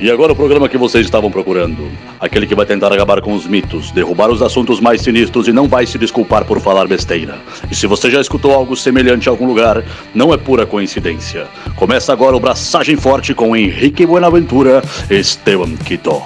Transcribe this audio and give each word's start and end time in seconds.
E 0.00 0.10
agora 0.10 0.32
o 0.32 0.36
programa 0.36 0.66
que 0.66 0.78
vocês 0.78 1.04
estavam 1.04 1.30
procurando. 1.30 1.92
Aquele 2.18 2.46
que 2.46 2.54
vai 2.54 2.64
tentar 2.64 2.90
acabar 2.90 3.20
com 3.20 3.34
os 3.34 3.46
mitos, 3.46 3.90
derrubar 3.90 4.30
os 4.30 4.40
assuntos 4.40 4.80
mais 4.80 5.02
sinistros 5.02 5.46
e 5.46 5.52
não 5.52 5.68
vai 5.68 5.84
se 5.84 5.98
desculpar 5.98 6.46
por 6.46 6.58
falar 6.58 6.88
besteira. 6.88 7.38
E 7.70 7.74
se 7.74 7.86
você 7.86 8.10
já 8.10 8.18
escutou 8.18 8.54
algo 8.54 8.74
semelhante 8.74 9.26
em 9.26 9.28
algum 9.28 9.46
lugar, 9.46 9.84
não 10.14 10.32
é 10.32 10.38
pura 10.38 10.64
coincidência. 10.64 11.46
Começa 11.76 12.14
agora 12.14 12.34
o 12.34 12.40
Braçagem 12.40 12.96
Forte 12.96 13.34
com 13.34 13.54
Henrique 13.54 14.06
Buenaventura 14.06 14.82
e 15.10 15.16
Esteban 15.16 15.76
Quito. 15.76 16.22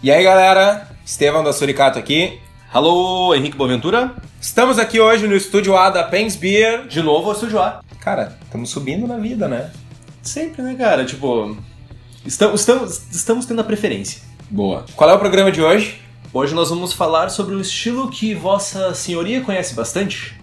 E 0.00 0.08
aí 0.08 0.22
galera, 0.22 0.86
Estevão 1.04 1.42
da 1.42 1.52
Suricato 1.52 1.98
aqui. 1.98 2.38
Alô, 2.72 3.34
Henrique 3.34 3.56
Boaventura? 3.56 4.14
Estamos 4.40 4.78
aqui 4.78 5.00
hoje 5.00 5.26
no 5.26 5.34
estúdio 5.34 5.76
A 5.76 5.90
da 5.90 6.04
Pens 6.04 6.36
Beer. 6.36 6.86
De 6.86 7.02
novo, 7.02 7.30
o 7.30 7.32
Estúdio 7.32 7.58
A. 7.58 7.80
Cara, 7.98 8.38
estamos 8.44 8.70
subindo 8.70 9.04
na 9.04 9.16
vida, 9.16 9.48
né? 9.48 9.72
Sempre, 10.22 10.62
né, 10.62 10.76
cara? 10.78 11.04
Tipo, 11.04 11.56
estamos, 12.26 12.60
estamos, 12.60 13.02
estamos 13.12 13.46
tendo 13.46 13.60
a 13.60 13.64
preferência. 13.64 14.20
Boa. 14.50 14.84
Qual 14.94 15.08
é 15.08 15.14
o 15.14 15.18
programa 15.18 15.50
de 15.50 15.62
hoje? 15.62 16.00
Hoje 16.32 16.54
nós 16.54 16.68
vamos 16.70 16.92
falar 16.92 17.30
sobre 17.30 17.54
um 17.54 17.60
estilo 17.60 18.10
que 18.10 18.34
Vossa 18.34 18.94
Senhoria 18.94 19.40
conhece 19.40 19.74
bastante. 19.74 20.38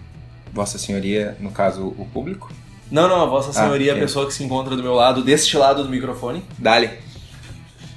Vossa 0.52 0.78
Senhoria, 0.78 1.36
no 1.40 1.50
caso, 1.50 1.86
o 1.98 2.06
público. 2.12 2.50
Não, 2.90 3.08
não, 3.08 3.28
Vossa 3.28 3.52
Senhoria 3.52 3.92
é 3.92 3.96
a 3.96 3.98
pessoa 3.98 4.26
que 4.26 4.34
se 4.34 4.42
encontra 4.44 4.76
do 4.76 4.82
meu 4.82 4.94
lado, 4.94 5.22
deste 5.22 5.56
lado 5.56 5.82
do 5.82 5.88
microfone. 5.88 6.42
Dali. 6.58 6.90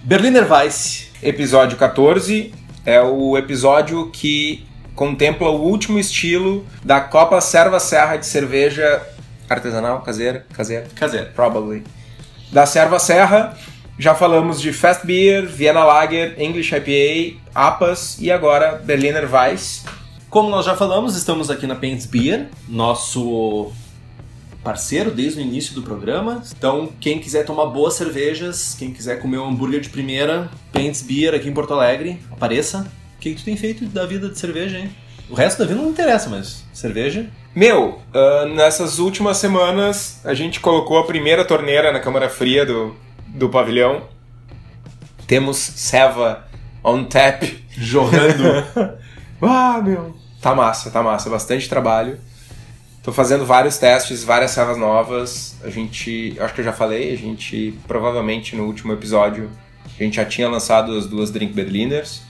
Berliner 0.04 0.52
Weiss. 0.52 1.08
Episódio 1.22 1.78
14 1.78 2.54
é 2.86 3.02
o 3.02 3.38
episódio 3.38 4.10
que 4.12 4.66
contempla 4.96 5.50
o 5.50 5.62
último 5.62 6.00
estilo 6.00 6.66
da 6.84 7.02
Copa 7.02 7.42
Serva 7.42 7.80
Serra 7.80 8.18
de 8.18 8.26
cerveja 8.26 9.02
artesanal, 9.50 10.02
caseira, 10.02 10.46
caseira, 10.54 10.88
Caseiro. 10.96 11.30
probably. 11.36 11.84
Da 12.52 12.66
Serva 12.66 12.98
Serra, 13.00 13.58
já 14.00 14.14
falamos 14.14 14.62
de 14.62 14.72
Fast 14.72 15.08
Beer, 15.08 15.48
Vienna 15.48 15.84
Lager, 15.84 16.40
English 16.40 16.74
IPA, 16.76 17.40
APAS 17.54 18.18
e 18.20 18.32
agora 18.32 18.74
Berliner 18.76 19.28
Weiss. 19.34 19.86
Como 20.30 20.50
nós 20.50 20.66
já 20.66 20.76
falamos, 20.76 21.16
estamos 21.16 21.50
aqui 21.50 21.66
na 21.66 21.76
Paints 21.76 22.06
Beer, 22.06 22.48
nosso 22.70 23.72
parceiro 24.64 25.10
desde 25.10 25.40
o 25.40 25.42
início 25.42 25.74
do 25.74 25.82
programa. 25.82 26.44
Então, 26.56 26.92
quem 27.00 27.18
quiser 27.18 27.44
tomar 27.44 27.66
boas 27.68 27.96
cervejas, 27.96 28.76
quem 28.78 28.94
quiser 28.94 29.20
comer 29.20 29.40
um 29.40 29.48
hambúrguer 29.48 29.82
de 29.82 29.90
primeira, 29.90 30.48
Paints 30.72 31.02
Beer 31.02 31.34
aqui 31.34 31.50
em 31.50 31.54
Porto 31.54 31.74
Alegre, 31.74 32.20
apareça. 32.30 32.88
O 33.16 33.20
que, 33.20 33.32
que 33.32 33.42
tu 33.42 33.46
tem 33.46 33.58
feito 33.58 33.86
da 33.86 34.06
vida 34.06 34.30
de 34.30 34.38
cerveja, 34.38 34.78
hein? 34.78 34.92
O 35.28 35.34
resto 35.34 35.58
da 35.58 35.66
vida 35.66 35.82
não 35.82 35.90
interessa, 35.90 36.30
mas 36.30 36.64
cerveja. 36.72 37.26
Meu, 37.56 38.00
ah, 38.14 38.46
nessas 38.46 39.00
últimas 39.00 39.38
semanas 39.38 40.22
a 40.24 40.36
gente 40.36 40.60
colocou 40.60 41.00
a 41.00 41.06
primeira 41.06 41.44
torneira 41.44 41.92
na 41.92 42.00
câmara 42.00 42.30
fria 42.30 42.64
do, 42.64 42.96
do 43.38 43.50
pavilhão. 43.50 44.04
Temos 45.26 45.58
Seva 45.58 46.46
on 46.84 47.04
tap. 47.04 47.44
Jorrando. 47.72 48.98
Ah, 49.40 49.80
meu. 49.86 50.18
Tá 50.42 50.56
massa, 50.56 50.90
tá 50.90 51.04
massa. 51.04 51.30
Bastante 51.30 51.70
trabalho. 51.70 52.18
Tô 53.04 53.14
fazendo 53.14 53.46
vários 53.46 53.78
testes, 53.78 54.24
várias 54.24 54.50
servas 54.50 54.78
novas. 54.78 55.56
A 55.64 55.70
gente, 55.70 56.36
acho 56.40 56.56
que 56.56 56.62
eu 56.62 56.66
já 56.66 56.74
falei, 56.74 57.14
a 57.14 57.16
gente 57.16 57.78
provavelmente 57.88 58.56
no 58.56 58.66
último 58.66 58.94
episódio 58.94 59.48
a 60.00 60.04
gente 60.04 60.16
já 60.16 60.26
tinha 60.26 60.50
lançado 60.50 60.98
as 60.98 61.06
duas 61.06 61.32
Drink 61.32 61.54
Berliners. 61.54 62.22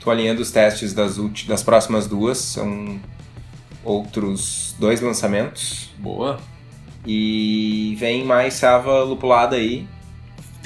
Tô 0.00 0.10
alinhando 0.10 0.42
os 0.42 0.50
testes 0.50 0.92
das, 0.92 1.16
das 1.46 1.62
próximas 1.62 2.06
duas. 2.06 2.38
São 2.38 2.98
outros 3.84 4.74
dois 4.78 5.00
lançamentos. 5.00 5.90
Boa. 5.98 6.38
E 7.06 7.96
vem 7.98 8.24
mais 8.24 8.54
serva 8.54 9.02
lupulada 9.02 9.56
aí. 9.56 9.86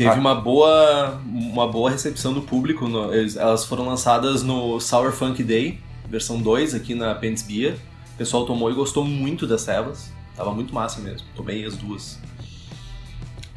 Teve 0.05 0.11
Ah. 0.12 0.15
uma 0.15 0.34
boa 0.34 1.20
uma 1.27 1.69
boa 1.69 1.91
recepção 1.91 2.33
do 2.33 2.41
público. 2.41 2.89
no- 2.89 3.12
eles- 3.15 3.37
elas 3.37 3.67
foram 3.67 3.84
lançadas 3.87 4.42
no 4.42 4.80
Sour 4.80 5.13
Funk 5.13 5.42
Day, 5.45 5.79
versão 6.08 6.41
2, 6.41 6.74
aqui 6.74 6.95
na 6.95 7.14
Pents 7.14 7.42
Beer. 7.42 7.74
O 8.14 8.17
pessoal 8.17 8.47
tomou 8.47 8.70
e 8.70 8.74
gostou 8.74 9.05
muito 9.05 9.47
das 9.47 9.61
cevas. 9.61 10.11
Tava 10.35 10.52
muito 10.55 10.74
massa 10.74 11.01
mesmo. 11.02 11.27
Tomei 11.36 11.67
as 11.67 11.77
duas. 11.77 12.19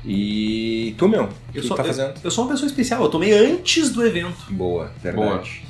E 0.05 0.93
tu, 0.97 1.07
meu, 1.07 1.29
Eu 1.53 1.61
que 1.61 1.67
sou, 1.67 1.77
tá 1.77 1.83
eu- 1.83 1.87
fazendo? 1.87 2.13
Eu, 2.21 2.29
sou 2.29 2.43
uma 2.43 2.51
pessoa 2.51 2.67
especial, 2.67 3.01
eu 3.03 3.09
tomei 3.09 3.31
antes 3.33 3.89
do 3.91 4.05
evento. 4.05 4.51
Boa, 4.51 4.91
verdade. 5.01 5.63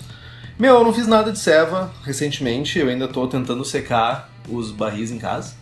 Meu, 0.58 0.76
eu 0.76 0.84
não 0.84 0.92
fiz 0.94 1.06
nada 1.08 1.31
de 1.31 1.38
ceva 1.38 1.92
recentemente, 2.03 2.80
eu 2.80 2.88
ainda 2.90 3.08
tô 3.08 3.28
tentando 3.28 3.64
secar 3.64 4.31
os 4.50 4.72
barris 4.72 5.12
em 5.12 5.20
casa. 5.20 5.53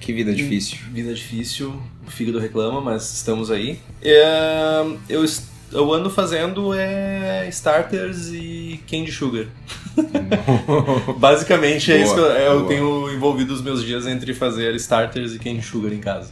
Que 0.00 0.12
vida 0.12 0.34
difícil. 0.34 0.78
Vida 0.92 1.14
difícil, 1.14 1.80
o 2.06 2.10
fígado 2.10 2.38
reclama, 2.38 2.80
mas 2.80 3.12
estamos 3.14 3.50
aí. 3.50 3.78
É, 4.02 4.84
eu, 5.08 5.24
eu 5.72 5.92
ando 5.92 6.10
fazendo 6.10 6.72
é, 6.74 7.48
starters 7.48 8.28
e 8.28 8.80
candy 8.88 9.12
sugar. 9.12 9.46
Basicamente 11.18 11.92
é 11.92 11.96
Boa, 11.98 12.04
isso 12.04 12.14
que 12.14 12.20
eu, 12.20 12.26
eu 12.26 12.58
boa. 12.60 12.68
tenho 12.68 13.10
envolvido 13.12 13.54
os 13.54 13.62
meus 13.62 13.82
dias 13.82 14.06
entre 14.06 14.34
fazer 14.34 14.74
starters 14.76 15.34
e 15.34 15.38
candy 15.38 15.62
sugar 15.62 15.92
em 15.92 16.00
casa. 16.00 16.30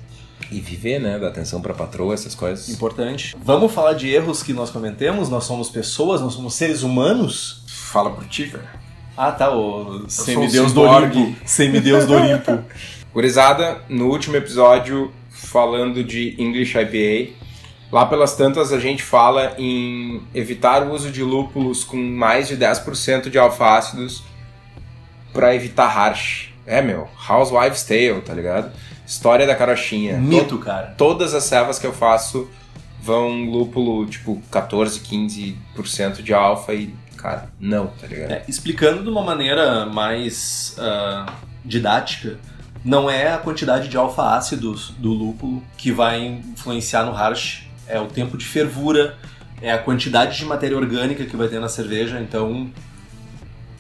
E 0.51 0.61
viver, 0.61 0.99
né? 1.01 1.19
Dar 1.19 1.29
atenção 1.29 1.63
pra 1.63 1.73
patroa, 1.73 2.13
essas 2.13 2.35
coisas. 2.35 2.69
Importante. 2.69 3.35
Vamos 3.43 3.73
falar 3.73 3.95
de 3.95 4.09
erros 4.11 4.43
que 4.43 4.53
nós 4.53 4.71
cometemos? 4.71 5.31
Nós 5.31 5.45
somos 5.45 5.71
pessoas, 5.71 6.21
nós 6.21 6.35
somos 6.35 6.55
seres 6.55 6.83
humanos? 6.83 7.65
Fala 7.67 8.11
por 8.11 8.27
ti, 8.27 8.45
velho. 8.45 8.83
Ah, 9.17 9.33
tá, 9.33 9.51
o 9.55 10.05
semideus 10.09 10.73
do. 10.73 10.83
Olimpo. 10.83 11.35
Semideus 11.45 12.07
do 12.07 12.15
Olimpo. 12.15 12.59
Gurizada, 13.13 13.81
no 13.89 14.09
último 14.09 14.37
episódio, 14.37 15.13
falando 15.47 16.03
de 16.03 16.35
English 16.39 16.77
IPA, 16.77 17.33
lá 17.91 18.07
pelas 18.07 18.37
tantas 18.37 18.73
a 18.73 18.79
gente 18.79 19.03
fala 19.03 19.55
em 19.59 20.23
evitar 20.35 20.83
o 20.83 20.93
uso 20.93 21.11
de 21.11 21.23
lúpulos 21.23 21.85
com 21.85 21.97
mais 21.97 22.49
de 22.49 22.57
10% 22.57 23.29
de 23.29 23.39
alfácidos 23.39 24.23
pra 25.33 25.55
evitar 25.55 25.89
harsh. 25.89 26.53
É, 26.67 26.81
meu, 26.81 27.09
Housewives 27.29 27.83
Tale, 27.83 28.21
tá 28.21 28.33
ligado? 28.33 28.73
História 29.07 29.47
da 29.47 29.55
carochinha. 29.55 30.17
Mito, 30.17 30.59
cara. 30.59 30.95
Todas 30.97 31.35
as 31.35 31.45
servas 31.45 31.79
que 31.79 31.87
eu 31.87 31.93
faço 31.93 32.49
vão 33.03 33.45
lúpulo, 33.45 34.07
tipo, 34.07 34.41
14, 34.51 35.01
15% 35.01 36.23
de 36.23 36.33
alfa 36.33 36.73
e, 36.73 36.95
cara, 37.17 37.51
não, 37.59 37.89
tá 37.89 38.07
ligado? 38.07 38.31
É, 38.31 38.45
explicando 38.47 39.03
de 39.03 39.09
uma 39.09 39.23
maneira 39.23 39.87
mais 39.87 40.77
ah, 40.79 41.27
didática, 41.65 42.39
não 42.85 43.09
é 43.09 43.33
a 43.33 43.39
quantidade 43.39 43.89
de 43.89 43.97
alfa-ácidos 43.97 44.91
do 44.99 45.11
lúpulo 45.13 45.63
que 45.77 45.93
vai 45.93 46.25
influenciar 46.25 47.05
no 47.05 47.13
harsh, 47.13 47.67
é 47.87 48.01
o 48.01 48.07
tempo 48.07 48.37
de 48.37 48.45
fervura, 48.45 49.17
é 49.61 49.73
a 49.73 49.79
quantidade 49.79 50.37
de 50.37 50.45
matéria 50.45 50.77
orgânica 50.77 51.25
que 51.25 51.37
vai 51.37 51.49
ter 51.49 51.61
na 51.61 51.69
cerveja, 51.69 52.21
então 52.21 52.71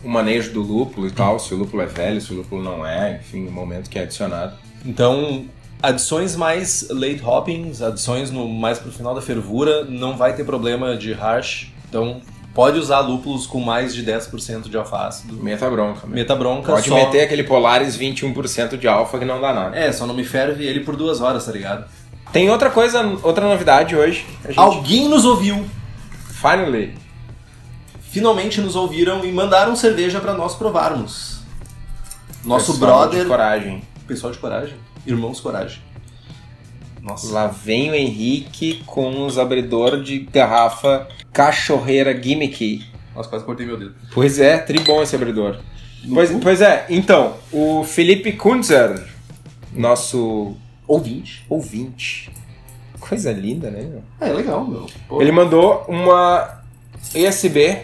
o 0.04 0.08
manejo 0.08 0.52
do 0.52 0.62
lúpulo 0.62 1.06
e 1.06 1.10
tal, 1.10 1.38
se 1.38 1.52
o 1.54 1.56
lúpulo 1.56 1.82
é 1.82 1.86
velho, 1.86 2.20
se 2.20 2.32
o 2.32 2.36
lúpulo 2.36 2.62
não 2.62 2.86
é, 2.86 3.16
enfim, 3.16 3.46
o 3.46 3.52
momento 3.52 3.88
que 3.88 3.98
é 3.98 4.02
adicionado. 4.02 4.56
Então, 4.84 5.46
adições 5.82 6.36
mais 6.36 6.88
late 6.90 7.20
hoppings, 7.22 7.82
adições 7.82 8.30
no, 8.30 8.48
mais 8.48 8.78
pro 8.78 8.90
final 8.90 9.14
da 9.14 9.20
fervura, 9.20 9.84
não 9.84 10.16
vai 10.16 10.34
ter 10.34 10.44
problema 10.44 10.96
de 10.96 11.12
harsh. 11.12 11.72
Então, 11.88 12.20
pode 12.54 12.78
usar 12.78 13.00
lúpulos 13.00 13.46
com 13.46 13.60
mais 13.60 13.94
de 13.94 14.04
10% 14.04 14.68
de 14.68 14.76
alfa-ácido. 14.76 15.34
Meta 15.42 15.68
bronca. 15.70 16.06
meu. 16.06 16.14
Meta 16.16 16.34
bronca 16.34 16.72
Pode 16.72 16.88
só... 16.88 16.94
meter 16.94 17.22
aquele 17.22 17.44
Polaris 17.44 17.96
21% 17.96 18.76
de 18.76 18.86
alfa 18.88 19.18
que 19.18 19.24
não 19.24 19.40
dá 19.40 19.52
nada. 19.52 19.76
É, 19.76 19.90
só 19.92 20.06
não 20.06 20.14
me 20.14 20.24
ferve 20.24 20.64
ele 20.64 20.80
por 20.80 20.96
duas 20.96 21.20
horas, 21.20 21.44
tá 21.46 21.52
ligado? 21.52 21.84
Tem 22.32 22.50
outra 22.50 22.70
coisa, 22.70 23.02
outra 23.22 23.46
novidade 23.46 23.94
hoje. 23.94 24.26
Gente, 24.46 24.58
Alguém 24.58 25.08
nos 25.08 25.24
ouviu. 25.24 25.64
finally, 26.40 26.94
Finalmente 28.12 28.60
nos 28.60 28.76
ouviram 28.76 29.24
e 29.24 29.32
mandaram 29.32 29.74
cerveja 29.74 30.20
pra 30.20 30.34
nós 30.34 30.54
provarmos. 30.54 31.40
Nosso 32.44 32.72
pessoal 32.74 33.00
brother... 33.00 33.22
de 33.22 33.28
coragem. 33.28 33.82
Pessoal 34.06 34.32
de 34.32 34.38
coragem. 34.38 34.74
Irmãos 35.06 35.40
coragem. 35.40 35.80
Nossa. 37.02 37.32
Lá 37.32 37.48
vem 37.48 37.90
o 37.90 37.94
Henrique 37.94 38.80
com 38.86 39.26
os 39.26 39.36
abridor 39.36 40.00
de 40.00 40.20
garrafa 40.20 41.08
cachorreira 41.32 42.20
gimmicky. 42.22 42.86
Nossa, 43.14 43.28
quase 43.28 43.44
cortei 43.44 43.66
meu 43.66 43.76
dedo. 43.76 43.94
Pois 44.14 44.38
é, 44.38 44.56
tribom 44.56 45.02
esse 45.02 45.16
abridor. 45.16 45.58
Pois, 46.14 46.30
pois 46.40 46.60
é, 46.60 46.86
então, 46.88 47.34
o 47.52 47.82
Felipe 47.84 48.32
Kunzer, 48.32 49.04
nosso 49.72 50.56
Ouvinte. 50.86 51.44
ouvinte. 51.48 52.30
Coisa 53.00 53.32
linda, 53.32 53.68
né? 53.70 53.82
meu? 53.82 54.02
É, 54.20 54.32
legal, 54.32 54.64
meu. 54.64 54.86
Pô. 55.08 55.20
Ele 55.20 55.32
mandou 55.32 55.84
uma 55.88 56.62
ESB, 57.14 57.78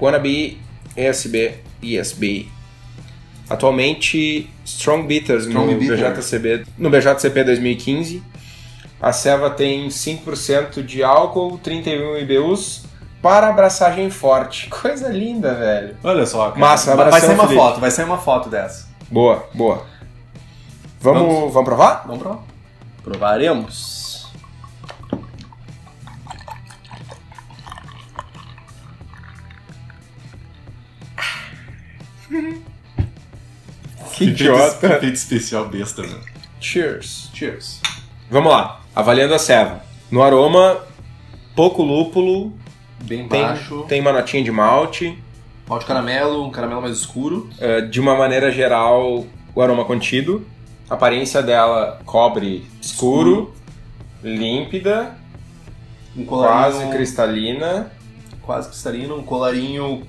wannabe 0.00 0.58
ESB, 0.96 1.56
ESB. 1.82 2.48
Atualmente, 3.50 4.48
Strong 4.64 5.06
Bitters 5.08 5.44
Strong 5.46 5.72
no, 5.74 5.78
Bitter. 5.80 6.12
BJCB, 6.14 6.64
no 6.78 6.88
BJCP 6.88 7.42
2015. 7.44 8.22
A 9.02 9.12
ceva 9.12 9.50
tem 9.50 9.88
5% 9.88 10.84
de 10.84 11.02
álcool, 11.02 11.58
31 11.58 12.18
IBUs, 12.18 12.84
para 13.20 13.48
abraçagem 13.48 14.08
forte. 14.08 14.68
Coisa 14.70 15.08
linda, 15.08 15.54
velho. 15.54 15.96
Olha 16.04 16.24
só, 16.26 16.48
cara. 16.50 16.60
Massa, 16.60 16.94
vai, 16.94 17.20
sair 17.20 17.34
uma 17.34 17.44
Felipe. 17.48 17.60
foto, 17.60 17.80
vai 17.80 17.90
sair 17.90 18.04
uma 18.04 18.18
foto 18.18 18.48
dessa. 18.48 18.88
Boa, 19.10 19.44
boa. 19.52 19.84
Vamos, 21.00 21.22
Vamos. 21.22 21.52
vamos 21.52 21.64
provar? 21.68 22.04
Vamos 22.06 22.22
provar. 22.22 22.42
Provaremos. 23.02 23.99
Que 34.24 34.30
idiota. 34.30 34.86
Efeito 34.86 35.14
especial 35.14 35.68
besta, 35.68 36.02
né? 36.02 36.14
Cheers. 36.60 37.30
Cheers. 37.34 37.80
Vamos 38.30 38.52
lá. 38.52 38.80
Avaliando 38.94 39.34
a 39.34 39.38
ceva. 39.38 39.82
No 40.10 40.22
aroma, 40.22 40.78
pouco 41.56 41.82
lúpulo. 41.82 42.52
Bem 43.04 43.26
Tem, 43.28 43.42
baixo. 43.42 43.84
tem 43.88 44.00
uma 44.00 44.12
notinha 44.12 44.42
de 44.44 44.50
malte. 44.50 45.18
Malte 45.66 45.86
caramelo, 45.86 46.44
um 46.44 46.50
caramelo 46.50 46.82
mais 46.82 46.96
escuro. 46.98 47.48
Uh, 47.58 47.88
de 47.88 47.98
uma 48.00 48.14
maneira 48.14 48.50
geral, 48.50 49.24
o 49.54 49.62
aroma 49.62 49.84
contido. 49.84 50.46
A 50.88 50.94
aparência 50.94 51.40
dela, 51.42 52.00
cobre 52.04 52.66
escuro, 52.82 53.54
límpida, 54.22 55.14
Um 56.16 56.24
quase 56.24 56.84
cristalina. 56.90 57.90
quase 58.42 58.68
cristalino, 58.68 59.16
um 59.16 59.22
colarinho 59.22 60.02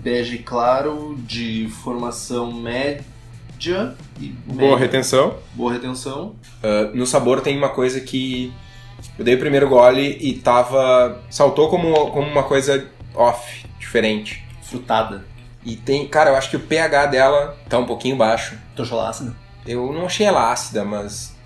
bege 0.00 0.38
claro 0.38 1.16
de 1.18 1.68
formação 1.82 2.52
média 2.52 3.94
e 4.20 4.28
Boa 4.46 4.70
média. 4.70 4.76
retenção. 4.76 5.36
boa 5.54 5.72
retenção. 5.72 6.34
Uh, 6.62 6.96
no 6.96 7.06
sabor 7.06 7.40
tem 7.40 7.56
uma 7.56 7.68
coisa 7.70 8.00
que 8.00 8.52
eu 9.18 9.24
dei 9.24 9.34
o 9.34 9.38
primeiro 9.38 9.68
gole 9.68 10.16
e 10.20 10.34
tava. 10.34 11.20
saltou 11.30 11.68
como, 11.68 12.10
como 12.10 12.26
uma 12.28 12.42
coisa 12.42 12.86
off, 13.14 13.66
diferente. 13.78 14.44
Frutada. 14.62 15.24
E 15.64 15.76
tem, 15.76 16.06
cara, 16.06 16.30
eu 16.30 16.36
acho 16.36 16.50
que 16.50 16.56
o 16.56 16.60
pH 16.60 17.06
dela 17.06 17.56
tá 17.68 17.78
um 17.78 17.84
pouquinho 17.86 18.16
baixo. 18.16 18.56
Tu 18.76 18.82
achou 18.82 18.98
ela 18.98 19.10
ácida? 19.10 19.34
Eu 19.66 19.92
não 19.92 20.06
achei 20.06 20.24
ela 20.26 20.50
ácida, 20.52 20.84
mas. 20.84 21.36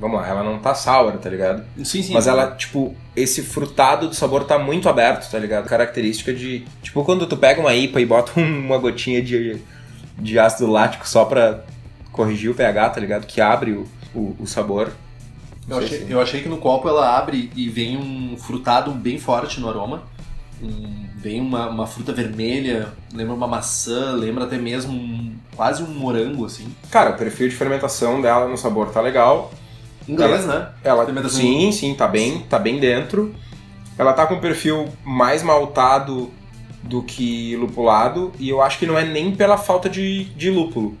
Vamos 0.00 0.20
lá, 0.20 0.28
ela 0.28 0.42
não 0.42 0.58
tá 0.58 0.74
sour, 0.74 1.12
tá 1.18 1.30
ligado? 1.30 1.62
Sim, 1.84 2.02
sim. 2.02 2.12
Mas 2.12 2.26
ela, 2.26 2.50
tipo, 2.56 2.94
esse 3.14 3.40
frutado 3.42 4.08
do 4.08 4.14
sabor 4.14 4.44
tá 4.44 4.58
muito 4.58 4.88
aberto, 4.88 5.30
tá 5.30 5.38
ligado? 5.38 5.68
Característica 5.68 6.32
de. 6.34 6.64
Tipo, 6.82 7.04
quando 7.04 7.26
tu 7.26 7.36
pega 7.36 7.60
uma 7.60 7.72
IPA 7.74 8.00
e 8.00 8.06
bota 8.06 8.32
uma 8.40 8.78
gotinha 8.78 9.22
de, 9.22 9.58
de 10.18 10.38
ácido 10.38 10.70
lático 10.70 11.08
só 11.08 11.24
pra 11.24 11.60
corrigir 12.10 12.50
o 12.50 12.54
pH, 12.54 12.90
tá 12.90 13.00
ligado? 13.00 13.26
Que 13.26 13.40
abre 13.40 13.72
o, 13.72 13.86
o, 14.14 14.36
o 14.40 14.46
sabor. 14.46 14.90
Eu 15.68 15.78
achei, 15.78 15.98
se- 16.00 16.10
eu 16.10 16.20
achei 16.20 16.42
que 16.42 16.48
no 16.48 16.56
copo 16.58 16.88
ela 16.88 17.16
abre 17.16 17.50
e 17.54 17.68
vem 17.68 17.96
um 17.96 18.36
frutado 18.36 18.90
bem 18.90 19.18
forte 19.18 19.60
no 19.60 19.68
aroma. 19.68 20.02
Um- 20.60 21.06
vem 21.16 21.40
uma, 21.40 21.68
uma 21.68 21.86
fruta 21.86 22.12
vermelha, 22.12 22.88
lembra 23.14 23.34
uma 23.34 23.46
maçã, 23.46 24.12
lembra 24.14 24.44
até 24.44 24.58
mesmo 24.58 24.92
um- 24.92 25.36
quase 25.54 25.80
um 25.84 25.86
morango, 25.86 26.44
assim. 26.44 26.66
Cara, 26.90 27.10
o 27.10 27.16
perfil 27.16 27.48
de 27.48 27.54
fermentação 27.54 28.20
dela 28.20 28.48
no 28.48 28.58
sabor 28.58 28.90
tá 28.90 29.00
legal. 29.00 29.52
Inglês, 30.08 30.46
né? 30.46 30.68
Ela, 30.82 31.04
Fermentação- 31.04 31.40
sim, 31.40 31.70
sim, 31.72 31.94
tá 31.94 32.06
bem, 32.08 32.40
tá 32.48 32.58
bem 32.58 32.78
dentro. 32.78 33.34
Ela 33.98 34.12
tá 34.12 34.26
com 34.26 34.34
um 34.34 34.40
perfil 34.40 34.88
mais 35.04 35.42
maltado 35.42 36.30
do 36.82 37.02
que 37.02 37.54
lupulado 37.56 38.32
e 38.38 38.48
eu 38.48 38.60
acho 38.60 38.78
que 38.78 38.86
não 38.86 38.98
é 38.98 39.04
nem 39.04 39.34
pela 39.36 39.56
falta 39.56 39.88
de, 39.88 40.24
de 40.36 40.50
lúpulo, 40.50 40.96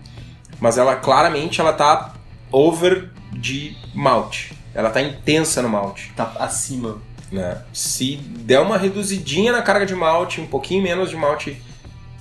mas 0.60 0.78
ela 0.78 0.94
claramente 0.94 1.60
ela 1.60 1.72
tá 1.72 2.14
over 2.52 3.10
de 3.32 3.76
malte. 3.94 4.52
Ela 4.74 4.90
tá 4.90 5.02
intensa 5.02 5.60
no 5.62 5.68
malte, 5.68 6.12
Tá 6.16 6.32
acima. 6.38 6.98
né? 7.30 7.62
Se 7.72 8.16
der 8.16 8.60
uma 8.60 8.78
reduzidinha 8.78 9.52
na 9.52 9.60
carga 9.62 9.84
de 9.84 9.94
malte, 9.94 10.40
um 10.40 10.46
pouquinho 10.46 10.82
menos 10.82 11.10
de 11.10 11.16
malte 11.16 11.60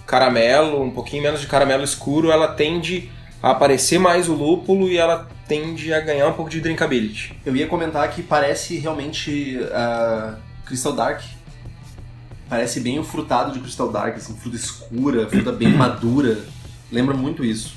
caramelo, 0.07 0.81
um 0.81 0.91
pouquinho 0.91 1.23
menos 1.23 1.39
de 1.41 1.47
caramelo 1.47 1.83
escuro, 1.83 2.31
ela 2.31 2.47
tende 2.49 3.09
a 3.41 3.51
aparecer 3.51 3.99
mais 3.99 4.27
o 4.27 4.33
lúpulo 4.33 4.87
e 4.89 4.97
ela 4.97 5.27
tende 5.51 5.93
a 5.93 5.99
ganhar 5.99 6.29
um 6.29 6.31
pouco 6.31 6.49
de 6.49 6.61
drinkability. 6.61 7.37
Eu 7.45 7.53
ia 7.53 7.67
comentar 7.67 8.09
que 8.09 8.23
parece 8.23 8.77
realmente 8.77 9.59
ah, 9.73 10.35
Crystal 10.65 10.93
Dark. 10.93 11.21
Parece 12.47 12.79
bem 12.79 12.97
o 12.99 13.03
frutado 13.03 13.51
de 13.51 13.59
Crystal 13.59 13.91
Dark, 13.91 14.15
assim, 14.15 14.33
fruta 14.37 14.55
escura, 14.55 15.27
fruta 15.27 15.51
bem 15.51 15.67
madura. 15.75 16.39
Lembra 16.89 17.17
muito 17.17 17.43
isso. 17.43 17.75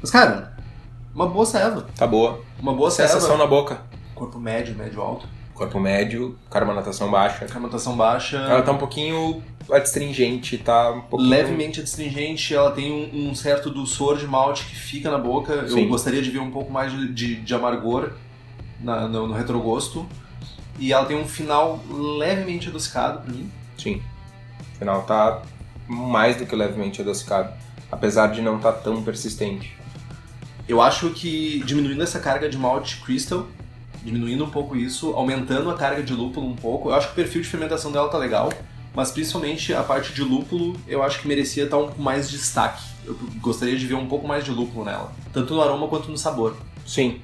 Mas, 0.00 0.10
cara, 0.10 0.56
uma 1.14 1.28
boa 1.28 1.46
ceva. 1.46 1.86
Tá 1.96 2.04
boa. 2.04 2.42
Uma 2.60 2.74
boa 2.74 2.90
Sensação 2.90 3.20
ceva. 3.20 3.38
na 3.38 3.46
boca. 3.46 3.78
Corpo 4.12 4.40
médio, 4.40 4.74
médio 4.74 5.00
alto. 5.00 5.28
Corpo 5.54 5.78
médio, 5.78 6.36
carbonatação 6.50 7.12
baixa. 7.12 7.46
Carbonatação 7.46 7.96
baixa. 7.96 8.38
Ela 8.38 8.62
tá 8.62 8.72
um 8.72 8.78
pouquinho 8.78 9.40
adstringente, 9.70 10.58
tá 10.58 10.90
um 10.90 11.00
pouquinho... 11.02 11.30
levemente 11.30 11.80
adstringente, 11.80 12.54
ela 12.54 12.70
tem 12.70 12.90
um, 12.92 13.30
um 13.30 13.34
certo 13.34 13.70
dulçor 13.70 14.16
de 14.18 14.26
malte 14.26 14.64
que 14.64 14.76
fica 14.76 15.10
na 15.10 15.18
boca. 15.18 15.68
Sim. 15.68 15.82
Eu 15.82 15.88
gostaria 15.88 16.20
de 16.22 16.30
ver 16.30 16.40
um 16.40 16.50
pouco 16.50 16.72
mais 16.72 16.92
de, 16.92 17.12
de, 17.12 17.36
de 17.36 17.54
amargor 17.54 18.10
na- 18.80 19.08
no, 19.08 19.26
no 19.28 19.34
retrogosto. 19.34 20.06
E 20.78 20.92
ela 20.92 21.06
tem 21.06 21.16
um 21.16 21.26
final 21.26 21.80
levemente 22.18 22.68
adocicado 22.68 23.20
pra 23.20 23.32
mim. 23.32 23.48
Sim. 23.78 24.02
O 24.74 24.78
final 24.78 25.02
tá 25.02 25.42
mais 25.86 26.36
do 26.36 26.46
que 26.46 26.54
levemente 26.56 27.00
adocicado. 27.00 27.52
Apesar 27.92 28.28
de 28.28 28.42
não 28.42 28.58
tá 28.58 28.72
tão 28.72 29.02
persistente. 29.02 29.76
Eu 30.68 30.80
acho 30.80 31.10
que 31.10 31.62
diminuindo 31.64 32.02
essa 32.02 32.18
carga 32.18 32.48
de 32.48 32.56
malte 32.56 32.96
crystal, 33.02 33.46
diminuindo 34.02 34.44
um 34.44 34.50
pouco 34.50 34.74
isso, 34.74 35.12
aumentando 35.12 35.70
a 35.70 35.74
carga 35.74 36.02
de 36.02 36.12
lúpulo 36.12 36.48
um 36.48 36.56
pouco, 36.56 36.88
eu 36.88 36.94
acho 36.94 37.08
que 37.08 37.12
o 37.12 37.16
perfil 37.16 37.42
de 37.42 37.48
fermentação 37.48 37.92
dela 37.92 38.08
tá 38.08 38.18
legal, 38.18 38.50
mas 38.94 39.10
principalmente 39.10 39.74
a 39.74 39.82
parte 39.82 40.12
de 40.12 40.22
lúpulo 40.22 40.76
eu 40.86 41.02
acho 41.02 41.20
que 41.20 41.26
merecia 41.26 41.64
estar 41.64 41.76
um 41.76 41.86
pouco 41.86 42.00
mais 42.00 42.30
de 42.30 42.38
destaque. 42.38 42.82
Eu 43.04 43.18
gostaria 43.40 43.76
de 43.76 43.86
ver 43.86 43.94
um 43.94 44.06
pouco 44.06 44.26
mais 44.26 44.44
de 44.44 44.50
lúpulo 44.50 44.84
nela, 44.84 45.12
tanto 45.32 45.54
no 45.54 45.60
aroma 45.60 45.88
quanto 45.88 46.10
no 46.10 46.16
sabor. 46.16 46.56
Sim. 46.86 47.20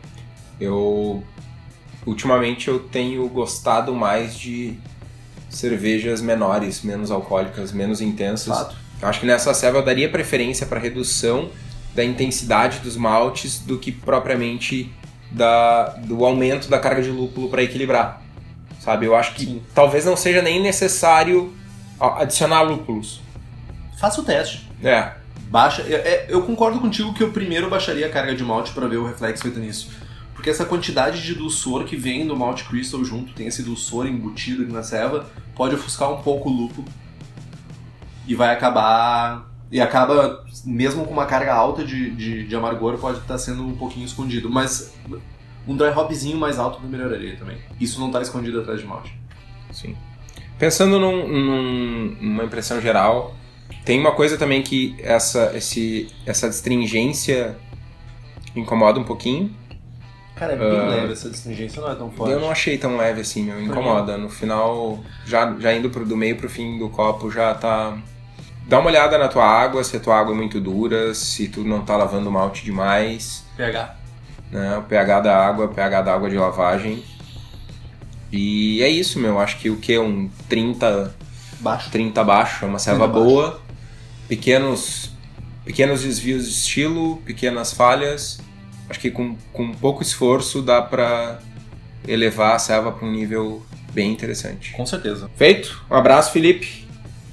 Eu... 0.61 1.22
Ultimamente 2.05 2.69
eu 2.69 2.78
tenho 2.81 3.26
gostado 3.28 3.94
mais 3.94 4.34
de 4.34 4.75
cervejas 5.49 6.20
menores, 6.20 6.82
menos 6.82 7.11
alcoólicas, 7.11 7.73
menos 7.73 8.00
intensas. 8.00 8.56
Fato. 8.56 8.76
Eu 9.00 9.08
acho 9.08 9.20
que 9.20 9.26
nessa 9.26 9.52
ceva 9.55 9.78
eu 9.78 9.84
daria 9.84 10.08
preferência 10.08 10.66
para 10.66 10.81
redução 10.81 11.50
da 11.94 12.05
intensidade 12.05 12.78
dos 12.78 12.96
maltes 12.96 13.58
do 13.58 13.78
que 13.78 13.93
propriamente 13.93 14.93
da, 15.31 15.88
do 16.05 16.25
aumento 16.25 16.69
da 16.69 16.78
carga 16.78 17.02
de 17.02 17.11
lúpulo 17.11 17.49
para 17.49 17.62
equilibrar. 17.62 18.23
Sabe? 18.81 19.06
Eu 19.06 19.14
acho 19.14 19.34
que 19.34 19.44
Sim. 19.44 19.62
talvez 19.75 20.05
não 20.05 20.16
seja 20.16 20.40
nem 20.40 20.61
necessário 20.62 21.52
adicionar 22.00 22.62
lúpulos. 22.62 23.20
Faça 23.99 24.20
o 24.20 24.25
teste. 24.25 24.69
É, 24.82 25.12
Baixa. 25.50 25.82
é- 25.82 25.94
é- 25.94 26.26
eu 26.29 26.43
concordo 26.43 26.81
contigo 26.81 27.12
que 27.12 27.23
eu 27.23 27.32
primeiro 27.32 27.69
baixaria 27.69 28.06
a 28.06 28.11
carga 28.11 28.35
de 28.35 28.43
malte 28.44 28.73
para 28.73 28.87
ver 28.88 28.97
o 28.97 29.06
reflexo 29.06 29.43
feito 29.43 29.58
nisso. 29.61 29.91
Porque 30.35 30.49
essa 30.49 30.64
quantidade 30.64 31.23
de 31.23 31.35
dulçor 31.35 31.85
que 31.85 31.97
vem 31.97 32.26
do 32.26 32.35
malte 32.35 32.64
crystal 32.64 33.04
junto, 33.04 33.35
tem 33.35 33.47
esse 33.47 33.62
dulçor 33.62 34.07
embutido 34.07 34.62
aqui 34.62 34.73
na 34.73 34.83
ceva, 34.83 35.28
pode 35.54 35.75
ofuscar 35.75 36.11
um 36.11 36.23
pouco 36.23 36.49
o 36.49 36.52
lúpulo. 36.52 36.88
E 38.26 38.35
vai 38.35 38.54
acabar. 38.54 39.50
E 39.71 39.80
acaba, 39.80 40.45
mesmo 40.64 41.04
com 41.04 41.12
uma 41.12 41.26
carga 41.26 41.52
alta 41.52 41.85
de, 41.85 42.11
de, 42.12 42.47
de 42.47 42.57
amargor, 42.57 42.97
pode 42.99 43.19
estar 43.19 43.37
sendo 43.38 43.66
um 43.66 43.76
pouquinho 43.76 44.07
escondido. 44.07 44.49
Mas 44.49 44.95
um 45.66 45.76
dry 45.76 45.88
hopzinho 45.90 46.38
mais 46.38 46.59
alto 46.59 46.80
me 46.80 46.88
melhoraria 46.88 47.37
também. 47.37 47.59
Isso 47.78 48.00
não 48.00 48.07
está 48.07 48.23
escondido 48.23 48.61
atrás 48.61 48.80
de 48.80 48.87
malte. 48.87 49.14
sim. 49.73 49.95
Pensando 50.61 51.00
num- 51.00 51.26
num- 51.26 52.17
numa 52.21 52.45
impressão 52.45 52.81
geral, 52.81 53.35
tem 53.85 53.99
uma 53.99 54.12
coisa 54.12 54.37
também 54.37 54.62
que 54.62 54.95
essa, 55.02 55.50
esse, 55.57 56.09
essa 56.26 56.47
astringência 56.49 57.57
incomoda 58.55 59.00
um 59.00 59.05
pouquinho. 59.05 59.50
Cara, 60.37 60.52
é 60.52 60.57
bem 60.57 60.69
Ah. 60.79 60.87
leve 60.88 61.12
essa 61.14 61.29
distingência, 61.31 61.81
não 61.83 61.90
é 61.90 61.95
tão 61.95 62.11
forte. 62.11 62.33
Eu 62.33 62.40
não 62.40 62.50
achei 62.50 62.76
tão 62.79 62.97
leve 62.97 63.23
assim, 63.23 63.43
meu. 63.43 63.61
Incomoda. 63.61 64.17
No 64.19 64.29
final, 64.29 65.00
já, 65.26 65.55
já 65.59 65.73
indo 65.75 65.88
pro, 65.90 66.05
do 66.05 66.17
meio 66.17 66.37
pro 66.37 66.49
fim 66.49 66.79
do 66.79 66.88
copo, 66.90 67.31
já 67.31 67.55
tá. 67.55 67.97
Dá 68.67 68.79
uma 68.79 68.88
olhada 68.90 69.19
na 69.19 69.29
tua 69.29 69.45
água, 69.45 69.83
se 69.83 69.97
a 69.97 70.00
tua 70.00 70.19
água 70.21 70.33
é 70.33 70.37
muito 70.37 70.61
dura, 70.61 71.12
se 71.14 71.49
tu 71.49 71.64
não 71.64 71.81
tá 71.83 71.97
lavando 71.97 72.31
malte 72.31 72.64
demais, 72.64 73.45
pH. 73.57 73.97
né? 74.52 74.76
O 74.79 74.83
pH 74.83 75.21
da 75.21 75.37
água, 75.47 75.69
pH 75.69 76.02
da 76.02 76.14
água 76.14 76.31
de 76.31 76.37
lavagem. 76.37 77.02
E 78.32 78.82
é 78.82 78.88
isso, 78.88 79.18
meu. 79.18 79.38
Acho 79.38 79.58
que 79.58 79.70
o 79.70 79.76
que? 79.76 79.99
Um 79.99 80.30
30, 80.49 81.14
Baixo. 81.60 81.90
30 81.90 82.25
baixo, 82.25 82.64
é 82.64 82.68
uma 82.68 82.78
serva 82.78 83.06
30 83.08 83.12
baixo. 83.18 83.28
boa. 83.28 83.60
Pequenos, 84.28 85.10
pequenos 85.64 86.02
desvios 86.02 86.44
de 86.44 86.50
estilo, 86.52 87.16
pequenas 87.25 87.72
falhas. 87.72 88.40
Acho 88.88 89.00
que 89.00 89.10
com, 89.10 89.37
com 89.52 89.72
pouco 89.72 90.02
esforço 90.02 90.62
dá 90.62 90.80
pra 90.80 91.40
elevar 92.06 92.56
a 92.56 92.58
serva 92.58 92.92
para 92.92 93.06
um 93.06 93.12
nível 93.12 93.64
bem 93.92 94.10
interessante. 94.12 94.72
Com 94.72 94.87
certeza. 94.87 95.30
Feito? 95.37 95.84
Um 95.90 95.94
abraço, 95.94 96.32
Felipe. 96.32 96.87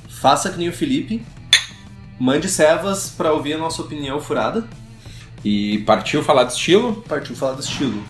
Faça 0.09 0.49
que 0.49 0.57
nem 0.57 0.69
o 0.69 0.73
Felipe. 0.73 1.23
Mande 2.19 2.49
servas 2.49 3.09
pra 3.09 3.31
ouvir 3.31 3.53
a 3.53 3.57
nossa 3.57 3.81
opinião 3.81 4.19
furada. 4.19 4.67
E 5.45 5.77
partiu 5.79 6.23
falar 6.23 6.45
de 6.45 6.53
estilo? 6.53 7.03
Partiu 7.07 7.35
falar 7.35 7.53
do 7.53 7.61
estilo. 7.61 8.03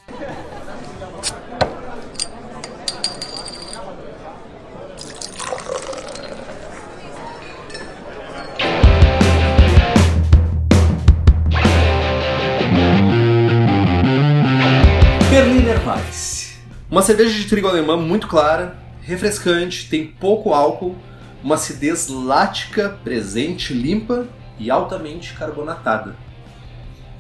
Uma 16.98 17.04
cerveja 17.04 17.38
de 17.38 17.46
trigo 17.46 17.68
alemã 17.68 17.96
muito 17.96 18.28
clara, 18.28 18.76
refrescante, 19.04 19.88
tem 19.88 20.04
pouco 20.04 20.52
álcool, 20.52 20.96
uma 21.44 21.54
acidez 21.54 22.08
lática 22.08 22.90
presente, 23.04 23.72
limpa 23.72 24.26
e 24.58 24.72
altamente 24.72 25.36
carbonatada. 25.36 26.16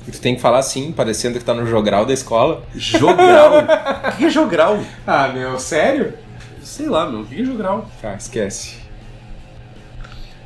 Tu 0.04 0.20
tem 0.20 0.34
que 0.34 0.42
falar 0.42 0.58
assim, 0.58 0.92
parecendo 0.92 1.38
que 1.38 1.46
tá 1.46 1.54
no 1.54 1.68
jogral 1.68 2.08
da 2.08 2.12
escola. 2.12 2.64
Jogral? 2.74 3.52
O 3.60 4.18
que 4.18 4.26
é 4.26 4.30
jogral? 4.32 4.80
Ah, 5.06 5.28
meu, 5.28 5.60
sério? 5.60 6.16
Sei 6.64 6.90
lá, 6.90 7.08
meu. 7.08 7.22
O 7.22 7.26
que 7.28 7.40
é 7.40 7.46
jogral? 7.46 7.88
Tá, 8.02 8.16
esquece. 8.16 8.78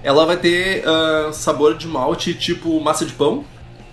Ela 0.04 0.26
vai 0.26 0.36
ter 0.36 0.84
uh, 0.86 1.32
sabor 1.32 1.78
de 1.78 1.88
malte 1.88 2.34
tipo 2.34 2.82
massa 2.82 3.06
de 3.06 3.14
pão, 3.14 3.46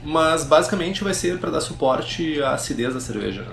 mas 0.03 0.43
basicamente 0.43 1.05
vai 1.05 1.15
ser 1.15 1.39
para 1.39 1.53
dar 1.53 1.61
suporte 1.61 2.43
à 2.43 2.55
acidez 2.55 2.93
da 2.93 2.99
cerveja. 2.99 3.47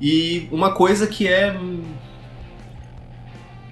E 0.00 0.48
uma 0.50 0.72
coisa 0.72 1.06
que 1.06 1.28
é 1.28 1.54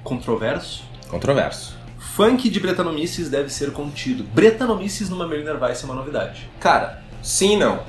controverso. 0.04 0.84
Controverso. 1.08 1.76
Funk 1.98 2.50
de 2.50 2.60
Bretanomices 2.60 3.30
deve 3.30 3.48
ser 3.48 3.72
contido. 3.72 4.24
Bretanomices 4.24 5.08
numa 5.08 5.26
Berliner 5.26 5.62
Weiss 5.62 5.82
é 5.82 5.86
uma 5.86 5.94
novidade. 5.94 6.48
Cara, 6.60 7.02
sim 7.22 7.54
e 7.54 7.56
não. 7.56 7.80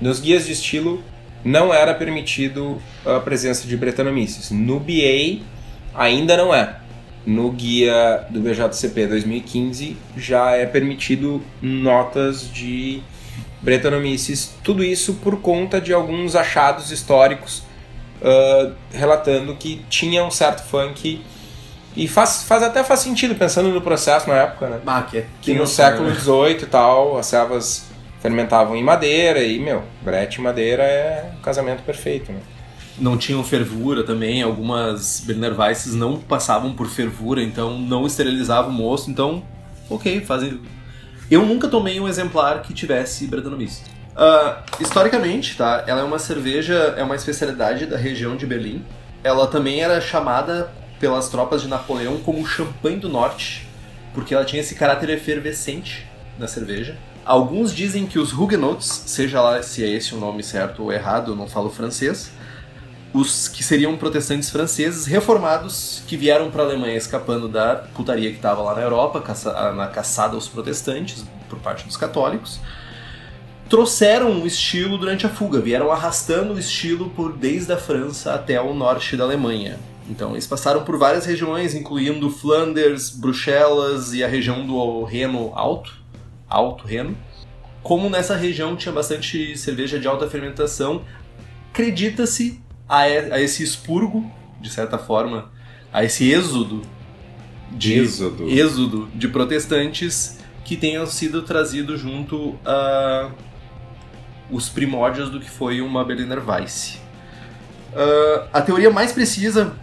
Nos 0.00 0.20
guias 0.20 0.46
de 0.46 0.52
estilo 0.52 1.02
não 1.44 1.72
era 1.72 1.94
permitido 1.94 2.80
a 3.04 3.18
presença 3.18 3.66
de 3.66 3.76
Bretanomices. 3.76 4.50
No 4.50 4.78
BA 4.78 5.42
ainda 5.94 6.36
não 6.36 6.54
é. 6.54 6.76
No 7.24 7.50
guia 7.50 8.26
do 8.30 8.40
BJCP 8.40 9.06
2015 9.06 9.96
já 10.16 10.52
é 10.52 10.66
permitido 10.66 11.42
notas 11.60 12.48
de 12.52 13.02
Bretanomices. 13.60 14.54
Tudo 14.62 14.84
isso 14.84 15.14
por 15.14 15.40
conta 15.40 15.80
de 15.80 15.92
alguns 15.92 16.34
achados 16.34 16.90
históricos 16.90 17.62
uh, 18.22 18.72
relatando 18.92 19.54
que 19.56 19.84
tinha 19.90 20.24
um 20.24 20.30
certo 20.30 20.62
funk 20.62 21.20
e 21.94 22.08
faz, 22.08 22.44
faz 22.44 22.62
até 22.62 22.82
faz 22.82 23.00
sentido 23.00 23.34
pensando 23.34 23.68
no 23.68 23.82
processo 23.82 24.28
na 24.28 24.36
época, 24.36 24.68
né? 24.68 24.80
Ah, 24.86 25.02
que, 25.02 25.18
é, 25.18 25.26
que 25.42 25.54
no 25.54 25.66
século 25.66 26.14
XVIII 26.14 26.54
né? 26.54 26.60
e 26.62 26.66
tal, 26.66 27.18
as 27.18 27.26
servas 27.26 27.86
fermentavam 28.20 28.76
em 28.76 28.82
madeira 28.82 29.42
e, 29.42 29.58
meu, 29.58 29.82
brete 30.00 30.38
e 30.38 30.42
madeira 30.42 30.82
é 30.84 31.32
um 31.38 31.42
casamento 31.42 31.82
perfeito, 31.82 32.32
né? 32.32 32.40
Não 32.98 33.16
tinham 33.16 33.42
fervura 33.42 34.04
também, 34.04 34.42
algumas 34.42 35.20
Berliner 35.20 35.58
Weisses 35.58 35.94
não 35.94 36.18
passavam 36.18 36.72
por 36.72 36.88
fervura, 36.88 37.42
então 37.42 37.78
não 37.78 38.06
esterilizavam 38.06 38.70
o 38.70 38.74
moço, 38.74 39.10
então, 39.10 39.42
ok, 39.90 40.20
fazem... 40.20 40.60
Eu 41.30 41.44
nunca 41.44 41.68
tomei 41.68 41.98
um 41.98 42.06
exemplar 42.06 42.62
que 42.62 42.74
tivesse 42.74 43.26
Brettanomyces. 43.26 43.82
Uh, 44.12 44.62
historicamente, 44.80 45.56
tá, 45.56 45.84
ela 45.86 46.00
é 46.00 46.04
uma 46.04 46.18
cerveja, 46.18 46.94
é 46.96 47.02
uma 47.02 47.16
especialidade 47.16 47.86
da 47.86 47.96
região 47.96 48.36
de 48.36 48.46
Berlim. 48.46 48.84
Ela 49.24 49.46
também 49.46 49.82
era 49.82 50.00
chamada 50.00 50.70
pelas 51.00 51.28
tropas 51.28 51.62
de 51.62 51.68
Napoleão 51.68 52.18
como 52.18 52.46
champanhe 52.46 52.96
do 52.96 53.08
norte, 53.08 53.66
porque 54.14 54.34
ela 54.34 54.44
tinha 54.44 54.60
esse 54.60 54.74
caráter 54.74 55.10
efervescente 55.10 56.06
na 56.38 56.46
cerveja. 56.46 56.96
Alguns 57.24 57.74
dizem 57.74 58.06
que 58.06 58.18
os 58.18 58.32
Huguenots, 58.32 59.04
seja 59.06 59.40
lá 59.40 59.62
se 59.62 59.84
é 59.84 59.88
esse 59.88 60.14
o 60.14 60.18
nome 60.18 60.42
certo 60.42 60.82
ou 60.82 60.92
errado, 60.92 61.32
eu 61.32 61.36
não 61.36 61.48
falo 61.48 61.70
francês, 61.70 62.32
os 63.12 63.46
que 63.46 63.62
seriam 63.62 63.96
protestantes 63.96 64.50
franceses 64.50 65.06
reformados 65.06 66.02
que 66.06 66.16
vieram 66.16 66.50
para 66.50 66.62
a 66.62 66.66
Alemanha 66.66 66.96
escapando 66.96 67.48
da 67.48 67.76
putaria 67.94 68.30
que 68.30 68.36
estava 68.36 68.62
lá 68.62 68.74
na 68.74 68.80
Europa, 68.80 69.20
caça 69.20 69.72
na 69.72 69.86
caçada 69.86 70.34
aos 70.34 70.48
protestantes 70.48 71.24
por 71.48 71.58
parte 71.58 71.86
dos 71.86 71.96
católicos, 71.96 72.58
trouxeram 73.72 74.42
o 74.42 74.46
estilo 74.46 74.98
durante 74.98 75.24
a 75.24 75.30
fuga, 75.30 75.58
vieram 75.58 75.90
arrastando 75.90 76.52
o 76.52 76.58
estilo 76.58 77.08
por 77.08 77.32
desde 77.32 77.72
a 77.72 77.78
França 77.78 78.34
até 78.34 78.60
o 78.60 78.74
norte 78.74 79.16
da 79.16 79.24
Alemanha. 79.24 79.80
Então, 80.10 80.32
eles 80.32 80.46
passaram 80.46 80.84
por 80.84 80.98
várias 80.98 81.24
regiões, 81.24 81.74
incluindo 81.74 82.28
Flanders, 82.28 83.08
Bruxelas 83.08 84.12
e 84.12 84.22
a 84.22 84.28
região 84.28 84.66
do 84.66 85.04
Reno 85.04 85.52
Alto, 85.54 85.90
Alto 86.46 86.86
Reno. 86.86 87.16
Como 87.82 88.10
nessa 88.10 88.36
região 88.36 88.76
tinha 88.76 88.92
bastante 88.92 89.56
cerveja 89.56 89.98
de 89.98 90.06
alta 90.06 90.28
fermentação, 90.28 91.02
acredita-se 91.70 92.60
a, 92.86 93.08
esse 93.40 93.62
expurgo, 93.62 94.30
de 94.60 94.68
certa 94.68 94.98
forma, 94.98 95.50
a 95.90 96.04
esse 96.04 96.30
êxodo 96.30 96.82
de, 97.70 98.00
êxodo. 98.00 98.50
êxodo 98.50 99.08
de 99.14 99.28
protestantes 99.28 100.38
que 100.62 100.76
tenham 100.76 101.06
sido 101.06 101.40
trazidos 101.40 101.98
junto 101.98 102.54
a 102.66 103.30
os 104.52 104.68
primórdios 104.68 105.30
do 105.30 105.40
que 105.40 105.50
foi 105.50 105.80
uma 105.80 106.04
Berliner 106.04 106.46
Weiss. 106.48 107.00
Uh, 107.92 108.46
a 108.52 108.62
teoria 108.62 108.90
mais 108.90 109.12
precisa 109.12 109.74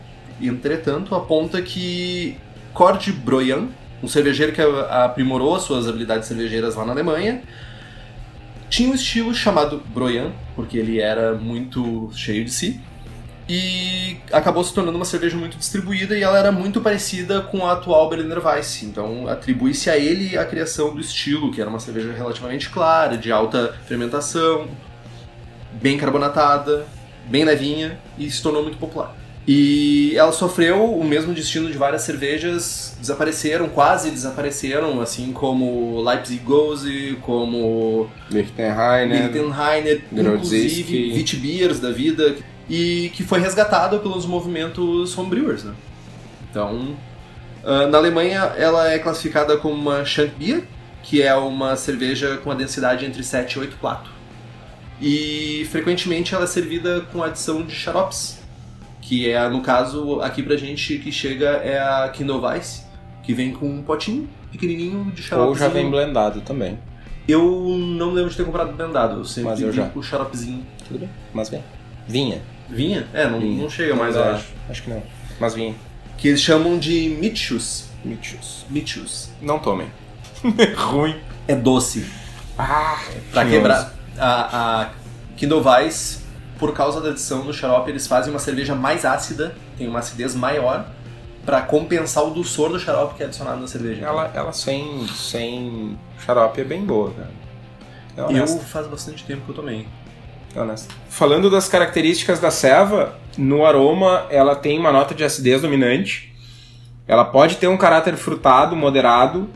Entretanto, 0.41 1.13
aponta 1.15 1.61
que 1.61 2.37
Cord 2.73 3.11
Broyan, 3.11 3.67
um 4.01 4.07
cervejeiro 4.07 4.53
que 4.53 4.61
aprimorou 4.61 5.59
suas 5.59 5.87
habilidades 5.87 6.27
cervejeiras 6.27 6.75
lá 6.75 6.85
na 6.85 6.93
Alemanha, 6.93 7.43
tinha 8.69 8.89
um 8.89 8.93
estilo 8.93 9.33
chamado 9.33 9.83
Broyan, 9.93 10.31
porque 10.55 10.77
ele 10.77 10.99
era 10.99 11.33
muito 11.33 12.09
cheio 12.13 12.45
de 12.45 12.51
si, 12.51 12.79
e 13.49 14.17
acabou 14.31 14.63
se 14.63 14.71
tornando 14.71 14.95
uma 14.95 15.05
cerveja 15.05 15.35
muito 15.35 15.57
distribuída 15.57 16.15
e 16.15 16.21
ela 16.21 16.37
era 16.37 16.51
muito 16.51 16.79
parecida 16.81 17.41
com 17.41 17.65
a 17.65 17.73
atual 17.73 18.07
Berliner 18.07 18.45
Weiss. 18.45 18.83
Então 18.83 19.27
atribui-se 19.27 19.89
a 19.89 19.97
ele 19.97 20.37
a 20.37 20.45
criação 20.45 20.93
do 20.93 21.01
estilo, 21.01 21.51
que 21.51 21.59
era 21.59 21.67
uma 21.67 21.79
cerveja 21.79 22.13
relativamente 22.13 22.69
clara, 22.69 23.17
de 23.17 23.31
alta 23.31 23.75
fermentação, 23.87 24.67
bem 25.81 25.97
carbonatada, 25.97 26.85
bem 27.25 27.43
levinha 27.43 27.99
e 28.19 28.29
se 28.29 28.39
tornou 28.39 28.61
muito 28.61 28.77
popular. 28.77 29.15
E 29.47 30.13
ela 30.15 30.31
sofreu 30.31 30.93
o 30.93 31.03
mesmo 31.03 31.33
destino 31.33 31.71
de 31.71 31.77
várias 31.77 32.03
cervejas, 32.03 32.95
desapareceram, 32.99 33.67
quase 33.67 34.11
desapareceram, 34.11 35.01
assim 35.01 35.33
como 35.33 36.03
Leipzig 36.03 36.43
Gose, 36.43 37.17
como 37.21 38.07
Lichtenheiner, 38.29 39.23
Lichtenheiner 39.23 40.03
inclusive 40.11 41.13
Witbiers 41.15 41.79
da 41.79 41.89
vida, 41.89 42.35
e 42.69 43.11
que 43.15 43.23
foi 43.23 43.39
resgatada 43.39 43.97
pelos 43.97 44.25
movimentos 44.25 45.17
homebrewers, 45.17 45.63
né? 45.63 45.73
Então, 46.49 46.95
uh, 47.63 47.87
na 47.89 47.97
Alemanha 47.97 48.53
ela 48.57 48.91
é 48.91 48.99
classificada 48.99 49.57
como 49.57 49.73
uma 49.73 50.05
Schankbier, 50.05 50.63
que 51.03 51.21
é 51.21 51.33
uma 51.35 51.75
cerveja 51.75 52.37
com 52.37 52.51
a 52.51 52.55
densidade 52.55 53.05
entre 53.05 53.23
7 53.23 53.53
e 53.53 53.59
8 53.59 53.77
plato. 53.77 54.11
E 55.01 55.67
frequentemente 55.71 56.35
ela 56.35 56.43
é 56.43 56.47
servida 56.47 57.01
com 57.11 57.23
adição 57.23 57.63
de 57.63 57.73
xaropes, 57.73 58.39
que 59.01 59.29
é, 59.31 59.49
no 59.49 59.61
caso, 59.61 60.21
aqui 60.21 60.43
pra 60.43 60.55
gente 60.57 60.97
que 60.99 61.11
chega 61.11 61.49
é 61.63 61.79
a 61.79 62.09
Kindle 62.09 62.41
Vice, 62.41 62.83
que 63.23 63.33
vem 63.33 63.53
com 63.53 63.67
um 63.67 63.81
potinho 63.81 64.29
pequenininho 64.51 65.11
de 65.11 65.23
xarope. 65.23 65.49
Ou 65.49 65.55
já 65.55 65.67
vem 65.67 65.89
blendado 65.89 66.41
também. 66.41 66.77
Eu 67.27 67.43
não 67.77 68.11
lembro 68.11 68.29
de 68.29 68.37
ter 68.37 68.43
comprado 68.43 68.73
blendado, 68.73 69.21
eu 69.21 69.25
sempre 69.25 69.51
mas 69.51 69.61
eu 69.61 69.71
já. 69.71 69.89
o 69.95 70.03
xaropezinho. 70.03 70.65
Tudo 70.87 70.99
bem, 70.99 71.09
mas 71.33 71.47
vem. 71.47 71.63
Vinha. 72.07 72.41
Vinha? 72.69 73.07
É, 73.13 73.27
não, 73.27 73.39
vinha. 73.39 73.63
não 73.63 73.69
chega 73.69 73.95
mais, 73.95 74.15
eu 74.15 74.23
acho. 74.23 74.47
Acho 74.69 74.83
que 74.83 74.89
não, 74.89 75.01
mas 75.39 75.53
vinha. 75.53 75.75
Que 76.17 76.27
eles 76.27 76.41
chamam 76.41 76.77
de 76.77 77.17
Mitchus. 77.19 77.85
Mitchus. 78.03 78.65
Mitchus. 78.69 79.29
Não 79.41 79.59
tomem. 79.59 79.87
Ruim. 80.75 81.15
É 81.47 81.55
doce. 81.55 82.05
Ah, 82.57 82.99
pra 83.31 83.45
quebrar. 83.45 83.93
A, 84.17 84.81
a 84.81 84.89
Kindle 85.37 85.63
Vice 85.63 86.19
por 86.59 86.73
causa 86.73 86.99
da 86.99 87.09
adição 87.09 87.45
do 87.45 87.53
xarope, 87.53 87.89
eles 87.89 88.05
fazem 88.05 88.31
uma 88.31 88.39
cerveja 88.39 88.75
mais 88.75 89.05
ácida, 89.05 89.55
tem 89.77 89.87
uma 89.87 89.99
acidez 89.99 90.35
maior, 90.35 90.85
para 91.45 91.61
compensar 91.61 92.23
o 92.25 92.31
dulçor 92.31 92.69
do 92.69 92.77
xarope 92.77 93.15
que 93.15 93.23
é 93.23 93.25
adicionado 93.25 93.61
na 93.61 93.65
cerveja. 93.65 94.05
Ela, 94.05 94.29
ela 94.35 94.51
sem, 94.51 95.07
sem 95.07 95.97
xarope 96.19 96.59
é 96.59 96.63
bem 96.65 96.85
boa, 96.85 97.11
cara. 97.11 97.31
É 98.17 98.39
eu 98.39 98.47
faz 98.47 98.85
bastante 98.87 99.23
tempo 99.23 99.43
que 99.45 99.51
eu 99.51 99.55
tomei. 99.55 99.87
É. 100.55 100.75
Falando 101.09 101.49
das 101.49 101.67
características 101.67 102.39
da 102.39 102.51
ceva, 102.51 103.17
no 103.37 103.65
aroma 103.65 104.25
ela 104.29 104.55
tem 104.55 104.79
uma 104.79 104.91
nota 104.91 105.13
de 105.13 105.23
acidez 105.23 105.61
dominante. 105.61 106.33
Ela 107.07 107.25
pode 107.25 107.57
ter 107.57 107.67
um 107.67 107.77
caráter 107.77 108.15
frutado, 108.15 108.75
moderado, 108.75 109.49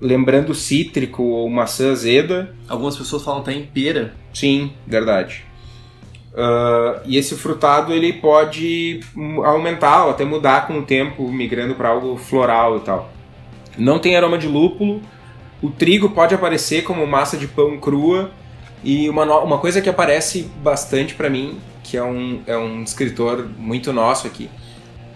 lembrando 0.00 0.54
cítrico 0.54 1.22
ou 1.22 1.48
maçã 1.48 1.92
azeda. 1.92 2.54
Algumas 2.68 2.96
pessoas 2.96 3.22
falam 3.22 3.40
até 3.40 3.52
em 3.52 3.64
pera. 3.64 4.14
Sim, 4.34 4.72
verdade. 4.86 5.44
Uh, 6.32 7.00
e 7.04 7.18
esse 7.18 7.36
frutado 7.36 7.92
ele 7.92 8.14
pode 8.14 9.00
aumentar 9.44 10.06
ou 10.06 10.10
até 10.10 10.24
mudar 10.24 10.66
com 10.66 10.78
o 10.78 10.82
tempo, 10.82 11.30
migrando 11.30 11.74
para 11.74 11.90
algo 11.90 12.16
floral 12.16 12.78
e 12.78 12.80
tal. 12.80 13.12
Não 13.76 13.98
tem 13.98 14.16
aroma 14.16 14.38
de 14.38 14.48
lúpulo. 14.48 15.00
O 15.60 15.70
trigo 15.70 16.10
pode 16.10 16.34
aparecer 16.34 16.82
como 16.82 17.06
massa 17.06 17.36
de 17.36 17.46
pão 17.46 17.78
crua. 17.78 18.30
E 18.84 19.08
uma, 19.08 19.24
uma 19.40 19.58
coisa 19.58 19.80
que 19.80 19.88
aparece 19.88 20.50
bastante 20.62 21.14
para 21.14 21.30
mim, 21.30 21.58
que 21.82 21.96
é 21.96 22.02
um, 22.02 22.42
é 22.46 22.56
um 22.56 22.82
escritor 22.82 23.48
muito 23.56 23.92
nosso 23.92 24.26
aqui, 24.26 24.50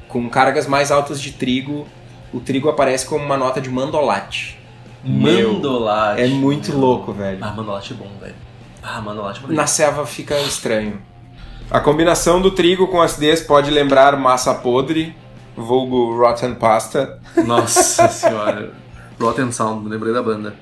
com 0.09 0.29
cargas 0.29 0.67
mais 0.67 0.91
altas 0.91 1.21
de 1.21 1.33
trigo, 1.33 1.87
o 2.33 2.41
trigo 2.41 2.69
aparece 2.69 3.07
como 3.07 3.25
uma 3.25 3.37
nota 3.37 3.61
de 3.61 3.69
mandolate. 3.69 4.59
Mandolate. 5.05 6.23
é 6.23 6.27
muito 6.29 6.77
louco, 6.77 7.13
velho. 7.13 7.39
Ah, 7.41 7.53
mandolate 7.53 7.93
é 7.93 7.97
bom, 7.97 8.11
velho. 8.21 8.35
Ah, 8.83 9.01
mano, 9.01 9.23
lá, 9.23 9.33
tipo... 9.33 9.53
Na 9.53 9.67
selva 9.67 10.07
fica 10.07 10.39
estranho. 10.41 11.01
A 11.71 11.81
combinação 11.81 12.41
do 12.41 12.53
trigo 12.53 12.87
com 12.87 13.01
acidez 13.01 13.41
pode 13.41 13.71
lembrar 13.71 14.17
massa 14.17 14.55
podre, 14.55 15.15
vulgo 15.57 16.17
rotten 16.17 16.55
pasta. 16.55 17.21
Nossa 17.45 18.07
senhora. 18.09 18.73
Rotten 19.21 19.51
Sound, 19.51 19.89
lembrei 19.89 20.13
da 20.13 20.23
banda. 20.23 20.55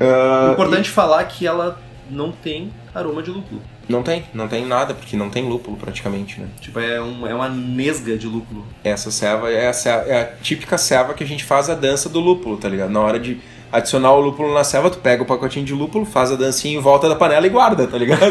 Uh, 0.00 0.52
Importante 0.52 0.86
e... 0.86 0.90
falar 0.90 1.24
que 1.24 1.46
ela 1.46 1.78
não 2.10 2.32
tem 2.32 2.70
aroma 2.94 3.22
de 3.22 3.30
lúpulo. 3.30 3.60
Não 3.88 4.02
tem, 4.02 4.24
não 4.34 4.46
tem 4.48 4.66
nada, 4.66 4.92
porque 4.92 5.16
não 5.16 5.30
tem 5.30 5.48
lúpulo 5.48 5.76
praticamente, 5.76 6.40
né? 6.40 6.48
Tipo, 6.60 6.78
é, 6.78 7.00
um, 7.00 7.26
é 7.26 7.34
uma 7.34 7.48
nesga 7.48 8.18
de 8.18 8.26
lúpulo. 8.26 8.66
Essa 8.84 9.10
ceva 9.10 9.50
é 9.50 9.68
a, 9.68 9.72
ceva, 9.72 10.02
é 10.02 10.20
a 10.20 10.24
típica 10.42 10.76
ceva 10.76 11.14
que 11.14 11.24
a 11.24 11.26
gente 11.26 11.44
faz 11.44 11.70
a 11.70 11.74
dança 11.74 12.08
do 12.08 12.20
lúpulo, 12.20 12.58
tá 12.58 12.68
ligado? 12.68 12.90
Na 12.90 13.00
hora 13.00 13.18
de 13.18 13.40
adicionar 13.72 14.12
o 14.12 14.20
lúpulo 14.20 14.52
na 14.52 14.62
ceva, 14.64 14.90
tu 14.90 14.98
pega 14.98 15.22
o 15.22 15.26
pacotinho 15.26 15.64
de 15.64 15.72
lúpulo, 15.72 16.04
faz 16.04 16.30
a 16.30 16.36
dancinha 16.36 16.76
em 16.78 16.82
volta 16.82 17.08
da 17.08 17.16
panela 17.16 17.46
e 17.46 17.50
guarda, 17.50 17.86
tá 17.86 17.96
ligado? 17.96 18.20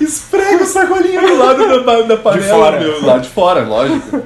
Esfrega 0.00 0.62
o 0.62 0.66
sacolinho 0.66 1.20
do 1.20 1.38
lado 1.38 1.84
da, 1.84 2.02
da 2.02 2.16
panela, 2.16 2.42
De 2.42 2.48
fora. 2.48 2.80
meu. 2.80 3.06
Lá 3.06 3.18
de 3.18 3.28
fora, 3.28 3.64
lógico. 3.64 4.22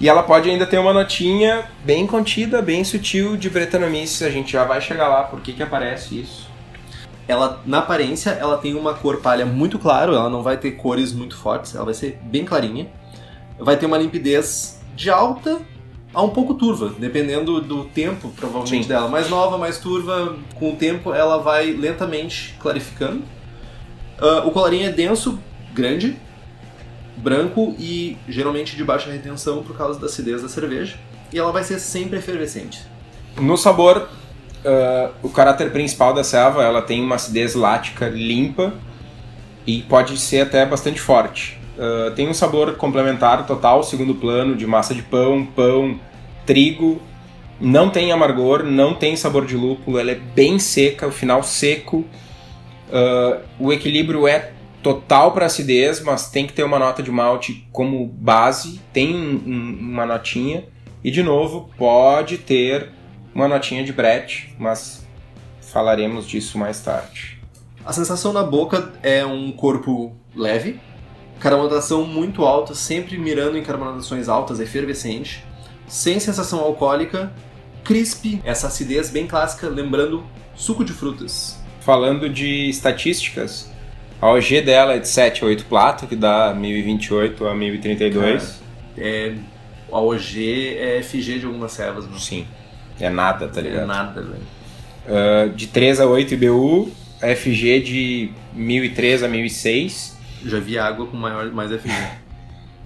E 0.00 0.08
ela 0.08 0.22
pode 0.22 0.48
ainda 0.48 0.64
ter 0.64 0.78
uma 0.78 0.92
notinha 0.92 1.64
bem 1.84 2.06
contida, 2.06 2.62
bem 2.62 2.84
sutil 2.84 3.36
de 3.36 3.50
Brettanomyces. 3.50 4.22
A 4.22 4.30
gente 4.30 4.52
já 4.52 4.64
vai 4.64 4.80
chegar 4.80 5.08
lá, 5.08 5.24
por 5.24 5.40
que 5.40 5.52
que 5.52 5.62
aparece 5.62 6.20
isso? 6.20 6.48
Ela, 7.26 7.60
na 7.66 7.78
aparência, 7.78 8.30
ela 8.30 8.56
tem 8.58 8.74
uma 8.74 8.94
cor 8.94 9.20
palha 9.20 9.44
muito 9.44 9.78
claro, 9.78 10.14
ela 10.14 10.30
não 10.30 10.42
vai 10.42 10.56
ter 10.56 10.72
cores 10.72 11.12
muito 11.12 11.36
fortes, 11.36 11.74
ela 11.74 11.84
vai 11.84 11.94
ser 11.94 12.18
bem 12.22 12.44
clarinha. 12.44 12.86
Vai 13.58 13.76
ter 13.76 13.86
uma 13.86 13.98
limpidez 13.98 14.80
de 14.94 15.10
alta 15.10 15.60
a 16.14 16.22
um 16.22 16.30
pouco 16.30 16.54
turva, 16.54 16.94
dependendo 16.96 17.60
do 17.60 17.84
tempo, 17.84 18.30
provavelmente, 18.36 18.84
Sim. 18.84 18.88
dela. 18.88 19.08
Mais 19.08 19.28
nova, 19.28 19.58
mais 19.58 19.78
turva, 19.78 20.36
com 20.54 20.72
o 20.72 20.76
tempo 20.76 21.12
ela 21.12 21.38
vai 21.38 21.72
lentamente 21.72 22.56
clarificando. 22.60 23.22
Ah, 24.20 24.44
o 24.46 24.52
colarinho 24.52 24.86
é 24.86 24.92
denso, 24.92 25.38
grande, 25.74 26.16
branco 27.18 27.74
e 27.78 28.16
geralmente 28.28 28.76
de 28.76 28.84
baixa 28.84 29.10
retenção 29.10 29.62
por 29.62 29.76
causa 29.76 29.98
da 29.98 30.06
acidez 30.06 30.42
da 30.42 30.48
cerveja. 30.48 30.96
E 31.32 31.38
ela 31.38 31.52
vai 31.52 31.62
ser 31.64 31.78
sempre 31.78 32.18
efervescente. 32.18 32.80
No 33.36 33.56
sabor, 33.56 34.08
ah, 34.64 35.10
o 35.22 35.28
caráter 35.28 35.70
principal 35.70 36.14
da 36.14 36.24
ceva, 36.24 36.62
ela 36.62 36.82
tem 36.82 37.02
uma 37.02 37.16
acidez 37.16 37.54
lática 37.54 38.08
limpa 38.08 38.72
e 39.66 39.82
pode 39.82 40.16
ser 40.16 40.42
até 40.42 40.64
bastante 40.64 41.00
forte. 41.00 41.58
Ah, 41.78 42.12
tem 42.14 42.28
um 42.28 42.34
sabor 42.34 42.74
complementar 42.76 43.46
total, 43.46 43.82
segundo 43.82 44.14
plano, 44.14 44.56
de 44.56 44.66
massa 44.66 44.94
de 44.94 45.02
pão, 45.02 45.46
pão, 45.46 45.98
trigo. 46.46 47.00
Não 47.60 47.90
tem 47.90 48.12
amargor, 48.12 48.62
não 48.62 48.94
tem 48.94 49.16
sabor 49.16 49.44
de 49.44 49.56
lúpulo, 49.56 49.98
ela 49.98 50.12
é 50.12 50.14
bem 50.14 50.58
seca, 50.58 51.06
o 51.06 51.12
final 51.12 51.42
seco. 51.42 52.04
Ah, 52.92 53.38
o 53.58 53.72
equilíbrio 53.72 54.26
é 54.26 54.52
total 54.82 55.32
para 55.32 55.46
acidez, 55.46 56.00
mas 56.00 56.30
tem 56.30 56.46
que 56.46 56.52
ter 56.52 56.62
uma 56.62 56.78
nota 56.78 57.02
de 57.02 57.10
malte 57.10 57.66
como 57.72 58.06
base, 58.06 58.80
tem 58.92 59.14
um- 59.14 59.42
um- 59.46 59.78
uma 59.80 60.06
notinha. 60.06 60.64
E 61.02 61.10
de 61.10 61.22
novo, 61.22 61.70
pode 61.76 62.38
ter 62.38 62.90
uma 63.34 63.48
notinha 63.48 63.84
de 63.84 63.92
brete, 63.92 64.54
mas 64.58 65.06
falaremos 65.60 66.26
disso 66.26 66.58
mais 66.58 66.80
tarde. 66.80 67.38
A 67.84 67.92
sensação 67.92 68.32
na 68.32 68.42
boca 68.42 68.92
é 69.02 69.24
um 69.24 69.52
corpo 69.52 70.14
leve, 70.34 70.80
carbonatação 71.38 72.04
muito 72.04 72.44
alta, 72.44 72.74
sempre 72.74 73.16
mirando 73.16 73.56
em 73.56 73.62
carbonatações 73.62 74.28
altas, 74.28 74.60
efervescente, 74.60 75.44
sem 75.86 76.18
sensação 76.20 76.60
alcoólica, 76.60 77.32
crisp, 77.84 78.40
essa 78.44 78.66
acidez 78.66 79.08
bem 79.08 79.26
clássica, 79.26 79.68
lembrando 79.68 80.24
suco 80.54 80.84
de 80.84 80.92
frutas. 80.92 81.58
Falando 81.80 82.28
de 82.28 82.68
estatísticas, 82.68 83.70
a 84.20 84.30
OG 84.30 84.62
dela 84.62 84.94
é 84.94 84.98
de 84.98 85.08
7 85.08 85.44
a 85.44 85.46
8 85.46 85.64
plato, 85.66 86.06
que 86.06 86.16
dá 86.16 86.52
1028 86.54 87.46
a 87.46 87.54
1032. 87.54 88.60
É, 88.96 89.34
a 89.90 90.00
OG 90.00 90.76
é 90.78 91.02
FG 91.02 91.38
de 91.38 91.46
algumas 91.46 91.72
servas, 91.72 92.06
não 92.08 92.18
Sim, 92.18 92.46
é 93.00 93.08
nada, 93.08 93.48
tá 93.48 93.60
é 93.60 93.64
ligado? 93.64 93.86
nada, 93.86 94.20
velho. 94.20 94.42
Ah, 95.08 95.48
de 95.54 95.68
3 95.68 96.00
a 96.00 96.06
8 96.06 96.34
IBU, 96.34 96.90
FG 97.20 97.80
de 97.80 98.30
1003 98.52 99.22
a 99.22 99.28
1006. 99.28 100.18
Já 100.44 100.60
vi 100.60 100.78
água 100.78 101.06
com 101.06 101.16
maior, 101.16 101.50
mais 101.52 101.70
FG. 101.70 101.88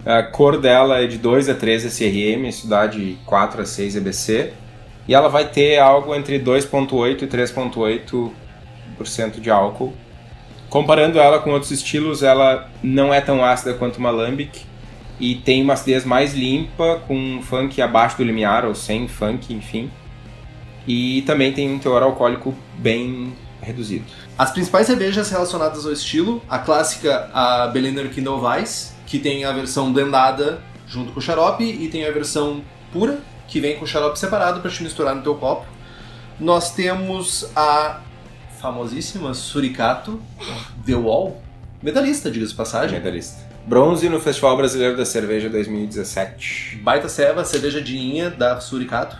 A 0.05 0.21
cor 0.21 0.61
dela 0.61 1.01
é 1.01 1.07
de 1.07 1.17
2 1.17 1.49
a 1.49 1.55
3 1.55 1.85
SRM, 1.85 2.49
isso 2.49 2.67
dá 2.67 2.89
de 2.89 3.17
4 3.25 3.63
a 3.63 3.65
6 3.65 3.95
EBC. 3.95 4.53
E 5.07 5.15
ela 5.15 5.29
vai 5.29 5.49
ter 5.49 5.79
algo 5.79 6.13
entre 6.13 6.41
2,8% 6.41 7.23
e 7.23 7.27
3,8% 7.29 9.41
de 9.41 9.49
álcool. 9.49 9.93
Comparando 10.73 11.19
ela 11.19 11.39
com 11.39 11.51
outros 11.51 11.71
estilos, 11.71 12.23
ela 12.23 12.67
não 12.83 13.13
é 13.13 13.21
tão 13.21 13.45
ácida 13.45 13.75
quanto 13.75 13.99
uma 13.99 14.11
Lambic 14.11 14.63
e 15.21 15.35
tem 15.35 15.63
uma 15.63 15.75
acidez 15.75 16.03
mais 16.03 16.33
limpa, 16.33 16.99
com 17.07 17.15
um 17.15 17.43
funk 17.43 17.83
abaixo 17.83 18.17
do 18.17 18.25
limiar, 18.25 18.65
ou 18.65 18.75
sem 18.75 19.07
funk, 19.07 19.53
enfim. 19.53 19.91
E 20.89 21.21
também 21.27 21.53
tem 21.53 21.71
um 21.71 21.79
teor 21.79 22.03
alcoólico 22.03 22.55
bem 22.79 23.35
reduzido. 23.61 24.07
As 24.39 24.51
principais 24.51 24.87
cervejas 24.87 25.29
relacionadas 25.29 25.85
ao 25.85 25.93
estilo, 25.93 26.43
a 26.49 26.59
clássica, 26.59 27.29
a 27.35 27.67
Berliner 27.67 28.09
Kindle 28.09 28.41
que 29.07 29.19
tem 29.19 29.45
a 29.45 29.53
versão 29.53 29.93
blendada 29.93 30.63
junto 30.89 31.13
com 31.13 31.19
o 31.19 31.23
xarope, 31.23 31.65
e 31.65 31.87
tem 31.89 32.07
a 32.07 32.11
versão 32.11 32.63
pura, 32.91 33.21
que 33.47 33.61
vem 33.61 33.77
com 33.77 33.85
o 33.85 33.87
xarope 33.87 34.19
separado 34.19 34.63
para 34.63 34.71
te 34.71 34.83
misturar 34.83 35.15
no 35.15 35.21
teu 35.21 35.35
copo. 35.35 35.67
Nós 36.41 36.75
temos 36.75 37.53
a 37.55 38.01
famosíssima 38.63 39.35
Suricato 39.35 40.23
The 40.87 40.95
Wall, 40.95 41.43
medalhista, 41.83 42.31
diga-se 42.31 42.53
de 42.53 42.57
passagem. 42.57 42.99
Medalhista. 43.01 43.51
Bronze 43.67 44.09
no 44.09 44.21
Festival 44.21 44.57
Brasileiro 44.57 44.97
da 44.97 45.05
Cerveja 45.05 45.49
2017. 45.49 46.77
Baita 46.77 47.09
ceva, 47.09 47.45
cerveja 47.45 47.83
de 47.83 47.99
inha 47.99 48.31
da 48.31 48.61
Suricato. 48.61 49.17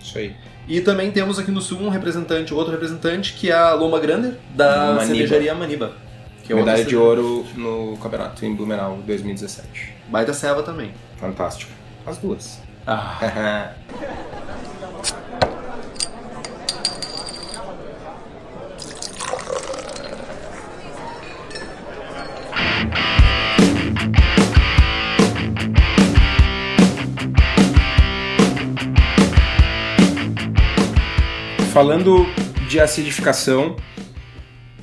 Isso 0.00 0.18
aí. 0.18 0.34
E 0.66 0.80
também 0.80 1.12
temos 1.12 1.38
aqui 1.38 1.52
no 1.52 1.60
sul 1.60 1.80
um 1.80 1.88
representante, 1.88 2.52
outro 2.52 2.72
representante, 2.72 3.34
que 3.34 3.50
é 3.50 3.54
a 3.54 3.72
Loma 3.72 4.00
Grander, 4.00 4.34
da 4.54 4.94
Maniba. 4.94 5.06
cervejaria 5.06 5.54
Maniba. 5.54 5.92
Que 6.44 6.52
é 6.52 6.56
Medalha 6.56 6.84
de 6.84 6.96
ouro 6.96 7.46
no 7.54 7.96
campeonato 7.98 8.44
em 8.44 8.54
Blumenau 8.54 8.98
2017. 9.06 9.94
Baita 10.08 10.32
ceva 10.32 10.62
também. 10.62 10.92
Fantástico. 11.18 11.70
As 12.04 12.18
duas. 12.18 12.60
Ah. 12.84 13.72
Falando 31.72 32.26
de 32.68 32.78
acidificação, 32.78 33.76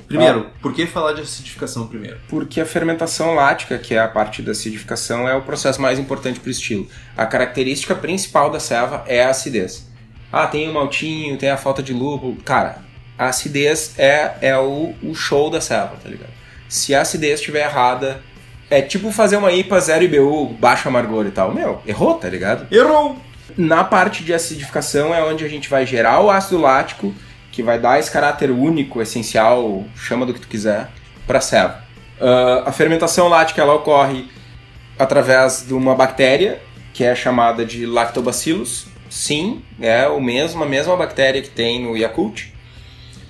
Primeiro, 0.08 0.50
por 0.60 0.74
que 0.74 0.86
falar 0.86 1.12
de 1.12 1.20
acidificação 1.20 1.86
primeiro? 1.86 2.18
porque 2.28 2.60
a 2.60 2.66
fermentação 2.66 3.32
lática, 3.32 3.78
que 3.78 3.94
é 3.94 4.00
a 4.00 4.08
parte 4.08 4.42
da 4.42 4.50
acidificação, 4.50 5.28
é 5.28 5.36
o 5.36 5.42
processo 5.42 5.80
mais 5.80 6.00
importante 6.00 6.40
para 6.40 6.48
o 6.48 6.50
estilo. 6.50 6.88
A 7.16 7.24
característica 7.26 7.94
principal 7.94 8.50
da 8.50 8.58
ceva 8.58 9.04
é 9.06 9.22
a 9.22 9.30
acidez. 9.30 9.88
Ah, 10.32 10.48
tem 10.48 10.68
o 10.68 10.74
maltinho, 10.74 11.36
tem 11.38 11.50
a 11.50 11.56
falta 11.56 11.80
de 11.80 11.92
lúpulo. 11.92 12.34
Cara, 12.44 12.78
a 13.16 13.26
acidez 13.28 13.94
é, 13.96 14.32
é 14.40 14.58
o, 14.58 14.92
o 15.00 15.14
show 15.14 15.48
da 15.48 15.60
ceva, 15.60 15.92
tá 16.02 16.08
ligado? 16.08 16.32
Se 16.68 16.92
a 16.92 17.02
acidez 17.02 17.38
estiver 17.38 17.64
errada, 17.66 18.20
é 18.68 18.82
tipo 18.82 19.12
fazer 19.12 19.36
uma 19.36 19.52
IPA 19.52 19.80
0 19.80 20.04
IBU, 20.06 20.54
baixo 20.54 20.88
amargor 20.88 21.24
e 21.24 21.30
tal. 21.30 21.54
Meu, 21.54 21.80
errou, 21.86 22.14
tá 22.14 22.28
ligado? 22.28 22.66
Errou! 22.74 23.16
Na 23.60 23.84
parte 23.84 24.24
de 24.24 24.32
acidificação 24.32 25.14
é 25.14 25.22
onde 25.22 25.44
a 25.44 25.48
gente 25.48 25.68
vai 25.68 25.84
gerar 25.84 26.22
o 26.22 26.30
ácido 26.30 26.58
lático, 26.58 27.14
que 27.52 27.62
vai 27.62 27.78
dar 27.78 27.98
esse 27.98 28.10
caráter 28.10 28.50
único, 28.50 29.02
essencial, 29.02 29.84
chama 29.94 30.24
do 30.24 30.32
que 30.32 30.40
tu 30.40 30.48
quiser, 30.48 30.88
para 31.26 31.36
a 31.36 31.42
ceva. 31.42 31.84
Ah, 32.18 32.62
a 32.64 32.72
fermentação 32.72 33.28
lática 33.28 33.60
ela 33.60 33.74
ocorre 33.74 34.30
através 34.98 35.66
de 35.66 35.74
uma 35.74 35.94
bactéria 35.94 36.62
que 36.94 37.04
é 37.04 37.14
chamada 37.14 37.62
de 37.62 37.84
lactobacillus. 37.84 38.86
Sim, 39.10 39.62
é 39.78 40.08
o 40.08 40.22
mesmo, 40.22 40.64
a 40.64 40.66
mesma 40.66 40.96
bactéria 40.96 41.42
que 41.42 41.50
tem 41.50 41.82
no 41.82 41.94
Yakult, 41.94 42.54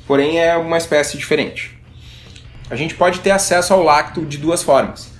porém 0.07 0.39
é 0.39 0.57
uma 0.57 0.79
espécie 0.79 1.19
diferente. 1.19 1.77
A 2.71 2.77
gente 2.77 2.95
pode 2.95 3.19
ter 3.19 3.33
acesso 3.33 3.75
ao 3.75 3.83
lacto 3.83 4.25
de 4.25 4.39
duas 4.39 4.63
formas. 4.63 5.13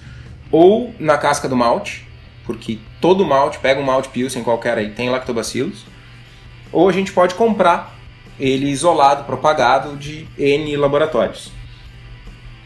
Ou 0.53 0.95
na 1.01 1.19
casca 1.19 1.49
do 1.49 1.57
malte, 1.57 2.09
porque 2.45 2.79
todo 3.01 3.25
malte, 3.25 3.59
pega 3.59 3.81
um 3.81 3.85
malte 3.85 4.09
Pilsen 4.09 4.43
qualquer 4.43 4.79
aí, 4.79 4.91
tem 4.91 5.11
lactobacillus. 5.11 5.85
Ou 6.73 6.89
a 6.89 6.93
gente 6.93 7.13
pode 7.13 7.35
comprar 7.35 7.97
ele 8.39 8.69
isolado, 8.69 9.25
propagado 9.25 9.97
de 9.97 10.27
N 10.39 10.77
laboratórios. 10.77 11.53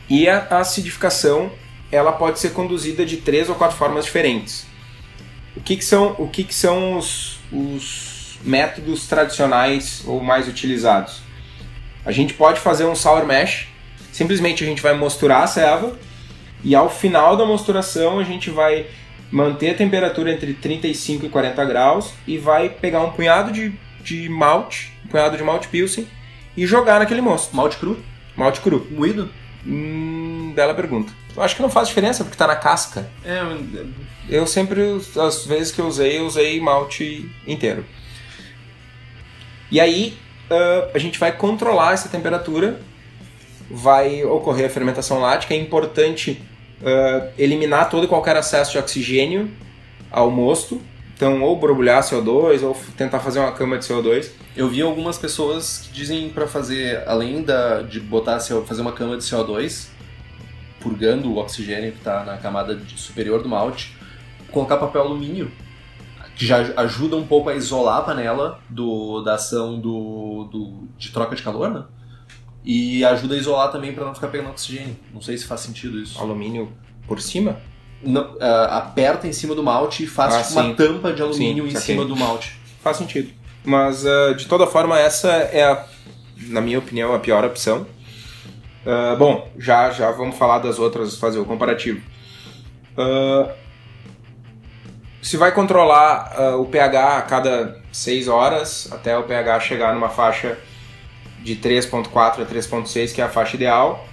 E 0.08 0.28
a 0.28 0.46
acidificação, 0.50 1.50
ela 1.90 2.12
pode 2.12 2.38
ser 2.38 2.50
conduzida 2.50 3.04
de 3.04 3.18
três 3.18 3.48
ou 3.48 3.54
quatro 3.54 3.76
formas 3.76 4.04
diferentes. 4.04 4.66
O 5.56 5.60
que, 5.60 5.76
que 5.76 5.84
são, 5.84 6.14
o 6.18 6.28
que 6.28 6.44
que 6.44 6.54
são 6.54 6.96
os, 6.98 7.38
os 7.52 8.38
métodos 8.42 9.06
tradicionais 9.06 10.02
ou 10.06 10.22
mais 10.22 10.48
utilizados? 10.48 11.22
A 12.04 12.12
gente 12.12 12.34
pode 12.34 12.60
fazer 12.60 12.84
um 12.84 12.94
sour 12.94 13.24
mash, 13.26 13.68
simplesmente 14.12 14.62
a 14.62 14.66
gente 14.66 14.82
vai 14.82 14.94
mosturar 14.94 15.42
a 15.42 15.46
ceva 15.46 15.98
e 16.62 16.74
ao 16.74 16.90
final 16.90 17.36
da 17.36 17.46
mosturação 17.46 18.18
a 18.18 18.24
gente 18.24 18.50
vai 18.50 18.86
manter 19.30 19.70
a 19.70 19.74
temperatura 19.74 20.32
entre 20.32 20.54
35 20.54 21.26
e 21.26 21.28
40 21.28 21.64
graus 21.64 22.14
e 22.26 22.38
vai 22.38 22.68
pegar 22.68 23.02
um 23.02 23.10
punhado 23.10 23.52
de, 23.52 23.72
de 24.02 24.28
malte, 24.28 24.92
um 25.04 25.08
punhado 25.08 25.36
de 25.36 25.42
malte 25.42 25.68
pilsen 25.68 26.06
e 26.56 26.66
jogar 26.66 27.00
naquele 27.00 27.20
mosto. 27.20 27.54
Malte 27.54 27.76
cru? 27.76 27.98
Malte 28.36 28.60
cru. 28.60 28.86
Moído? 28.90 29.30
Hum, 29.66 30.52
bela 30.54 30.74
pergunta. 30.74 31.12
Eu 31.36 31.42
acho 31.42 31.56
que 31.56 31.62
não 31.62 31.70
faz 31.70 31.88
diferença 31.88 32.22
porque 32.22 32.36
tá 32.36 32.46
na 32.46 32.56
casca. 32.56 33.08
É, 33.24 33.40
Eu 34.28 34.46
sempre, 34.46 34.80
as 35.16 35.44
vezes 35.46 35.72
que 35.72 35.80
eu 35.80 35.86
usei, 35.86 36.18
eu 36.18 36.26
usei 36.26 36.60
malte 36.60 37.28
inteiro. 37.46 37.84
E 39.70 39.80
aí, 39.80 40.16
ah, 40.50 40.90
a 40.94 40.98
gente 40.98 41.18
vai 41.18 41.32
controlar 41.32 41.92
essa 41.92 42.08
temperatura, 42.08 42.80
vai 43.70 44.24
ocorrer 44.24 44.66
a 44.66 44.70
fermentação 44.70 45.18
lática. 45.18 45.54
É 45.54 45.56
importante 45.56 46.40
ah, 46.82 47.28
eliminar 47.38 47.88
todo 47.90 48.04
e 48.04 48.08
qualquer 48.08 48.36
acesso 48.36 48.72
de 48.72 48.78
oxigênio 48.78 49.50
ao 50.10 50.30
mosto. 50.30 50.80
Então, 51.16 51.42
ou 51.42 51.56
borbulhar 51.56 52.02
CO2, 52.02 52.62
ou 52.62 52.76
tentar 52.96 53.20
fazer 53.20 53.38
uma 53.38 53.52
cama 53.52 53.78
de 53.78 53.84
CO2. 53.84 54.30
eu 54.56 54.68
vi 54.68 54.82
algumas 54.82 55.16
pessoas 55.16 55.78
que 55.78 55.92
dizem 55.92 56.28
pra 56.28 56.46
fazer, 56.46 57.02
além 57.06 57.42
da, 57.42 57.82
de 57.82 58.00
botar 58.00 58.40
fazer 58.40 58.82
uma 58.82 58.92
cama 58.92 59.16
de 59.16 59.22
CO2, 59.22 59.88
purgando 60.80 61.30
o 61.30 61.38
oxigênio 61.38 61.92
que 61.92 62.00
tá 62.00 62.24
na 62.24 62.36
camada 62.36 62.78
superior 62.96 63.42
do 63.42 63.48
malte, 63.48 63.96
colocar 64.50 64.76
papel 64.76 65.02
alumínio, 65.02 65.52
que 66.34 66.44
já 66.44 66.58
ajuda 66.76 67.16
um 67.16 67.26
pouco 67.26 67.48
a 67.48 67.54
isolar 67.54 67.98
a 67.98 68.02
panela 68.02 68.60
do, 68.68 69.22
da 69.22 69.34
ação 69.34 69.78
do, 69.78 70.48
do, 70.50 70.88
de 70.98 71.10
troca 71.10 71.36
de 71.36 71.42
calor, 71.42 71.70
né? 71.70 71.84
E 72.64 73.04
ajuda 73.04 73.34
a 73.34 73.38
isolar 73.38 73.70
também 73.70 73.92
pra 73.92 74.04
não 74.06 74.14
ficar 74.14 74.28
pegando 74.28 74.50
oxigênio. 74.50 74.96
Não 75.12 75.20
sei 75.20 75.36
se 75.36 75.44
faz 75.44 75.60
sentido 75.60 76.00
isso. 76.00 76.18
Alumínio 76.18 76.72
por 77.06 77.20
cima? 77.20 77.60
Não, 78.02 78.36
ah, 78.40 78.78
aperta 78.78 79.26
em 79.26 79.32
cima 79.32 79.54
do 79.54 79.62
malte 79.62 80.04
e 80.04 80.06
faz 80.06 80.34
Ah, 80.34 80.42
tipo, 80.42 80.60
uma 80.60 80.74
tampa 80.74 81.12
de 81.12 81.22
alumínio 81.22 81.64
Sim, 81.70 81.76
em 81.76 81.80
cima 81.80 82.04
do 82.04 82.16
malte. 82.16 82.58
Faz 82.82 82.96
sentido. 82.96 83.30
Mas, 83.64 84.06
ah, 84.06 84.32
de 84.34 84.46
toda 84.46 84.66
forma, 84.66 84.98
essa 84.98 85.28
é, 85.28 85.64
a, 85.64 85.84
na 86.48 86.60
minha 86.60 86.78
opinião, 86.78 87.14
a 87.14 87.18
pior 87.18 87.44
opção. 87.44 87.86
Ah, 88.86 89.14
bom, 89.18 89.50
já, 89.58 89.90
já 89.90 90.10
vamos 90.10 90.36
falar 90.36 90.58
das 90.58 90.78
outras, 90.78 91.16
fazer 91.16 91.38
o 91.38 91.44
comparativo. 91.44 92.00
Se 95.20 95.36
vai 95.36 95.52
controlar 95.52 96.54
o 96.60 96.66
pH 96.66 97.16
a 97.16 97.22
cada 97.22 97.82
6 97.90 98.28
horas, 98.28 98.88
até 98.92 99.16
o 99.16 99.22
pH 99.22 99.60
chegar 99.60 99.94
numa 99.94 100.10
faixa 100.10 100.58
de 101.44 101.54
3.4 101.54 102.42
a 102.42 102.46
3.6, 102.46 103.14
que 103.14 103.20
é 103.20 103.24
a 103.24 103.28
faixa 103.28 103.54
ideal. 103.54 104.08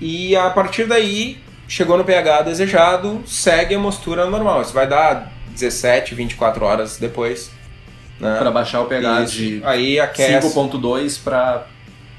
E 0.00 0.36
a 0.36 0.48
partir 0.48 0.86
daí, 0.86 1.38
chegou 1.68 1.98
no 1.98 2.04
pH 2.04 2.42
desejado, 2.42 3.22
segue 3.26 3.74
a 3.74 3.78
mostura 3.78 4.24
normal. 4.30 4.62
Isso 4.62 4.72
vai 4.72 4.86
dar 4.86 5.32
17, 5.48 6.14
24 6.14 6.64
horas 6.64 6.96
depois. 6.96 7.50
Né? 8.20 8.38
Pra 8.38 8.50
baixar 8.50 8.80
o 8.80 8.86
pH 8.86 9.22
Isso. 9.24 9.34
de 9.34 9.60
Aí 9.64 10.00
aquece. 10.00 10.48
5.2 10.48 11.22
pra 11.22 11.66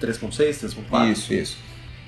3.6, 0.01 0.75
3.4. 0.91 1.11
Isso, 1.11 1.33
isso. 1.33 1.57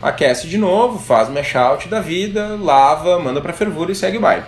Aquece 0.01 0.47
de 0.47 0.57
novo, 0.57 0.99
faz 0.99 1.27
mash 1.29 1.55
out 1.55 1.87
da 1.87 1.99
vida, 1.99 2.57
lava, 2.61 3.19
manda 3.19 3.41
pra 3.41 3.51
fervura 3.51 3.91
e 3.91 3.95
segue 3.95 4.17
o 4.17 4.21
baile. 4.21 4.45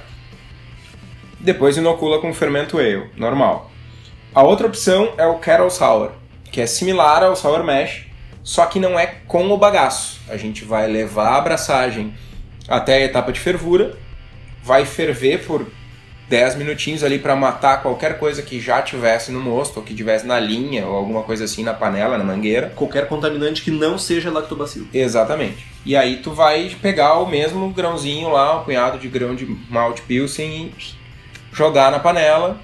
Depois 1.39 1.75
inocula 1.75 2.19
com 2.19 2.33
fermento 2.33 2.77
ale, 2.77 3.09
normal. 3.17 3.71
A 4.33 4.43
outra 4.43 4.67
opção 4.67 5.13
é 5.17 5.25
o 5.25 5.39
Kettle 5.39 5.69
Sour, 5.69 6.11
que 6.51 6.61
é 6.61 6.65
similar 6.65 7.23
ao 7.23 7.35
Sour 7.35 7.63
Mash, 7.63 8.05
só 8.43 8.65
que 8.65 8.79
não 8.79 8.99
é 8.99 9.07
com 9.27 9.49
o 9.49 9.57
bagaço. 9.57 10.19
A 10.29 10.37
gente 10.37 10.65
vai 10.65 10.87
levar 10.87 11.29
a 11.29 11.37
abraçagem 11.37 12.13
até 12.67 12.95
a 12.95 13.01
etapa 13.01 13.31
de 13.31 13.39
fervura, 13.39 13.97
vai 14.63 14.85
ferver 14.85 15.45
por 15.45 15.65
10 16.31 16.55
minutinhos 16.55 17.03
ali 17.03 17.19
para 17.19 17.35
matar 17.35 17.81
qualquer 17.81 18.17
coisa 18.17 18.41
que 18.41 18.59
já 18.59 18.81
tivesse 18.81 19.33
no 19.33 19.41
mosto, 19.41 19.77
ou 19.77 19.83
que 19.83 19.93
tivesse 19.93 20.25
na 20.25 20.39
linha, 20.39 20.85
ou 20.87 20.95
alguma 20.95 21.23
coisa 21.23 21.43
assim 21.43 21.61
na 21.61 21.73
panela, 21.73 22.17
na 22.17 22.23
mangueira. 22.23 22.71
Qualquer 22.73 23.07
contaminante 23.07 23.61
que 23.61 23.69
não 23.69 23.97
seja 23.97 24.31
lactobacilo. 24.31 24.87
Exatamente. 24.93 25.65
E 25.85 25.93
aí 25.93 26.17
tu 26.17 26.31
vai 26.31 26.73
pegar 26.81 27.15
o 27.15 27.29
mesmo 27.29 27.69
grãozinho 27.71 28.29
lá, 28.29 28.61
um 28.61 28.63
punhado 28.63 28.97
de 28.97 29.09
grão 29.09 29.35
de 29.35 29.45
malte 29.69 30.01
pilsen 30.03 30.49
e 30.67 30.73
jogar 31.51 31.91
na 31.91 31.99
panela. 31.99 32.57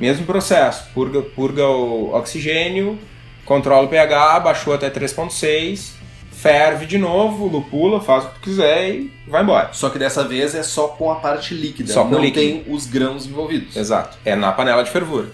Mesmo 0.00 0.24
processo. 0.24 0.88
Purga, 0.94 1.20
purga 1.20 1.66
o 1.68 2.14
oxigênio, 2.14 2.98
controla 3.44 3.84
o 3.84 3.88
pH, 3.88 4.40
baixou 4.40 4.72
até 4.72 4.88
3.6, 4.88 5.92
ferve 6.32 6.86
de 6.86 6.96
novo, 6.96 7.46
lupula, 7.46 8.00
faz 8.00 8.24
o 8.24 8.28
que 8.28 8.34
tu 8.36 8.40
quiser 8.40 8.88
e 8.94 9.12
vai 9.28 9.42
embora. 9.42 9.74
Só 9.74 9.90
que 9.90 9.98
dessa 9.98 10.24
vez 10.26 10.54
é 10.54 10.62
só 10.62 10.88
com 10.88 11.12
a 11.12 11.16
parte 11.16 11.52
líquida, 11.52 11.92
Só 11.92 12.04
com 12.04 12.12
não 12.12 12.20
líquido. 12.20 12.40
tem 12.64 12.74
os 12.74 12.86
grãos 12.86 13.26
envolvidos. 13.26 13.76
Exato. 13.76 14.16
É 14.24 14.34
na 14.34 14.50
panela 14.52 14.82
de 14.82 14.90
fervura. 14.90 15.28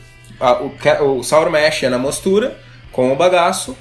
O, 1.00 1.18
o 1.18 1.22
sour 1.22 1.48
mash 1.48 1.84
é 1.84 1.88
na 1.88 1.96
mostura, 1.98 2.58
com 2.90 3.12
o 3.12 3.16
bagaço. 3.16 3.76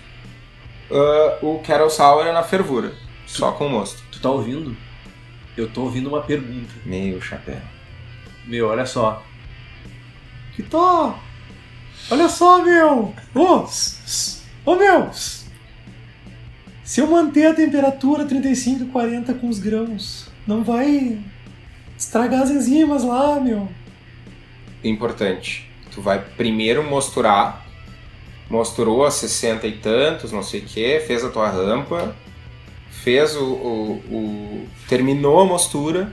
Ah, 0.91 1.39
o 1.41 1.59
kettle 1.63 1.89
sour 1.89 2.27
é 2.27 2.31
na 2.31 2.43
fervura, 2.43 2.93
só 3.25 3.51
com 3.53 3.65
o 3.65 3.69
mosto. 3.71 4.03
Tu 4.11 4.21
tá 4.21 4.29
ouvindo? 4.29 4.77
Eu 5.57 5.67
tô 5.67 5.81
ouvindo 5.81 6.09
uma 6.09 6.21
pergunta. 6.21 6.71
Meu 6.85 7.19
chapéu. 7.19 7.57
Meu, 8.45 8.67
olha 8.67 8.85
só. 8.85 9.23
Que 10.55 10.63
tá? 10.63 11.19
Olha 12.11 12.29
só, 12.29 12.63
meu! 12.63 13.13
Ô! 13.33 13.63
s- 13.63 14.41
Ô, 14.65 14.75
meu! 14.75 15.09
Se 16.83 17.01
eu 17.01 17.07
manter 17.07 17.47
a 17.47 17.53
temperatura 17.53 18.25
35 18.25 18.83
e 18.83 18.87
40 18.87 19.33
com 19.33 19.49
os 19.49 19.59
grãos, 19.59 20.27
não 20.45 20.63
vai 20.63 21.19
estragar 21.97 22.43
as 22.43 22.51
enzimas 22.51 23.03
lá, 23.03 23.39
meu. 23.39 23.67
importante. 24.83 25.69
Tu 25.93 26.01
vai 26.01 26.19
primeiro 26.19 26.83
mosturar, 26.83 27.65
mosturou 28.49 29.05
a 29.05 29.09
60 29.11 29.65
e 29.65 29.77
tantos, 29.77 30.31
não 30.31 30.43
sei 30.43 30.59
o 30.59 30.63
que, 30.65 30.99
fez 31.01 31.23
a 31.23 31.29
tua 31.29 31.49
rampa, 31.49 32.15
fez 32.91 33.35
o, 33.35 33.43
o, 33.45 33.91
o- 34.11 34.67
terminou 34.87 35.39
a 35.39 35.45
mostura 35.45 36.11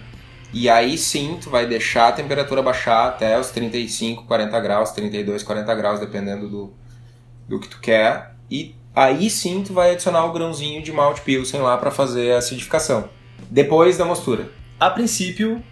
e 0.53 0.69
aí 0.69 0.99
sim 0.99 1.39
tu 1.41 1.49
vai 1.51 1.67
deixar 1.67 2.09
a 2.09 2.13
temperatura 2.13 2.63
baixar 2.63 3.09
até 3.09 3.39
os 3.39 3.51
35, 3.51 4.25
40 4.25 4.61
graus, 4.61 4.91
32, 4.91 5.43
40 5.43 5.75
graus, 5.75 6.01
dependendo 6.01 6.49
do, 6.49 6.75
do 7.49 7.59
que 7.59 7.69
tu 7.69 7.81
quer. 7.81 8.35
E 8.51 8.75
aí 8.95 9.31
sim 9.31 9.63
tu 9.67 9.73
vai 9.73 9.93
adicionar 9.93 10.25
o 10.27 10.33
grãozinho 10.33 10.83
de 10.83 10.93
malte 10.93 11.23
pilsen 11.23 11.61
lá 11.61 11.77
para 11.79 11.91
fazer 11.91 12.33
a 12.33 12.39
acidificação. 12.39 13.09
Depois 13.51 13.97
da 13.97 14.05
mostura. 14.05 14.51
A 14.79 14.91
princípio, 14.91 15.63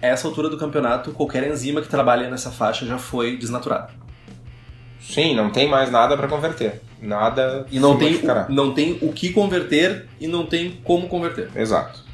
a 0.00 0.06
essa 0.06 0.28
altura 0.28 0.48
do 0.48 0.58
campeonato, 0.58 1.12
qualquer 1.12 1.48
enzima 1.50 1.80
que 1.82 1.88
trabalha 1.88 2.30
nessa 2.30 2.50
faixa 2.50 2.86
já 2.86 2.98
foi 2.98 3.36
desnaturada. 3.36 3.90
Sim, 5.00 5.34
não 5.34 5.50
tem 5.50 5.68
mais 5.68 5.90
nada 5.90 6.16
para 6.16 6.28
converter. 6.28 6.80
Nada 7.00 7.66
E 7.72 7.80
não 7.80 7.96
tem, 7.98 8.08
modificará. 8.08 8.46
não 8.48 8.72
tem 8.72 8.98
o 9.02 9.12
que 9.12 9.32
converter 9.32 10.06
e 10.20 10.28
não 10.28 10.46
tem 10.46 10.80
como 10.84 11.08
converter. 11.08 11.50
Exato. 11.56 12.04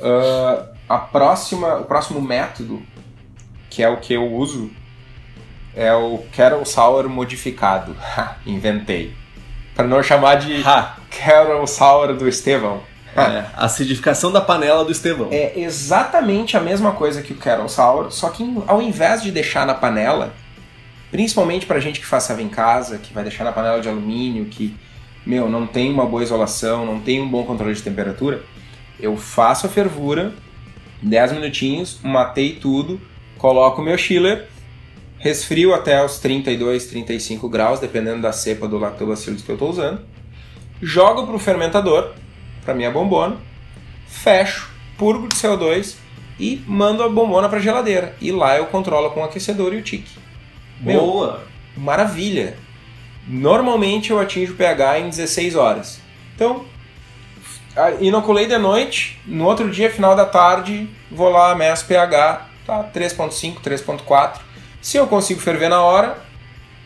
Ah, 0.00 0.66
a 0.90 0.98
próxima, 0.98 1.76
o 1.76 1.84
próximo 1.84 2.20
método, 2.20 2.82
que 3.70 3.80
é 3.80 3.88
o 3.88 3.98
que 3.98 4.12
eu 4.12 4.26
uso, 4.26 4.68
é 5.72 5.94
o 5.94 6.18
Kettle 6.32 6.66
Sour 6.66 7.08
modificado. 7.08 7.96
Ha, 8.00 8.34
Inventei. 8.44 9.14
Para 9.72 9.86
não 9.86 10.02
chamar 10.02 10.34
de 10.34 10.66
Ha! 10.66 10.96
Kettle 11.08 11.64
Sour 11.68 12.14
do 12.14 12.28
Estevão. 12.28 12.82
É, 13.16 13.44
acidificação 13.56 14.32
da 14.32 14.40
panela 14.40 14.84
do 14.84 14.90
Estevão. 14.90 15.28
É 15.30 15.60
exatamente 15.60 16.56
a 16.56 16.60
mesma 16.60 16.90
coisa 16.90 17.22
que 17.22 17.34
o 17.34 17.36
Kettle 17.36 17.68
Sour, 17.68 18.10
só 18.10 18.28
que 18.28 18.42
ao 18.66 18.82
invés 18.82 19.22
de 19.22 19.30
deixar 19.30 19.64
na 19.64 19.74
panela, 19.74 20.34
principalmente 21.12 21.66
pra 21.66 21.78
gente 21.78 22.00
que 22.00 22.06
faz 22.06 22.24
serve 22.24 22.42
em 22.42 22.48
casa, 22.48 22.98
que 22.98 23.14
vai 23.14 23.22
deixar 23.22 23.44
na 23.44 23.52
panela 23.52 23.80
de 23.80 23.88
alumínio, 23.88 24.46
que, 24.46 24.76
meu, 25.24 25.48
não 25.48 25.68
tem 25.68 25.92
uma 25.92 26.04
boa 26.04 26.24
isolação, 26.24 26.84
não 26.84 26.98
tem 26.98 27.20
um 27.20 27.28
bom 27.28 27.44
controle 27.44 27.74
de 27.74 27.82
temperatura, 27.82 28.42
eu 28.98 29.16
faço 29.16 29.66
a 29.66 29.70
fervura, 29.70 30.34
10 31.02 31.32
minutinhos, 31.32 31.98
matei 32.02 32.52
tudo, 32.54 33.00
coloco 33.38 33.80
o 33.80 33.84
meu 33.84 33.96
chiller, 33.96 34.48
resfrio 35.18 35.74
até 35.74 36.04
os 36.04 36.18
32, 36.18 36.86
35 36.86 37.48
graus, 37.48 37.80
dependendo 37.80 38.22
da 38.22 38.32
cepa 38.32 38.66
do 38.66 38.78
lactobacillus 38.78 39.42
que 39.42 39.50
eu 39.50 39.54
estou 39.54 39.70
usando, 39.70 40.00
jogo 40.80 41.26
pro 41.26 41.38
fermentador, 41.38 42.12
para 42.64 42.74
minha 42.74 42.90
bombona, 42.90 43.36
fecho, 44.06 44.70
purgo 44.96 45.28
de 45.28 45.36
CO2 45.36 45.96
e 46.38 46.62
mando 46.66 47.02
a 47.02 47.08
bombona 47.08 47.48
para 47.48 47.60
geladeira. 47.60 48.14
E 48.20 48.32
lá 48.32 48.56
eu 48.56 48.66
controlo 48.66 49.10
com 49.10 49.20
o 49.20 49.24
aquecedor 49.24 49.74
e 49.74 49.78
o 49.78 49.82
tique. 49.82 50.18
Meu, 50.80 51.00
Boa! 51.00 51.42
maravilha! 51.76 52.56
Normalmente 53.28 54.10
eu 54.10 54.18
atinjo 54.18 54.54
o 54.54 54.56
pH 54.56 55.00
em 55.00 55.08
16 55.10 55.54
horas. 55.54 56.00
Então, 56.34 56.64
inoculei 58.00 58.46
de 58.46 58.58
noite, 58.58 59.20
no 59.26 59.44
outro 59.46 59.70
dia, 59.70 59.90
final 59.90 60.16
da 60.16 60.24
tarde, 60.24 60.88
vou 61.10 61.28
lá, 61.28 61.54
meço 61.54 61.86
pH, 61.86 62.46
tá 62.66 62.84
3.5, 62.84 63.60
3.4. 63.60 64.40
Se 64.80 64.96
eu 64.96 65.06
consigo 65.06 65.40
ferver 65.40 65.68
na 65.68 65.82
hora, 65.82 66.18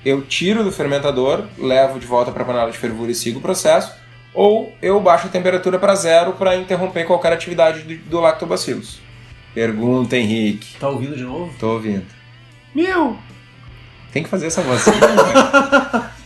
eu 0.05 0.23
tiro 0.23 0.63
do 0.63 0.71
fermentador, 0.71 1.45
levo 1.57 1.99
de 1.99 2.07
volta 2.07 2.31
para 2.31 2.43
a 2.43 2.47
panela 2.47 2.71
de 2.71 2.77
fervura 2.77 3.11
e 3.11 3.15
sigo 3.15 3.39
o 3.39 3.43
processo, 3.43 3.95
ou 4.35 4.75
eu 4.83 5.01
baixo 5.01 5.29
a 5.29 5.31
temperatura 5.31 5.79
para 5.79 5.95
zero 5.95 6.33
para 6.33 6.57
interromper 6.57 7.07
qualquer 7.07 7.33
atividade 7.33 7.83
do, 7.83 8.21
lactobacillus. 8.21 9.01
Pergunta, 9.55 10.17
Henrique. 10.17 10.77
Tá 10.79 10.89
ouvindo 10.89 11.17
de 11.17 11.23
novo? 11.23 11.55
Tô 11.59 11.75
ouvindo. 11.75 12.05
Meu! 12.75 13.17
Tem 14.13 14.23
que 14.23 14.29
fazer 14.29 14.49
essa 14.49 14.61
vozinha, 14.63 14.97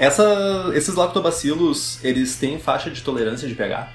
Essa, 0.00 0.72
esses 0.74 0.94
lactobacilos, 0.94 2.02
eles 2.02 2.34
têm 2.36 2.58
faixa 2.58 2.90
de 2.90 3.02
tolerância 3.02 3.46
de 3.46 3.54
pH? 3.54 3.92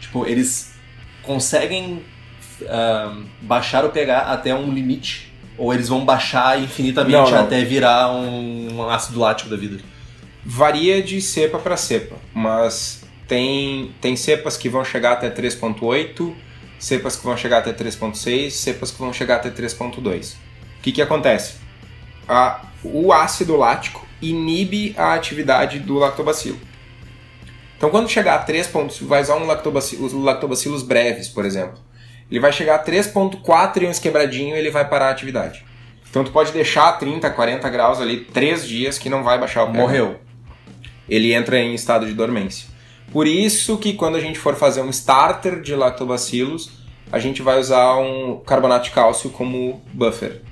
Tipo, 0.00 0.24
eles 0.24 0.72
conseguem 1.20 2.04
uh, 2.62 3.24
baixar 3.42 3.84
o 3.84 3.90
pH 3.90 4.20
até 4.20 4.54
um 4.54 4.72
limite? 4.72 5.34
Ou 5.58 5.74
eles 5.74 5.88
vão 5.88 6.04
baixar 6.04 6.62
infinitamente 6.62 7.16
não, 7.16 7.28
não. 7.28 7.40
até 7.40 7.64
virar 7.64 8.12
um, 8.12 8.76
um 8.76 8.88
ácido 8.88 9.18
lático 9.18 9.50
da 9.50 9.56
vida? 9.56 9.82
Varia 10.44 11.02
de 11.02 11.20
cepa 11.20 11.58
para 11.58 11.76
cepa, 11.76 12.14
mas 12.32 13.02
tem, 13.26 13.92
tem 14.00 14.14
cepas 14.14 14.56
que 14.56 14.68
vão 14.68 14.84
chegar 14.84 15.14
até 15.14 15.28
3.8, 15.28 16.32
cepas 16.78 17.16
que 17.16 17.24
vão 17.24 17.36
chegar 17.36 17.58
até 17.58 17.72
3.6, 17.72 18.50
cepas 18.50 18.92
que 18.92 18.98
vão 18.98 19.12
chegar 19.12 19.36
até 19.36 19.50
3.2. 19.50 20.34
O 20.34 20.36
que, 20.82 20.92
que 20.92 21.02
acontece? 21.02 21.65
A, 22.28 22.62
o 22.82 23.12
ácido 23.12 23.56
lático 23.56 24.06
inibe 24.20 24.94
a 24.96 25.14
atividade 25.14 25.78
do 25.78 25.94
lactobacilo. 25.94 26.58
Então, 27.76 27.90
quando 27.90 28.08
chegar 28.08 28.36
a 28.36 28.38
3 28.38 28.66
pontos, 28.68 29.00
vai 29.00 29.20
usar 29.20 29.36
um 29.36 29.46
lactobacillus, 29.46 30.12
lactobacilos 30.12 30.82
breves, 30.82 31.28
por 31.28 31.44
exemplo. 31.44 31.78
Ele 32.30 32.40
vai 32.40 32.52
chegar 32.52 32.76
a 32.76 32.84
3.4 32.84 33.82
e 33.82 33.86
uns 33.86 33.98
quebradinho 33.98 34.56
ele 34.56 34.70
vai 34.70 34.88
parar 34.88 35.08
a 35.08 35.10
atividade. 35.10 35.64
Então, 36.08 36.24
tu 36.24 36.30
pode 36.30 36.52
deixar 36.52 36.88
a 36.88 36.92
30, 36.92 37.28
40 37.30 37.68
graus 37.68 38.00
ali 38.00 38.24
3 38.24 38.66
dias 38.66 38.98
que 38.98 39.10
não 39.10 39.22
vai 39.22 39.38
baixar 39.38 39.64
o 39.64 39.66
pH. 39.66 39.78
Morreu. 39.78 40.20
Ele 41.08 41.32
entra 41.32 41.58
em 41.58 41.74
estado 41.74 42.06
de 42.06 42.14
dormência. 42.14 42.68
Por 43.12 43.26
isso 43.26 43.76
que 43.78 43.92
quando 43.92 44.16
a 44.16 44.20
gente 44.20 44.38
for 44.38 44.56
fazer 44.56 44.80
um 44.80 44.90
starter 44.90 45.60
de 45.60 45.74
lactobacilos, 45.74 46.70
a 47.12 47.18
gente 47.18 47.42
vai 47.42 47.60
usar 47.60 47.96
um 47.98 48.40
carbonato 48.40 48.86
de 48.86 48.90
cálcio 48.90 49.30
como 49.30 49.82
buffer. 49.92 50.42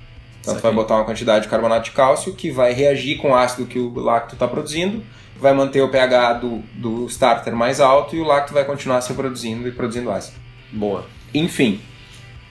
Então, 0.53 0.61
vai 0.61 0.73
botar 0.73 0.97
uma 0.97 1.05
quantidade 1.05 1.45
de 1.45 1.51
carbonato 1.51 1.87
de 1.87 1.91
cálcio 1.93 2.35
que 2.35 2.51
vai 2.51 2.73
reagir 2.73 3.19
com 3.19 3.31
o 3.31 3.35
ácido 3.35 3.67
que 3.67 3.79
o 3.79 3.93
lacto 3.99 4.35
está 4.35 4.47
produzindo 4.47 5.03
vai 5.37 5.53
manter 5.53 5.83
o 5.83 5.89
pH 5.89 6.35
do, 6.35 6.59
do 6.75 7.07
starter 7.07 7.55
mais 7.55 7.81
alto 7.81 8.15
e 8.17 8.21
o 8.21 8.25
lacto 8.25 8.55
vai 8.55 8.65
continuar 8.65 9.01
se 9.01 9.11
reproduzindo 9.11 9.69
e 9.69 9.73
produzindo 9.73 10.11
ácido. 10.11 10.37
Boa. 10.73 11.05
Enfim, 11.33 11.81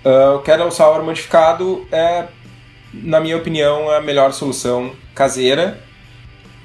uh, 0.04 0.36
o 0.36 0.40
kettle 0.42 0.72
sour 0.72 1.04
modificado 1.04 1.86
é, 1.92 2.26
na 2.94 3.20
minha 3.20 3.38
opinião, 3.38 3.90
a 3.90 4.02
melhor 4.02 4.34
solução 4.34 4.92
caseira 5.16 5.80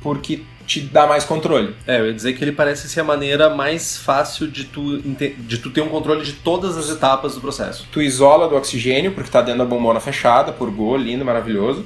porque 0.02 0.42
te 0.68 0.80
dá 0.80 1.06
mais 1.06 1.24
controle. 1.24 1.74
É, 1.86 1.98
eu 1.98 2.06
ia 2.06 2.14
dizer 2.14 2.34
que 2.34 2.44
ele 2.44 2.52
parece 2.52 2.88
ser 2.88 3.00
a 3.00 3.04
maneira 3.04 3.48
mais 3.48 3.96
fácil 3.96 4.46
de 4.46 4.64
tu, 4.64 4.98
de 4.98 5.58
tu 5.58 5.70
ter 5.70 5.80
um 5.80 5.88
controle 5.88 6.24
de 6.24 6.34
todas 6.34 6.76
as 6.76 6.90
etapas 6.90 7.34
do 7.34 7.40
processo. 7.40 7.88
Tu 7.90 8.02
isola 8.02 8.48
do 8.48 8.54
oxigênio, 8.54 9.12
porque 9.12 9.28
está 9.28 9.40
dentro 9.40 9.58
da 9.58 9.64
bombona 9.64 9.98
fechada, 9.98 10.52
por 10.52 10.70
go, 10.70 10.96
lindo, 10.96 11.24
maravilhoso 11.24 11.84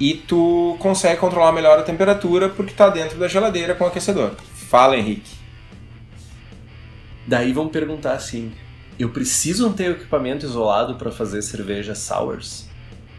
e 0.00 0.14
tu 0.14 0.76
consegue 0.78 1.20
controlar 1.20 1.52
melhor 1.52 1.78
a 1.78 1.82
temperatura 1.82 2.48
porque 2.48 2.72
está 2.72 2.88
dentro 2.88 3.18
da 3.18 3.28
geladeira 3.28 3.74
com 3.74 3.84
o 3.84 3.86
aquecedor. 3.86 4.32
Fala, 4.54 4.96
Henrique. 4.96 5.30
Daí 7.26 7.52
vão 7.52 7.68
perguntar 7.68 8.14
assim: 8.14 8.50
eu 8.98 9.10
preciso 9.10 9.70
ter 9.74 9.90
equipamento 9.90 10.46
isolado 10.46 10.94
para 10.94 11.12
fazer 11.12 11.42
cerveja 11.42 11.94
sours? 11.94 12.66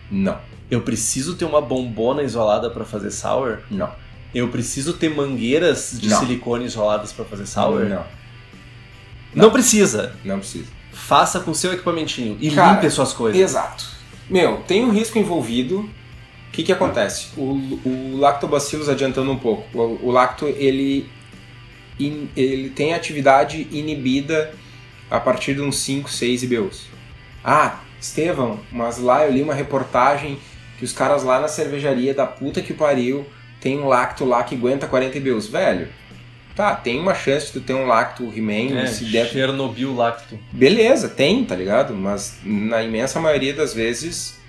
Não. 0.09 0.39
Eu 0.71 0.81
preciso 0.81 1.35
ter 1.35 1.45
uma 1.45 1.61
bombona 1.61 2.23
isolada 2.23 2.69
para 2.69 2.83
fazer 2.83 3.11
sour? 3.11 3.59
Não. 3.69 3.91
Eu 4.33 4.47
preciso 4.47 4.93
ter 4.93 5.09
mangueiras 5.09 5.97
de 5.99 6.09
Não. 6.09 6.19
silicone 6.19 6.65
isoladas 6.65 7.11
para 7.11 7.25
fazer 7.25 7.45
sour? 7.45 7.81
Não. 7.81 7.89
Não. 7.89 8.05
Não 9.33 9.51
precisa. 9.51 10.15
Não 10.23 10.39
precisa. 10.39 10.67
Faça 10.91 11.39
com 11.39 11.53
seu 11.53 11.73
equipamentinho 11.73 12.37
e 12.39 12.51
Cara, 12.51 12.73
limpe 12.73 12.89
suas 12.89 13.13
coisas. 13.13 13.39
Exato. 13.39 13.85
Meu, 14.29 14.57
tem 14.67 14.83
um 14.85 14.91
risco 14.91 15.17
envolvido 15.17 15.89
o 16.51 16.53
que, 16.53 16.63
que 16.63 16.71
acontece? 16.73 17.27
O, 17.37 17.79
o 17.85 18.17
lactobacillus, 18.17 18.89
adiantando 18.89 19.31
um 19.31 19.39
pouco, 19.39 19.65
o, 19.73 20.07
o 20.07 20.11
lacto 20.11 20.45
ele, 20.47 21.09
in, 21.97 22.27
ele 22.35 22.69
tem 22.69 22.93
atividade 22.93 23.69
inibida 23.71 24.53
a 25.09 25.17
partir 25.17 25.53
de 25.53 25.61
uns 25.61 25.77
5, 25.77 26.11
6 26.11 26.43
IBUs. 26.43 26.87
Ah, 27.41 27.79
Estevão, 28.01 28.59
mas 28.69 28.97
lá 28.97 29.25
eu 29.25 29.31
li 29.31 29.41
uma 29.41 29.53
reportagem 29.53 30.39
que 30.77 30.83
os 30.83 30.91
caras 30.91 31.23
lá 31.23 31.39
na 31.39 31.47
cervejaria 31.47 32.13
da 32.13 32.25
puta 32.25 32.61
que 32.61 32.73
pariu 32.73 33.25
tem 33.61 33.79
um 33.79 33.87
lacto 33.87 34.25
lá 34.25 34.43
que 34.43 34.55
aguenta 34.55 34.87
40 34.87 35.17
IBUs. 35.17 35.47
Velho, 35.47 35.87
tá, 36.55 36.75
tem 36.75 36.99
uma 36.99 37.13
chance 37.13 37.45
de 37.47 37.53
tu 37.53 37.61
ter 37.61 37.73
um 37.73 37.85
lacto 37.85 38.23
He-Man 38.35 38.77
é, 38.77 38.87
se 38.87 39.05
der... 39.05 39.27
Chernobyl 39.27 39.95
lacto. 39.95 40.37
Beleza, 40.51 41.07
tem, 41.07 41.45
tá 41.45 41.55
ligado? 41.55 41.93
Mas 41.93 42.39
na 42.43 42.83
imensa 42.83 43.19
maioria 43.19 43.53
das 43.53 43.73
vezes, 43.73 44.39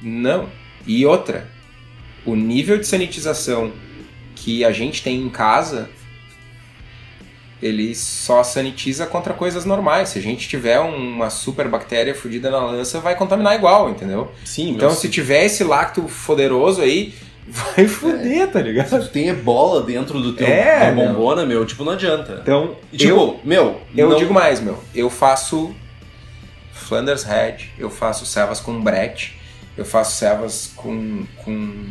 não. 0.00 0.48
E 0.86 1.04
outra, 1.04 1.48
o 2.24 2.36
nível 2.36 2.78
de 2.78 2.86
sanitização 2.86 3.72
que 4.36 4.64
a 4.64 4.70
gente 4.70 5.02
tem 5.02 5.20
em 5.20 5.28
casa, 5.28 5.90
ele 7.60 7.94
só 7.94 8.42
sanitiza 8.44 9.04
contra 9.04 9.34
coisas 9.34 9.64
normais. 9.64 10.10
Se 10.10 10.18
a 10.20 10.22
gente 10.22 10.48
tiver 10.48 10.78
uma 10.78 11.28
super 11.28 11.68
bactéria 11.68 12.14
fodida 12.14 12.50
na 12.50 12.64
lança, 12.64 13.00
vai 13.00 13.16
contaminar 13.16 13.56
igual, 13.56 13.90
entendeu? 13.90 14.30
Sim. 14.44 14.70
Então, 14.70 14.90
se 14.92 15.08
tiver 15.08 15.44
esse 15.44 15.64
lacto 15.64 16.06
poderoso 16.24 16.80
aí, 16.80 17.12
vai 17.50 17.86
foder, 17.86 18.42
é. 18.42 18.46
tá 18.46 18.60
ligado? 18.60 19.02
Se 19.02 19.10
tem 19.10 19.28
ebola 19.28 19.82
dentro 19.82 20.20
do 20.20 20.32
teu 20.32 20.46
é, 20.46 20.92
bombona, 20.92 21.44
meu, 21.44 21.64
tipo, 21.66 21.84
não 21.84 21.92
adianta. 21.92 22.40
Então, 22.42 22.76
e, 22.92 22.96
tipo, 22.96 23.12
eu, 23.12 23.40
meu, 23.44 23.80
eu 23.96 24.10
não... 24.10 24.16
digo 24.16 24.32
mais, 24.32 24.60
meu, 24.60 24.78
eu 24.94 25.10
faço 25.10 25.74
Flanders 26.72 27.24
Head, 27.24 27.72
eu 27.78 27.90
faço 27.90 28.24
servas 28.24 28.60
com 28.60 28.80
Brett, 28.80 29.38
eu 29.76 29.84
faço 29.84 30.16
servas 30.16 30.72
com, 30.76 31.24
com, 31.44 31.86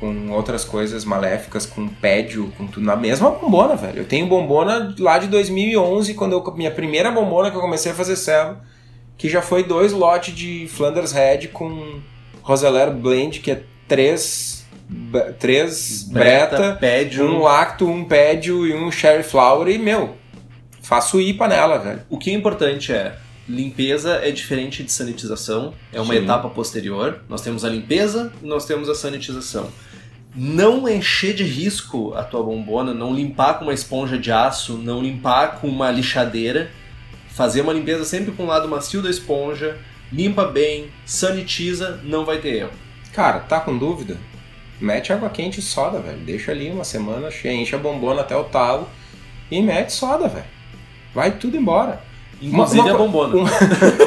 com 0.00 0.30
outras 0.30 0.64
coisas 0.64 1.04
maléficas, 1.04 1.66
com 1.66 1.88
pédio, 1.88 2.52
com 2.56 2.66
tudo, 2.66 2.84
na 2.84 2.96
mesma 2.96 3.30
bombona, 3.30 3.76
velho. 3.76 3.98
Eu 3.98 4.04
tenho 4.04 4.26
bombona 4.26 4.94
lá 4.98 5.18
de 5.18 5.26
2011, 5.28 6.14
quando 6.14 6.32
eu, 6.32 6.54
minha 6.54 6.70
primeira 6.70 7.10
bombona 7.10 7.50
que 7.50 7.56
eu 7.56 7.60
comecei 7.60 7.92
a 7.92 7.94
fazer 7.94 8.16
serva, 8.16 8.60
que 9.16 9.28
já 9.28 9.40
foi 9.40 9.64
dois 9.64 9.92
lotes 9.92 10.34
de 10.34 10.68
Flanders 10.68 11.12
Red 11.12 11.48
com 11.48 12.00
Rosellaire 12.42 12.92
Blend, 12.92 13.40
que 13.40 13.50
é 13.50 13.62
três, 13.88 14.66
três 15.38 16.02
breta, 16.02 16.56
breta 16.56 16.76
pédio. 16.76 17.24
um 17.24 17.42
lacto, 17.42 17.88
um 17.88 18.04
pédio 18.04 18.66
e 18.66 18.74
um 18.74 18.90
cherry 18.90 19.22
flower, 19.22 19.68
e, 19.68 19.78
meu, 19.78 20.16
faço 20.82 21.20
IPA 21.20 21.48
nela, 21.48 21.78
velho. 21.78 22.02
O 22.08 22.18
que 22.18 22.30
é 22.30 22.34
importante 22.34 22.92
é, 22.92 23.16
Limpeza 23.48 24.14
é 24.24 24.32
diferente 24.32 24.82
de 24.82 24.90
sanitização, 24.90 25.72
é 25.92 26.00
uma 26.00 26.14
Sim. 26.14 26.24
etapa 26.24 26.48
posterior. 26.48 27.20
Nós 27.28 27.42
temos 27.42 27.64
a 27.64 27.68
limpeza 27.68 28.32
e 28.42 28.46
nós 28.46 28.66
temos 28.66 28.88
a 28.88 28.94
sanitização. 28.94 29.70
Não 30.34 30.88
encher 30.88 31.32
de 31.32 31.44
risco 31.44 32.12
a 32.14 32.24
tua 32.24 32.42
bombona, 32.42 32.92
não 32.92 33.14
limpar 33.14 33.54
com 33.54 33.66
uma 33.66 33.72
esponja 33.72 34.18
de 34.18 34.32
aço, 34.32 34.76
não 34.76 35.00
limpar 35.00 35.60
com 35.60 35.68
uma 35.68 35.92
lixadeira. 35.92 36.72
Fazer 37.30 37.60
uma 37.60 37.72
limpeza 37.72 38.04
sempre 38.04 38.32
com 38.32 38.42
o 38.42 38.46
lado 38.46 38.66
macio 38.66 39.00
da 39.00 39.08
esponja, 39.08 39.78
limpa 40.12 40.46
bem, 40.46 40.88
sanitiza, 41.04 42.00
não 42.02 42.24
vai 42.24 42.38
ter 42.38 42.54
erro. 42.54 42.85
Cara, 43.16 43.40
tá 43.40 43.58
com 43.60 43.74
dúvida? 43.78 44.18
Mete 44.78 45.10
água 45.10 45.30
quente 45.30 45.58
e 45.60 45.62
soda, 45.62 45.98
velho. 46.00 46.18
Deixa 46.18 46.52
ali 46.52 46.70
uma 46.70 46.84
semana, 46.84 47.30
enche 47.46 47.74
a 47.74 47.78
bombona 47.78 48.20
até 48.20 48.36
o 48.36 48.44
talo 48.44 48.86
e 49.50 49.62
mete 49.62 49.90
soda, 49.94 50.28
velho. 50.28 50.44
Vai 51.14 51.30
tudo 51.30 51.56
embora. 51.56 52.02
Inclusive 52.42 52.80
uma, 52.80 52.90
uma, 52.90 52.94
a 52.94 52.98
bombona. 52.98 53.34
Uma, 53.34 53.50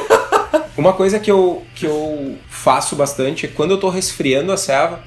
uma, 0.78 0.94
coisa 0.94 1.20
que 1.20 1.32
eu, 1.32 1.66
que 1.74 1.88
eu 1.88 2.38
faço 2.48 2.96
bastante 2.96 3.48
é 3.48 3.50
quando 3.50 3.72
eu 3.72 3.80
tô 3.80 3.90
resfriando 3.90 4.52
a 4.52 4.58
serva, 4.58 5.02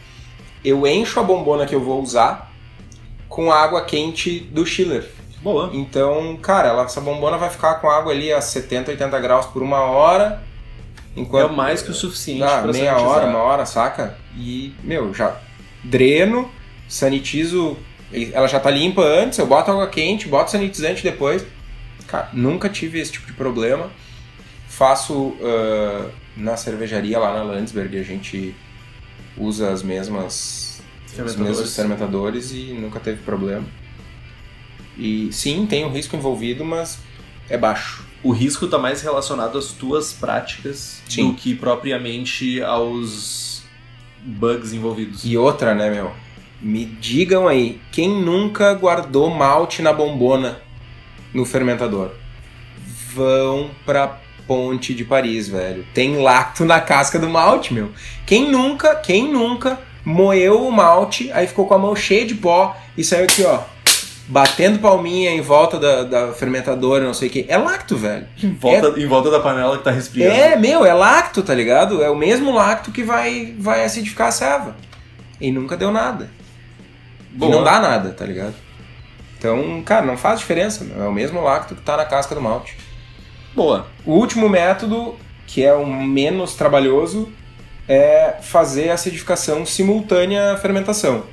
eu 0.64 0.84
encho 0.84 1.20
a 1.20 1.22
bombona 1.22 1.64
que 1.64 1.74
eu 1.74 1.80
vou 1.80 2.02
usar 2.02 2.52
com 3.28 3.52
água 3.52 3.84
quente 3.84 4.40
do 4.40 4.66
chiller. 4.66 5.08
Boa. 5.40 5.70
Então, 5.72 6.36
cara, 6.42 6.70
ela, 6.70 6.82
essa 6.82 7.00
bombona 7.00 7.38
vai 7.38 7.50
ficar 7.50 7.76
com 7.76 7.88
água 7.88 8.12
ali 8.12 8.32
a 8.32 8.40
70, 8.40 8.90
80 8.90 9.20
graus 9.20 9.46
por 9.46 9.62
uma 9.62 9.82
hora. 9.82 10.42
Enquanto, 11.16 11.52
é 11.52 11.56
mais 11.56 11.82
que 11.82 11.90
o 11.90 11.94
suficiente 11.94 12.42
ah, 12.42 12.62
meia 12.62 12.72
sanitizar. 12.72 13.00
hora, 13.00 13.26
uma 13.26 13.38
hora, 13.38 13.66
saca? 13.66 14.16
E, 14.36 14.74
meu, 14.82 15.12
já 15.12 15.36
dreno, 15.84 16.50
sanitizo, 16.88 17.76
ela 18.32 18.46
já 18.46 18.58
tá 18.58 18.70
limpa 18.70 19.02
antes, 19.02 19.38
eu 19.38 19.46
boto 19.46 19.70
água 19.70 19.86
quente, 19.88 20.28
boto 20.28 20.50
sanitizante 20.50 21.02
depois 21.02 21.44
Cara, 22.12 22.28
nunca 22.34 22.68
tive 22.68 23.00
esse 23.00 23.10
tipo 23.10 23.26
de 23.26 23.32
problema. 23.32 23.90
Faço 24.68 25.14
uh, 25.14 26.10
na 26.36 26.58
cervejaria 26.58 27.18
lá 27.18 27.32
na 27.32 27.42
Landsberg, 27.42 27.98
a 27.98 28.02
gente 28.02 28.54
usa 29.34 29.70
as 29.70 29.82
mesmas 29.82 30.82
os 31.24 31.36
mesmos 31.36 31.74
fermentadores 31.74 32.52
e 32.52 32.74
nunca 32.74 33.00
teve 33.00 33.22
problema. 33.22 33.64
E 34.98 35.30
sim, 35.32 35.66
tem 35.66 35.86
um 35.86 35.90
risco 35.90 36.14
envolvido, 36.14 36.66
mas 36.66 36.98
é 37.48 37.56
baixo. 37.56 38.06
O 38.22 38.30
risco 38.30 38.66
está 38.66 38.78
mais 38.78 39.02
relacionado 39.02 39.58
às 39.58 39.72
tuas 39.72 40.12
práticas 40.12 41.02
sim. 41.08 41.28
do 41.28 41.34
que 41.34 41.54
propriamente 41.54 42.62
aos 42.62 43.62
bugs 44.24 44.72
envolvidos. 44.72 45.24
E 45.24 45.36
outra, 45.36 45.74
né, 45.74 45.90
meu? 45.90 46.12
Me 46.60 46.84
digam 46.84 47.48
aí, 47.48 47.80
quem 47.90 48.08
nunca 48.08 48.72
guardou 48.74 49.28
malte 49.28 49.82
na 49.82 49.92
bombona 49.92 50.60
no 51.34 51.44
fermentador. 51.44 52.12
Vão 53.12 53.70
pra 53.84 54.20
Ponte 54.46 54.94
de 54.94 55.04
Paris, 55.04 55.48
velho. 55.48 55.84
Tem 55.94 56.20
lacto 56.20 56.64
na 56.64 56.80
casca 56.80 57.18
do 57.18 57.28
malte, 57.28 57.72
meu. 57.72 57.90
Quem 58.26 58.50
nunca, 58.50 58.94
quem 58.96 59.32
nunca 59.32 59.80
moeu 60.04 60.66
o 60.66 60.72
malte, 60.72 61.30
aí 61.32 61.46
ficou 61.46 61.66
com 61.66 61.74
a 61.74 61.78
mão 61.78 61.94
cheia 61.94 62.26
de 62.26 62.34
pó 62.34 62.76
e 62.96 63.04
saiu 63.04 63.24
aqui, 63.24 63.44
ó, 63.44 63.60
batendo 64.28 64.78
palminha 64.78 65.30
em 65.30 65.40
volta 65.40 65.78
da, 65.78 66.02
da 66.04 66.32
fermentadora, 66.32 67.04
não 67.04 67.14
sei 67.14 67.28
o 67.28 67.30
que. 67.30 67.46
É 67.48 67.56
lacto, 67.56 67.96
velho. 67.96 68.26
Em 68.42 68.52
volta, 68.52 68.88
é... 68.96 69.02
em 69.02 69.06
volta 69.06 69.30
da 69.30 69.40
panela 69.40 69.78
que 69.78 69.84
tá 69.84 69.90
respirando. 69.90 70.34
É, 70.34 70.56
meu, 70.56 70.84
é 70.84 70.92
lacto, 70.92 71.42
tá 71.42 71.54
ligado? 71.54 72.02
É 72.02 72.10
o 72.10 72.16
mesmo 72.16 72.52
lacto 72.52 72.90
que 72.90 73.02
vai, 73.02 73.54
vai 73.58 73.84
acidificar 73.84 74.28
a 74.28 74.32
ceva. 74.32 74.76
E 75.40 75.50
nunca 75.50 75.76
deu 75.76 75.90
nada. 75.90 76.30
E 77.34 77.48
não 77.48 77.64
dá 77.64 77.80
nada, 77.80 78.10
tá 78.10 78.24
ligado? 78.24 78.54
Então, 79.38 79.82
cara, 79.82 80.06
não 80.06 80.16
faz 80.16 80.38
diferença. 80.38 80.86
É 80.96 81.02
o 81.02 81.12
mesmo 81.12 81.40
lacto 81.42 81.74
que 81.74 81.82
tá 81.82 81.96
na 81.96 82.04
casca 82.04 82.34
do 82.34 82.40
malte. 82.40 82.76
Boa. 83.54 83.86
O 84.06 84.12
último 84.12 84.48
método, 84.48 85.16
que 85.46 85.64
é 85.64 85.74
o 85.74 85.84
menos 85.84 86.54
trabalhoso, 86.54 87.30
é 87.88 88.36
fazer 88.40 88.90
a 88.90 88.94
acidificação 88.94 89.66
simultânea 89.66 90.52
à 90.52 90.56
fermentação. 90.56 91.24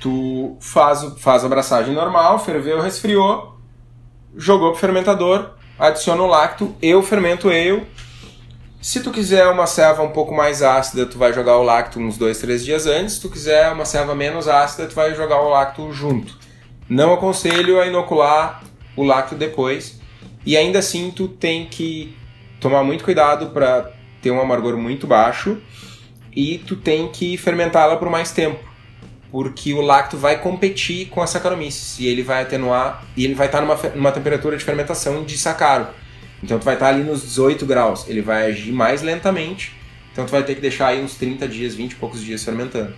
Tu 0.00 0.56
faz, 0.60 1.04
faz 1.18 1.42
a 1.42 1.46
abraçagem 1.46 1.94
normal, 1.94 2.38
ferveu, 2.38 2.80
resfriou, 2.80 3.54
jogou 4.34 4.70
pro 4.70 4.80
fermentador, 4.80 5.50
adiciona 5.78 6.22
o 6.22 6.26
lacto, 6.26 6.74
eu 6.80 7.02
fermento 7.02 7.50
eu. 7.50 7.86
Se 8.80 9.02
tu 9.02 9.10
quiser 9.10 9.46
uma 9.48 9.66
ceva 9.66 10.02
um 10.02 10.08
pouco 10.08 10.34
mais 10.34 10.62
ácida, 10.62 11.04
tu 11.04 11.18
vai 11.18 11.34
jogar 11.34 11.58
o 11.58 11.62
lacto 11.62 12.00
uns 12.00 12.16
dois, 12.16 12.38
três 12.38 12.64
dias 12.64 12.86
antes. 12.86 13.14
Se 13.14 13.20
tu 13.20 13.28
quiser 13.28 13.70
uma 13.72 13.84
ceva 13.84 14.14
menos 14.14 14.48
ácida, 14.48 14.86
tu 14.86 14.94
vai 14.94 15.14
jogar 15.14 15.42
o 15.42 15.50
lacto 15.50 15.92
junto. 15.92 16.34
Não 16.88 17.12
aconselho 17.12 17.78
a 17.78 17.86
inocular 17.86 18.62
o 18.96 19.04
lacto 19.04 19.34
depois. 19.34 20.00
E 20.46 20.56
ainda 20.56 20.78
assim, 20.78 21.10
tu 21.10 21.28
tem 21.28 21.66
que 21.66 22.16
tomar 22.58 22.82
muito 22.82 23.04
cuidado 23.04 23.50
para 23.50 23.92
ter 24.22 24.30
um 24.30 24.40
amargor 24.40 24.78
muito 24.78 25.06
baixo 25.06 25.58
e 26.34 26.58
tu 26.58 26.76
tem 26.76 27.08
que 27.08 27.36
fermentá-la 27.36 27.96
por 27.96 28.08
mais 28.08 28.30
tempo 28.32 28.69
porque 29.30 29.72
o 29.72 29.80
lacto 29.80 30.16
vai 30.16 30.40
competir 30.40 31.08
com 31.08 31.22
a 31.22 31.26
Saccharomyces 31.26 31.98
e 32.00 32.06
ele 32.06 32.22
vai 32.22 32.42
atenuar 32.42 33.04
e 33.16 33.24
ele 33.24 33.34
vai 33.34 33.46
estar 33.46 33.60
numa, 33.60 33.76
numa 33.94 34.12
temperatura 34.12 34.56
de 34.56 34.64
fermentação 34.64 35.24
de 35.24 35.38
sacaro. 35.38 35.86
Então 36.42 36.58
tu 36.58 36.64
vai 36.64 36.74
estar 36.74 36.88
ali 36.88 37.02
nos 37.02 37.22
18 37.22 37.64
graus, 37.66 38.08
ele 38.08 38.22
vai 38.22 38.46
agir 38.46 38.72
mais 38.72 39.02
lentamente, 39.02 39.76
então 40.12 40.24
tu 40.24 40.30
vai 40.30 40.42
ter 40.42 40.54
que 40.54 40.60
deixar 40.60 40.88
aí 40.88 41.02
uns 41.02 41.14
30 41.14 41.46
dias, 41.46 41.74
20 41.74 41.92
e 41.92 41.94
poucos 41.96 42.22
dias 42.22 42.42
fermentando. 42.42 42.94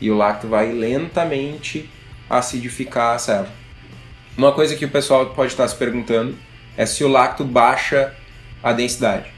E 0.00 0.10
o 0.10 0.16
lacto 0.16 0.48
vai 0.48 0.72
lentamente 0.72 1.88
acidificar 2.28 3.14
a 3.14 3.18
ceva. 3.18 3.48
Uma 4.36 4.52
coisa 4.52 4.74
que 4.74 4.84
o 4.84 4.88
pessoal 4.88 5.26
pode 5.30 5.52
estar 5.52 5.66
se 5.68 5.76
perguntando 5.76 6.36
é 6.76 6.84
se 6.84 7.04
o 7.04 7.08
lacto 7.08 7.44
baixa 7.44 8.14
a 8.62 8.72
densidade. 8.72 9.30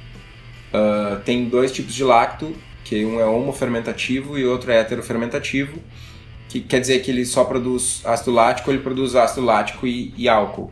Uh, 0.73 1.21
tem 1.21 1.49
dois 1.49 1.71
tipos 1.73 1.95
de 1.95 2.05
lacto, 2.05 2.55
que 2.85 3.05
um 3.05 3.21
é 3.21 3.25
homofermentativo 3.25 4.39
e 4.39 4.45
outro 4.45 4.71
é 4.71 4.79
heterofermentativo 4.79 5.79
que 6.53 6.61
quer 6.61 6.81
dizer 6.81 6.99
que 6.99 7.11
ele 7.11 7.25
só 7.25 7.45
produz 7.45 8.03
ácido 8.05 8.31
lático, 8.31 8.71
ele 8.71 8.81
produz 8.81 9.17
ácido 9.17 9.47
lático 9.47 9.87
e, 9.87 10.13
e 10.19 10.29
álcool. 10.29 10.71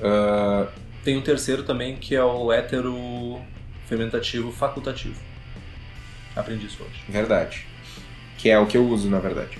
Uh... 0.00 0.66
Tem 1.04 1.16
um 1.16 1.20
terceiro 1.20 1.62
também 1.62 1.94
que 1.94 2.16
é 2.16 2.24
o 2.24 2.50
hétero 2.50 3.40
fermentativo 3.86 4.50
facultativo. 4.50 5.20
Aprendi 6.34 6.66
isso 6.66 6.82
hoje. 6.82 7.00
Verdade. 7.08 7.64
Que 8.38 8.50
é 8.50 8.58
o 8.58 8.66
que 8.66 8.76
eu 8.76 8.84
uso, 8.88 9.08
na 9.08 9.20
verdade. 9.20 9.56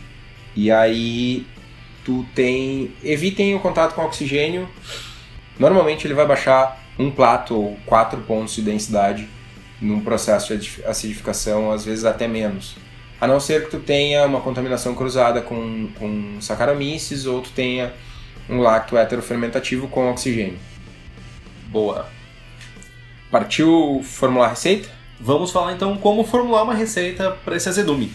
E 0.56 0.72
aí 0.72 1.46
tu 2.04 2.26
tem. 2.34 2.92
Evitem 3.04 3.54
o 3.54 3.60
contato 3.60 3.94
com 3.94 4.02
oxigênio. 4.02 4.68
Normalmente 5.56 6.04
ele 6.04 6.14
vai 6.14 6.26
baixar 6.26 6.82
um 6.98 7.12
plato 7.12 7.54
ou 7.54 7.78
quatro 7.86 8.20
pontos 8.22 8.56
de 8.56 8.62
densidade 8.62 9.28
num 9.80 10.00
processo 10.00 10.56
de 10.56 10.82
acidificação, 10.84 11.70
às 11.70 11.84
vezes 11.84 12.04
até 12.04 12.26
menos. 12.26 12.74
A 13.20 13.26
não 13.26 13.40
ser 13.40 13.64
que 13.64 13.70
tu 13.70 13.80
tenha 13.80 14.26
uma 14.26 14.40
contaminação 14.40 14.94
cruzada 14.94 15.40
com, 15.40 15.88
com 15.98 16.40
Saccharomyces 16.40 17.26
ou 17.26 17.40
tu 17.40 17.50
tenha 17.50 17.92
um 18.48 18.60
lacto 18.60 18.96
heterofermentativo 18.96 19.88
com 19.88 20.10
oxigênio. 20.10 20.58
Boa. 21.68 22.08
Partiu 23.30 24.00
formular 24.04 24.48
receita? 24.48 24.88
Vamos 25.20 25.50
falar 25.50 25.72
então 25.72 25.96
como 25.96 26.24
formular 26.24 26.62
uma 26.62 26.74
receita 26.74 27.30
para 27.30 27.56
esse 27.56 27.68
azedume. 27.68 28.12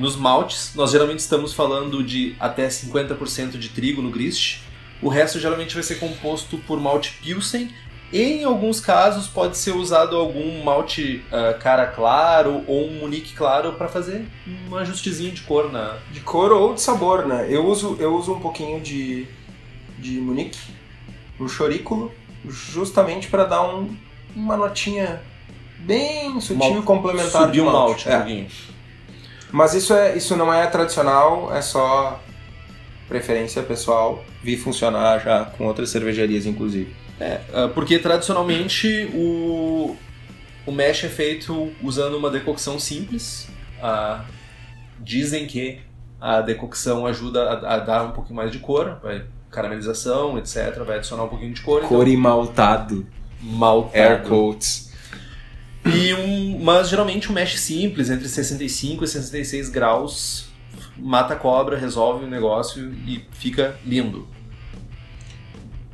Nos 0.00 0.16
maltes, 0.16 0.72
nós 0.74 0.90
geralmente 0.90 1.20
estamos 1.20 1.52
falando 1.52 2.02
de 2.02 2.34
até 2.40 2.66
50% 2.66 3.58
de 3.58 3.68
trigo 3.68 4.02
no 4.02 4.10
grist. 4.10 4.60
O 5.00 5.08
resto 5.08 5.38
geralmente 5.38 5.74
vai 5.74 5.82
ser 5.82 5.96
composto 5.96 6.58
por 6.58 6.80
malte 6.80 7.12
Pilsen 7.22 7.70
em 8.12 8.44
alguns 8.44 8.80
casos 8.80 9.26
pode 9.26 9.56
ser 9.56 9.72
usado 9.72 10.16
algum 10.16 10.62
malte 10.62 11.24
uh, 11.32 11.58
cara 11.58 11.86
claro 11.88 12.62
ou 12.66 12.86
um 12.86 13.00
munique 13.00 13.34
claro 13.34 13.72
para 13.72 13.88
fazer 13.88 14.24
um 14.70 14.76
ajustezinho 14.76 15.32
de 15.32 15.42
cor 15.42 15.72
na 15.72 15.98
de 16.12 16.20
cor 16.20 16.52
ou 16.52 16.74
de 16.74 16.80
sabor, 16.80 17.26
né? 17.26 17.46
Eu 17.50 17.66
uso 17.66 17.96
eu 17.98 18.14
uso 18.14 18.34
um 18.34 18.40
pouquinho 18.40 18.80
de 18.80 19.26
de 19.98 20.20
munique 20.20 20.58
no 21.38 21.48
chorículo 21.48 22.12
justamente 22.48 23.28
para 23.28 23.44
dar 23.44 23.62
um, 23.62 23.96
uma 24.34 24.56
notinha 24.56 25.20
bem 25.78 26.40
sutil 26.40 26.78
e 26.78 26.82
complementar 26.82 27.50
de 27.50 27.60
malte. 27.60 28.08
malte 28.08 28.08
é. 28.08 28.46
Mas 29.50 29.74
isso 29.74 29.92
é 29.92 30.16
isso 30.16 30.36
não 30.36 30.52
é 30.52 30.64
tradicional, 30.66 31.54
é 31.54 31.60
só 31.60 32.20
preferência 33.08 33.62
pessoal. 33.62 34.24
Vi 34.44 34.56
funcionar 34.56 35.18
já 35.18 35.44
com 35.44 35.66
outras 35.66 35.90
cervejarias 35.90 36.46
inclusive. 36.46 37.05
É, 37.20 37.40
ah, 37.52 37.68
porque 37.68 37.98
tradicionalmente 37.98 39.10
o, 39.14 39.96
o 40.66 40.72
mesh 40.72 41.04
é 41.04 41.08
feito 41.08 41.72
usando 41.82 42.16
uma 42.16 42.30
decocção 42.30 42.78
simples. 42.78 43.48
Ah, 43.82 44.24
dizem 45.00 45.46
que 45.46 45.80
a 46.20 46.40
decocção 46.40 47.06
ajuda 47.06 47.42
a, 47.42 47.74
a, 47.74 47.78
dar 47.78 48.04
um 48.04 48.12
pouquinho 48.12 48.36
mais 48.36 48.50
de 48.50 48.58
cor, 48.58 48.98
vai 49.02 49.24
caramelização, 49.50 50.38
etc. 50.38 50.82
Vai 50.84 50.96
adicionar 50.96 51.24
um 51.24 51.28
pouquinho 51.28 51.54
de 51.54 51.62
cor. 51.62 51.82
Cor 51.82 52.02
então, 52.02 52.12
e 52.12 52.16
maltado. 52.16 53.06
Maltado. 53.40 53.96
Air 53.96 54.22
quotes. 54.22 54.92
E 55.84 56.12
um, 56.14 56.58
mas 56.62 56.88
geralmente 56.88 57.30
um 57.30 57.32
mesh 57.32 57.60
simples, 57.60 58.10
entre 58.10 58.28
65 58.28 59.04
e 59.04 59.08
66 59.08 59.68
graus, 59.68 60.48
mata 60.96 61.34
a 61.34 61.36
cobra, 61.36 61.78
resolve 61.78 62.24
o 62.24 62.28
negócio 62.28 62.92
e 63.06 63.24
fica 63.32 63.78
lindo. 63.86 64.26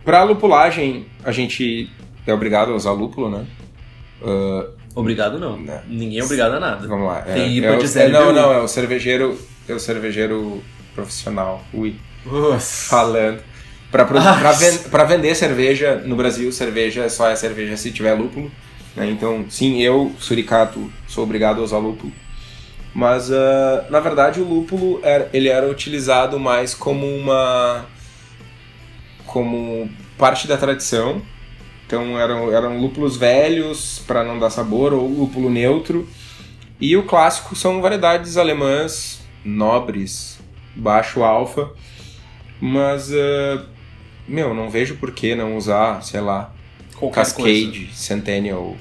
Para 0.05 0.23
lupulagem, 0.25 1.07
a 1.25 1.31
gente 1.31 1.91
é 2.27 2.33
obrigado 2.33 2.73
a 2.73 2.75
usar 2.75 2.93
lúpulo, 2.93 3.31
né? 3.31 3.47
Uh, 4.21 4.69
obrigado 4.95 5.39
não. 5.39 5.57
Né? 5.57 5.83
Ninguém 5.89 6.19
é 6.19 6.25
obrigado 6.25 6.55
a 6.55 6.61
nada. 6.61 6.87
Vamos 6.87 7.07
lá. 7.07 7.25
É, 7.27 7.35
Tem 7.35 7.57
IPA 7.57 7.67
é, 7.67 7.77
de 7.77 7.87
zero. 7.87 8.09
É, 8.09 8.13
não, 8.13 8.33
não, 8.33 8.53
é 8.53 8.59
o 8.59 8.69
cervejeiro, 8.69 9.39
é 9.69 9.75
o 9.75 9.81
cervejeiro 9.81 10.63
profissional. 10.95 11.63
Ui. 11.73 11.97
Nossa. 12.25 12.91
Falando. 12.91 13.43
Para 13.91 14.53
ven 14.53 14.79
vender 15.07 15.35
cerveja 15.35 15.97
no 15.97 16.17
Brasil, 16.17 16.51
cerveja 16.51 17.11
só 17.11 17.29
é 17.29 17.37
cerveja 17.37 17.77
se 17.77 17.93
tiver 17.93 18.15
lúpulo. 18.15 18.51
Né? 18.97 19.11
Então, 19.11 19.45
sim, 19.51 19.83
eu, 19.83 20.13
suricato, 20.19 20.91
sou 21.07 21.25
obrigado 21.25 21.61
a 21.61 21.65
usar 21.65 21.79
lúpulo. 21.79 22.11
Mas, 22.95 23.31
uh, 23.31 23.91
na 23.91 24.01
verdade, 24.01 24.41
o 24.41 24.45
lúpulo 24.45 25.01
era, 25.03 25.29
ele 25.33 25.49
era 25.49 25.69
utilizado 25.69 26.39
mais 26.39 26.75
como 26.75 27.07
uma 27.07 27.85
como 29.33 29.89
parte 30.19 30.47
da 30.47 30.57
tradição. 30.57 31.23
Então 31.87 32.19
eram, 32.19 32.53
eram 32.53 32.79
lúpulos 32.81 33.17
velhos 33.17 34.03
para 34.07 34.23
não 34.23 34.39
dar 34.39 34.51
sabor 34.51 34.93
ou 34.93 35.09
lúpulo 35.09 35.51
neutro. 35.51 36.07
E 36.81 36.97
o 36.97 37.05
clássico 37.05 37.57
são 37.57 37.81
variedades 37.81 38.37
alemãs 38.37 39.21
nobres, 39.45 40.39
baixo 40.75 41.23
alfa. 41.23 41.71
Mas, 42.61 43.11
uh, 43.11 43.65
meu, 44.29 44.55
não 44.55 44.71
vejo 44.71 44.97
por 44.97 45.13
que 45.13 45.35
não 45.35 45.57
usar, 45.57 46.03
sei 46.03 46.21
lá, 46.21 46.53
Qualquer 46.97 47.17
Cascade, 47.17 47.79
coisa. 47.87 47.95
Centennial, 47.95 48.77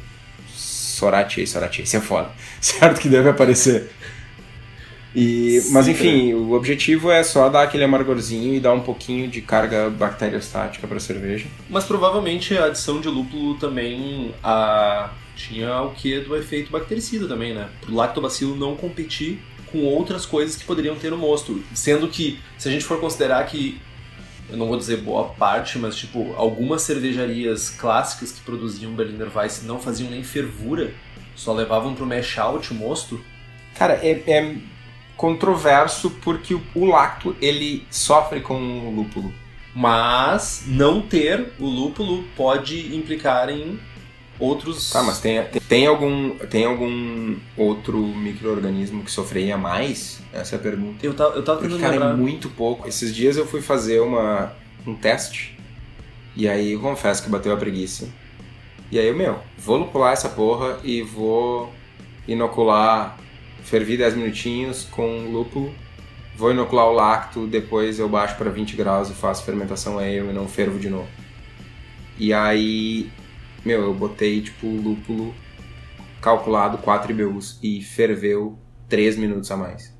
Sorachi, 0.53 1.47
Sorachi, 1.47 1.81
isso 1.81 1.97
é 1.97 2.01
foda. 2.01 2.29
Certo 2.61 3.01
que 3.01 3.09
deve 3.09 3.29
aparecer. 3.29 3.89
E, 5.15 5.61
mas 5.71 5.87
enfim, 5.87 6.33
o 6.33 6.53
objetivo 6.53 7.11
é 7.11 7.21
só 7.23 7.49
dar 7.49 7.63
aquele 7.63 7.83
amargorzinho 7.83 8.55
e 8.55 8.59
dar 8.59 8.73
um 8.73 8.79
pouquinho 8.79 9.27
de 9.27 9.41
carga 9.41 9.89
bacteriostática 9.89 10.87
para 10.87 10.97
a 10.97 10.99
cerveja. 10.99 11.47
Mas 11.69 11.83
provavelmente 11.83 12.57
a 12.57 12.65
adição 12.65 13.01
de 13.01 13.09
lúpulo 13.09 13.55
também 13.55 14.33
a... 14.41 15.11
tinha 15.35 15.81
o 15.81 15.91
que 15.91 16.19
do 16.21 16.35
efeito 16.37 16.71
bactericida 16.71 17.27
também, 17.27 17.53
né? 17.53 17.67
Para 17.81 17.91
o 17.91 17.95
lactobacilo 17.95 18.55
não 18.55 18.75
competir 18.75 19.39
com 19.71 19.79
outras 19.85 20.25
coisas 20.25 20.55
que 20.55 20.63
poderiam 20.63 20.95
ter 20.95 21.11
no 21.11 21.17
mosto. 21.17 21.61
Sendo 21.73 22.07
que, 22.07 22.39
se 22.57 22.69
a 22.69 22.71
gente 22.71 22.85
for 22.85 22.99
considerar 22.99 23.45
que, 23.45 23.79
eu 24.49 24.57
não 24.57 24.67
vou 24.67 24.77
dizer 24.77 24.97
boa 24.97 25.25
parte, 25.29 25.77
mas 25.77 25.95
tipo, 25.95 26.33
algumas 26.35 26.83
cervejarias 26.83 27.69
clássicas 27.69 28.31
que 28.31 28.41
produziam 28.41 28.93
Berliner 28.93 29.29
Weiss 29.35 29.63
não 29.63 29.79
faziam 29.79 30.09
nem 30.09 30.23
fervura, 30.23 30.93
só 31.35 31.53
levavam 31.53 31.95
para 31.95 32.03
o 32.03 32.07
mash 32.07 32.37
out 32.37 32.71
o 32.71 32.75
mosto. 32.75 33.23
Cara, 33.75 33.93
é, 33.93 34.21
é 34.27 34.55
controverso 35.21 36.09
porque 36.23 36.59
o 36.73 36.85
lacto 36.85 37.35
ele 37.39 37.85
sofre 37.91 38.41
com 38.41 38.55
o 38.55 38.95
lúpulo. 38.95 39.31
Mas 39.73 40.63
não 40.65 40.99
ter 40.99 41.53
o 41.59 41.65
lúpulo 41.67 42.23
pode 42.35 42.95
implicar 42.95 43.47
em 43.49 43.79
outros. 44.39 44.89
Tá, 44.89 45.03
mas 45.03 45.19
tem, 45.19 45.41
tem, 45.43 45.61
tem 45.61 45.85
algum, 45.85 46.31
tem 46.31 46.65
algum 46.65 47.35
outro 47.55 47.99
microorganismo 47.99 49.03
que 49.03 49.11
sofreria 49.11 49.57
mais? 49.59 50.19
Essa 50.33 50.55
é 50.55 50.57
a 50.57 50.61
pergunta. 50.61 51.05
Eu 51.05 51.13
tava, 51.13 51.35
eu 51.35 51.43
tava 51.43 51.61
tentando 51.61 51.79
cara, 51.79 51.93
lembrar. 51.93 52.09
é 52.09 52.13
muito 52.15 52.49
pouco. 52.49 52.87
Esses 52.87 53.13
dias 53.13 53.37
eu 53.37 53.45
fui 53.45 53.61
fazer 53.61 53.99
uma, 54.01 54.53
um 54.87 54.95
teste. 54.95 55.55
E 56.35 56.49
aí 56.49 56.71
eu 56.71 56.79
confesso 56.81 57.21
que 57.21 57.29
bateu 57.29 57.53
a 57.53 57.57
preguiça. 57.57 58.09
E 58.91 58.97
aí, 58.97 59.13
meu, 59.13 59.39
vou 59.55 59.77
lupular 59.77 60.13
essa 60.13 60.29
porra 60.29 60.79
e 60.83 61.03
vou 61.03 61.71
inocular, 62.27 63.17
ferver 63.63 63.97
10 63.97 64.15
minutinhos 64.15 64.83
com 64.85 65.31
lúpulo. 65.31 65.73
Vou 66.35 66.51
inocular 66.51 66.87
o 66.87 66.93
lacto, 66.93 67.45
depois 67.45 67.99
eu 67.99 68.09
baixo 68.09 68.35
para 68.37 68.49
20 68.49 68.75
graus 68.75 69.09
e 69.09 69.13
faço 69.13 69.43
fermentação 69.43 69.99
ale 69.99 70.17
e 70.17 70.33
não 70.33 70.47
fervo 70.47 70.79
de 70.79 70.89
novo. 70.89 71.07
E 72.17 72.33
aí, 72.33 73.09
meu, 73.65 73.81
eu 73.81 73.93
botei 73.93 74.41
tipo 74.41 74.67
lúpulo 74.67 75.33
calculado 76.21 76.77
4 76.77 77.11
IBUs 77.11 77.59
e 77.61 77.81
ferveu 77.81 78.57
3 78.87 79.17
minutos 79.17 79.49
a 79.51 79.57
mais. 79.57 79.95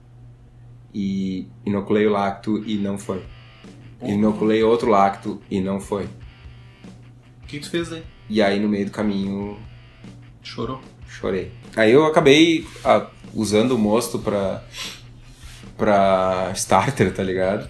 E 0.93 1.47
inoculei 1.65 2.05
o 2.05 2.11
lacto 2.11 2.63
e 2.65 2.75
não 2.75 2.97
foi. 2.97 3.23
Inoculei 4.01 4.63
outro 4.63 4.89
lacto 4.89 5.41
e 5.49 5.61
não 5.61 5.79
foi. 5.79 6.05
O 7.43 7.47
que 7.47 7.59
tu 7.59 7.69
fez 7.69 7.91
aí? 7.93 8.03
E 8.29 8.41
aí 8.41 8.59
no 8.59 8.67
meio 8.67 8.85
do 8.85 8.91
caminho 8.91 9.57
Chorou. 10.41 10.81
chorei. 11.07 11.51
Aí 11.75 11.91
eu 11.91 12.05
acabei 12.05 12.65
ah, 12.83 13.07
usando 13.33 13.71
o 13.73 13.77
mosto 13.77 14.19
pra, 14.19 14.63
pra 15.77 16.51
starter, 16.55 17.13
tá 17.13 17.23
ligado? 17.23 17.69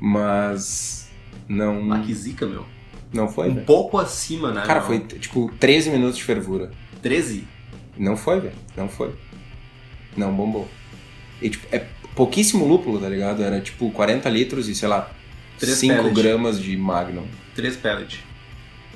Mas 0.00 1.08
não, 1.48 1.92
Ah, 1.92 2.00
que 2.00 2.14
zica, 2.14 2.46
meu. 2.46 2.64
não 3.12 3.28
foi, 3.28 3.48
Um 3.50 3.54
velho. 3.54 3.66
pouco 3.66 3.98
acima, 3.98 4.52
né? 4.52 4.62
Cara, 4.62 4.80
meu? 4.80 4.86
foi 4.86 4.98
tipo 5.18 5.50
13 5.58 5.90
minutos 5.90 6.16
de 6.16 6.24
fervura. 6.24 6.70
13? 7.02 7.46
Não 7.96 8.16
foi, 8.16 8.40
velho. 8.40 8.54
Não 8.76 8.88
foi. 8.88 9.14
Não 10.16 10.32
bombou. 10.34 10.68
E 11.40 11.50
tipo, 11.50 11.66
é 11.74 11.86
pouquíssimo 12.14 12.66
lúpulo, 12.66 12.98
tá 12.98 13.08
ligado? 13.08 13.42
Era 13.42 13.60
tipo 13.60 13.90
40 13.90 14.28
litros 14.28 14.68
e 14.68 14.74
sei 14.74 14.88
lá, 14.88 15.10
Três 15.58 15.76
5 15.78 15.94
pellets. 15.94 16.22
gramas 16.22 16.60
de 16.60 16.76
Magnum. 16.76 17.26
3 17.54 17.76
pellet. 17.76 18.24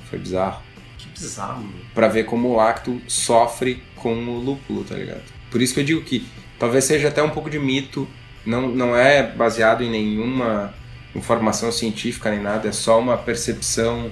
Foi 0.08 0.18
bizarro. 0.18 0.62
Que 0.98 1.08
bizarro, 1.08 1.62
meu. 1.62 1.72
Pra 1.94 2.08
ver 2.08 2.24
como 2.24 2.48
o 2.48 2.56
lacto 2.56 3.00
sofre 3.08 3.82
com 3.96 4.14
o 4.14 4.38
lúpulo, 4.40 4.84
tá 4.84 4.94
ligado? 4.94 5.22
Por 5.54 5.62
isso 5.62 5.72
que 5.72 5.78
eu 5.78 5.84
digo 5.84 6.00
que 6.00 6.26
talvez 6.58 6.82
seja 6.84 7.06
até 7.06 7.22
um 7.22 7.30
pouco 7.30 7.48
de 7.48 7.60
mito, 7.60 8.08
não, 8.44 8.62
não 8.66 8.96
é 8.96 9.22
baseado 9.22 9.84
em 9.84 9.88
nenhuma 9.88 10.74
informação 11.14 11.70
científica 11.70 12.28
nem 12.28 12.40
nada, 12.42 12.68
é 12.68 12.72
só 12.72 12.98
uma 12.98 13.16
percepção, 13.16 14.10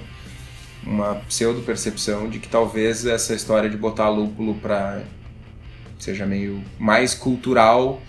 uma 0.85 1.15
pseudo-percepção 1.27 2.29
de 2.29 2.39
que 2.39 2.47
talvez 2.47 3.05
essa 3.05 3.33
história 3.35 3.69
de 3.69 3.75
botar 3.75 4.07
lúpulo 4.07 4.55
pra 4.55 5.01
seja 5.99 6.25
meio 6.25 6.63
mais 6.79 7.13
cultural 7.13 8.01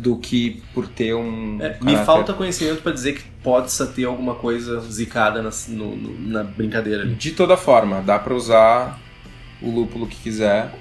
do 0.00 0.16
que 0.16 0.60
por 0.74 0.88
ter 0.88 1.14
um. 1.14 1.58
É, 1.62 1.78
me 1.80 1.92
falta 2.04 2.32
conhecimento 2.32 2.82
pra 2.82 2.90
dizer 2.90 3.12
que 3.12 3.22
pode 3.44 3.72
ter 3.94 4.06
alguma 4.06 4.34
coisa 4.34 4.80
zicada 4.80 5.40
na, 5.40 5.50
no- 5.68 5.94
no- 5.94 6.28
na 6.28 6.42
brincadeira. 6.42 7.06
De 7.06 7.30
toda 7.30 7.56
forma, 7.56 8.00
dá 8.02 8.18
pra 8.18 8.34
usar 8.34 8.98
o 9.62 9.70
lúpulo 9.70 10.08
que 10.08 10.16
quiser. 10.16 10.72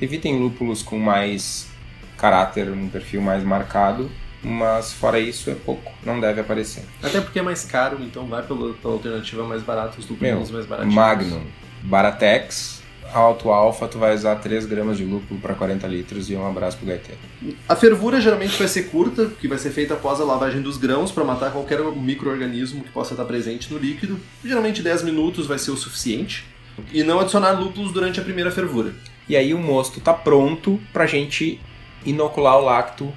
Evitem 0.00 0.38
lúpulos 0.38 0.82
com 0.82 0.98
mais 0.98 1.68
caráter, 2.16 2.70
um 2.70 2.88
perfil 2.88 3.20
mais 3.20 3.42
marcado, 3.44 4.10
mas 4.42 4.92
fora 4.92 5.18
isso 5.18 5.50
é 5.50 5.54
pouco, 5.54 5.92
não 6.04 6.20
deve 6.20 6.40
aparecer. 6.40 6.84
Até 7.02 7.20
porque 7.20 7.38
é 7.38 7.42
mais 7.42 7.64
caro, 7.64 7.98
então 8.00 8.26
vai 8.26 8.42
pela, 8.42 8.72
pela 8.74 8.94
alternativa 8.94 9.44
mais 9.44 9.62
barata, 9.62 9.98
os 9.98 10.08
Meu, 10.08 10.30
lúpulos 10.30 10.50
mais 10.50 10.66
baratinhos. 10.66 10.94
Magnum, 10.94 11.42
Baratex, 11.82 12.82
Alto 13.12 13.50
Alfa, 13.50 13.88
tu 13.88 13.98
vai 13.98 14.14
usar 14.14 14.36
3 14.36 14.66
gramas 14.66 14.96
de 14.96 15.04
lúpulo 15.04 15.40
para 15.40 15.54
40 15.54 15.86
litros 15.86 16.30
e 16.30 16.36
um 16.36 16.46
abraço 16.46 16.76
pro 16.76 16.86
gaiteiro. 16.86 17.20
A 17.68 17.74
fervura 17.74 18.20
geralmente 18.20 18.56
vai 18.56 18.68
ser 18.68 18.84
curta, 18.84 19.26
que 19.40 19.48
vai 19.48 19.58
ser 19.58 19.70
feita 19.70 19.94
após 19.94 20.20
a 20.20 20.24
lavagem 20.24 20.62
dos 20.62 20.76
grãos 20.76 21.10
para 21.10 21.24
matar 21.24 21.50
qualquer 21.50 21.80
microorganismo 21.80 22.84
que 22.84 22.90
possa 22.90 23.14
estar 23.14 23.24
presente 23.24 23.72
no 23.72 23.78
líquido. 23.78 24.18
Geralmente 24.44 24.82
10 24.82 25.02
minutos 25.02 25.46
vai 25.46 25.58
ser 25.58 25.72
o 25.72 25.76
suficiente. 25.76 26.46
E 26.92 27.02
não 27.02 27.18
adicionar 27.20 27.52
lúpulos 27.52 27.92
durante 27.92 28.20
a 28.20 28.22
primeira 28.22 28.50
fervura. 28.50 28.94
E 29.30 29.36
aí 29.36 29.54
o 29.54 29.58
mosto 29.58 30.00
tá 30.00 30.12
pronto 30.12 30.80
pra 30.92 31.06
gente 31.06 31.60
inocular 32.04 32.58
o 32.58 32.64
lacto, 32.64 33.14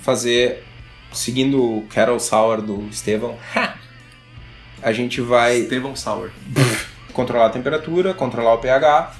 fazer, 0.00 0.62
seguindo 1.12 1.60
o 1.60 1.86
Kettle 1.88 2.20
Sour 2.20 2.62
do 2.62 2.86
Estevão, 2.88 3.36
a 4.80 4.92
gente 4.92 5.20
vai 5.20 5.56
Estevão 5.56 5.96
Sour. 5.96 6.30
controlar 7.12 7.46
a 7.46 7.50
temperatura, 7.50 8.14
controlar 8.14 8.54
o 8.54 8.58
pH. 8.58 9.12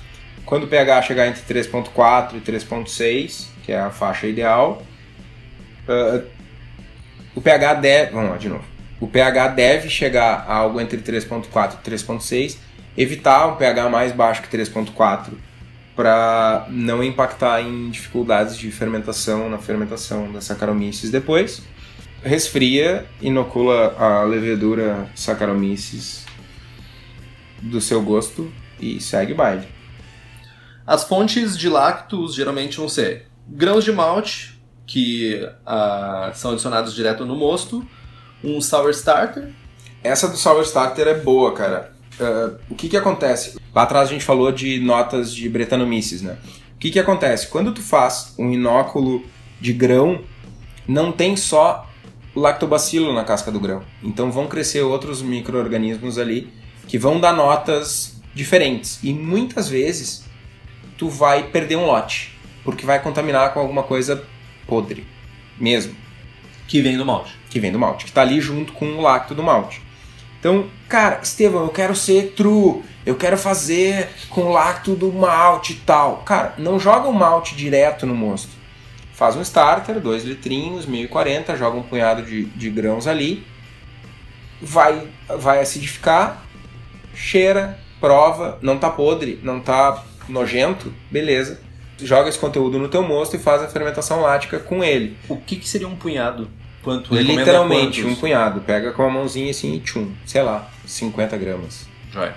Quando 0.44 0.62
o 0.62 0.66
pH 0.68 1.02
chegar 1.02 1.26
entre 1.26 1.42
3.4 1.42 2.36
e 2.36 2.40
3.6, 2.40 3.48
que 3.64 3.72
é 3.72 3.80
a 3.80 3.90
faixa 3.90 4.28
ideal, 4.28 4.80
ah, 5.88 6.22
o 7.34 7.40
pH 7.40 7.74
deve, 7.74 8.12
vamos 8.12 8.30
lá 8.30 8.36
de 8.36 8.48
novo. 8.48 8.64
O 9.00 9.08
pH 9.08 9.48
deve 9.48 9.90
chegar 9.90 10.44
a 10.46 10.54
algo 10.54 10.80
entre 10.80 10.98
3.4 10.98 11.78
e 11.84 11.90
3.6, 11.90 12.56
evitar 12.96 13.48
um 13.48 13.56
pH 13.56 13.88
mais 13.88 14.12
baixo 14.12 14.42
que 14.42 14.56
3.4 14.56 15.32
para 15.96 16.66
não 16.68 17.02
impactar 17.02 17.62
em 17.62 17.90
dificuldades 17.90 18.56
de 18.56 18.70
fermentação 18.70 19.48
na 19.48 19.58
fermentação 19.58 20.30
das 20.30 20.44
Saccharomyces 20.44 21.10
depois. 21.10 21.62
Resfria, 22.22 23.06
inocula 23.20 23.96
a 23.98 24.22
levedura 24.22 25.08
Saccharomyces 25.14 26.26
do 27.62 27.80
seu 27.80 28.02
gosto 28.02 28.52
e 28.78 29.00
segue 29.00 29.32
o 29.32 29.36
baile. 29.36 29.66
As 30.86 31.02
fontes 31.02 31.56
de 31.56 31.68
lácteos 31.68 32.34
geralmente 32.34 32.76
vão 32.76 32.88
ser 32.88 33.26
grãos 33.48 33.82
de 33.82 33.92
malte, 33.92 34.60
que 34.86 35.48
ah, 35.64 36.30
são 36.34 36.52
adicionados 36.52 36.94
direto 36.94 37.24
no 37.24 37.34
mosto, 37.34 37.84
um 38.44 38.60
sour 38.60 38.90
starter, 38.90 39.50
Essa 40.04 40.28
do 40.28 40.36
Sour 40.36 40.62
Starter 40.62 41.08
é 41.08 41.14
boa, 41.14 41.52
cara. 41.52 41.95
Ah, 42.20 42.54
o 42.70 42.74
que 42.74 42.88
que 42.88 42.96
acontece? 42.96 43.58
Lá 43.74 43.82
atrás 43.82 44.08
a 44.08 44.12
gente 44.12 44.24
falou 44.24 44.50
de 44.52 44.80
notas 44.80 45.34
de 45.34 45.48
Brettanomyces, 45.48 46.22
né? 46.22 46.38
O 46.74 46.78
que 46.78 46.90
que 46.90 46.98
acontece? 46.98 47.48
Quando 47.48 47.72
tu 47.72 47.82
faz 47.82 48.34
um 48.38 48.50
inóculo 48.52 49.24
de 49.60 49.72
grão, 49.72 50.22
não 50.86 51.10
tem 51.10 51.36
só 51.36 51.88
lactobacilo 52.34 53.14
na 53.14 53.24
casca 53.24 53.50
do 53.50 53.58
grão. 53.58 53.82
Então 54.02 54.30
vão 54.30 54.46
crescer 54.46 54.82
outros 54.82 55.22
micro-organismos 55.22 56.18
ali 56.18 56.52
que 56.86 56.98
vão 56.98 57.18
dar 57.18 57.32
notas 57.32 58.20
diferentes. 58.34 58.98
E 59.02 59.12
muitas 59.12 59.68
vezes 59.68 60.24
tu 60.98 61.08
vai 61.08 61.44
perder 61.44 61.76
um 61.76 61.86
lote, 61.86 62.38
porque 62.62 62.84
vai 62.84 63.02
contaminar 63.02 63.54
com 63.54 63.60
alguma 63.60 63.82
coisa 63.82 64.22
podre, 64.66 65.06
mesmo 65.58 65.94
que 66.68 66.82
vem 66.82 66.96
do 66.96 67.06
malte. 67.06 67.36
que 67.48 67.60
vem 67.60 67.72
do 67.72 67.78
malte, 67.78 68.04
que 68.04 68.12
tá 68.12 68.20
ali 68.20 68.40
junto 68.40 68.72
com 68.74 68.86
o 68.86 69.00
lacto 69.00 69.34
do 69.34 69.42
malte. 69.42 69.80
Então, 70.46 70.70
cara, 70.88 71.18
Estevão, 71.20 71.64
eu 71.64 71.70
quero 71.70 71.96
ser 71.96 72.34
true, 72.36 72.80
eu 73.04 73.16
quero 73.16 73.36
fazer 73.36 74.08
com 74.30 74.52
lacto 74.52 74.94
do 74.94 75.12
malte 75.12 75.72
e 75.72 75.76
tal. 75.76 76.18
Cara, 76.18 76.54
não 76.56 76.78
joga 76.78 77.08
o 77.08 77.12
malte 77.12 77.56
direto 77.56 78.06
no 78.06 78.14
mosto. 78.14 78.50
Faz 79.12 79.34
um 79.34 79.42
starter, 79.42 79.98
2 79.98 80.22
litrinhos, 80.22 80.86
1040, 80.86 81.56
joga 81.56 81.76
um 81.76 81.82
punhado 81.82 82.22
de, 82.22 82.44
de 82.44 82.70
grãos 82.70 83.08
ali, 83.08 83.44
vai, 84.62 85.08
vai 85.36 85.60
acidificar, 85.60 86.40
cheira, 87.12 87.76
prova, 88.00 88.56
não 88.62 88.78
tá 88.78 88.88
podre, 88.88 89.40
não 89.42 89.58
tá 89.58 90.04
nojento, 90.28 90.94
beleza. 91.10 91.60
Joga 91.98 92.28
esse 92.28 92.38
conteúdo 92.38 92.78
no 92.78 92.88
teu 92.88 93.02
mosto 93.02 93.34
e 93.34 93.40
faz 93.40 93.62
a 93.62 93.68
fermentação 93.68 94.20
lática 94.20 94.60
com 94.60 94.84
ele. 94.84 95.16
O 95.28 95.36
que, 95.36 95.56
que 95.56 95.68
seria 95.68 95.88
um 95.88 95.96
punhado? 95.96 96.48
Quanto 96.86 97.12
Literalmente, 97.16 98.04
um 98.04 98.14
punhado. 98.14 98.60
Pega 98.60 98.92
com 98.92 99.02
a 99.02 99.10
mãozinha 99.10 99.50
assim 99.50 99.74
e 99.74 99.80
tchum, 99.80 100.12
sei 100.24 100.40
lá, 100.40 100.70
50 100.86 101.36
gramas. 101.36 101.84
Joia. 102.12 102.36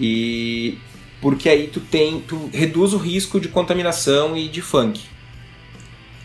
E 0.00 0.78
porque 1.20 1.46
aí 1.46 1.66
tu 1.66 1.78
tem, 1.78 2.18
tu 2.22 2.48
reduz 2.54 2.94
o 2.94 2.96
risco 2.96 3.38
de 3.38 3.48
contaminação 3.48 4.34
e 4.34 4.48
de 4.48 4.62
funk. 4.62 5.02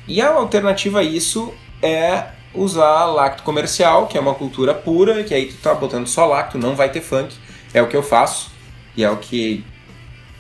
E 0.08 0.22
a 0.22 0.30
alternativa 0.30 1.02
a 1.02 1.04
isso 1.04 1.54
é 1.82 2.30
usar 2.54 3.04
lacto 3.08 3.44
comercial, 3.44 4.08
que 4.08 4.18
é 4.18 4.22
uma 4.22 4.34
cultura 4.34 4.74
pura, 4.74 5.22
que 5.22 5.34
aí 5.34 5.48
tu 5.48 5.58
tá 5.58 5.74
botando 5.74 6.08
só 6.08 6.26
lacto, 6.26 6.58
não 6.58 6.74
vai 6.74 6.90
ter 6.90 7.02
funk. 7.02 7.36
É 7.74 7.82
o 7.82 7.88
que 7.90 7.98
eu 7.98 8.04
faço 8.04 8.50
e 8.96 9.04
é 9.04 9.12
o 9.12 9.18
que 9.18 9.62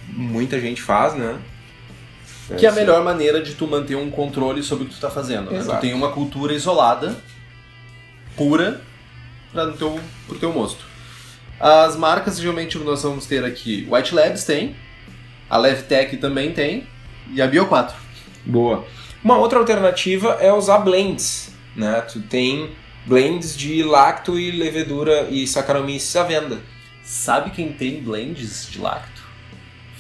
muita 0.08 0.62
gente 0.62 0.82
faz, 0.82 1.14
né? 1.14 1.38
Que 2.58 2.66
é 2.66 2.70
a 2.70 2.74
melhor 2.74 3.04
maneira 3.04 3.42
de 3.42 3.54
tu 3.56 3.68
manter 3.68 3.96
um 3.96 4.10
controle 4.10 4.64
sobre 4.64 4.86
o 4.86 4.88
que 4.88 4.96
tu 4.96 5.02
tá 5.02 5.10
fazendo. 5.10 5.52
Né? 5.52 5.64
Tu 5.64 5.80
tem 5.80 5.94
uma 5.94 6.12
cultura 6.12 6.54
isolada, 6.54 7.16
pura, 8.36 8.82
para 9.52 9.70
o 9.70 9.74
teu, 9.74 10.00
pro 10.28 10.38
teu 10.38 10.54
mosto. 10.54 10.86
As 11.60 11.96
marcas, 11.96 12.40
geralmente, 12.40 12.78
nós 12.80 13.04
vamos 13.04 13.26
ter 13.26 13.46
aqui, 13.46 13.88
White 13.90 14.16
Labs 14.16 14.44
tem, 14.46 14.76
a 15.50 15.58
Levtech 15.58 16.18
também 16.18 16.52
tem, 16.54 16.88
e 17.34 17.42
a 17.42 17.50
Bio4. 17.50 17.92
Boa. 18.46 18.86
Uma 19.24 19.38
outra 19.38 19.60
alternativa 19.60 20.38
é 20.42 20.52
usar 20.52 20.80
blends, 20.80 21.54
né? 21.76 22.02
Tu 22.02 22.20
tem 22.22 22.72
blends 23.06 23.56
de 23.56 23.84
lacto 23.84 24.40
e 24.40 24.52
levedura 24.52 25.28
e 25.30 25.46
Saccharomyces 25.46 26.16
à 26.16 26.24
venda. 26.24 26.60
Sabe 27.04 27.52
quem 27.52 27.72
tem 27.74 28.02
blends 28.02 28.68
de 28.70 28.80
lacto? 28.80 29.11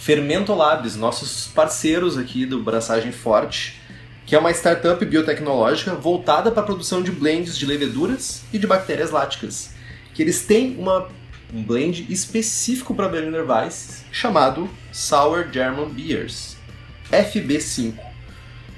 Fermento 0.01 0.55
Labs, 0.55 0.95
nossos 0.95 1.45
parceiros 1.45 2.17
aqui 2.17 2.43
do 2.43 2.63
Braçagem 2.63 3.11
Forte, 3.11 3.79
que 4.25 4.35
é 4.35 4.39
uma 4.39 4.49
startup 4.49 5.05
biotecnológica 5.05 5.93
voltada 5.93 6.49
para 6.49 6.63
a 6.63 6.65
produção 6.65 7.03
de 7.03 7.11
blends 7.11 7.55
de 7.55 7.67
leveduras 7.67 8.41
e 8.51 8.57
de 8.57 8.65
bactérias 8.65 9.11
láticas. 9.11 9.75
Que 10.15 10.23
eles 10.23 10.43
têm 10.43 10.75
uma, 10.79 11.07
um 11.53 11.61
blend 11.61 12.07
específico 12.09 12.95
para 12.95 13.07
Berliner 13.07 13.47
Weiss 13.47 14.03
chamado 14.11 14.67
Sour 14.91 15.49
German 15.53 15.89
Beers, 15.89 16.57
FB5. 17.11 17.93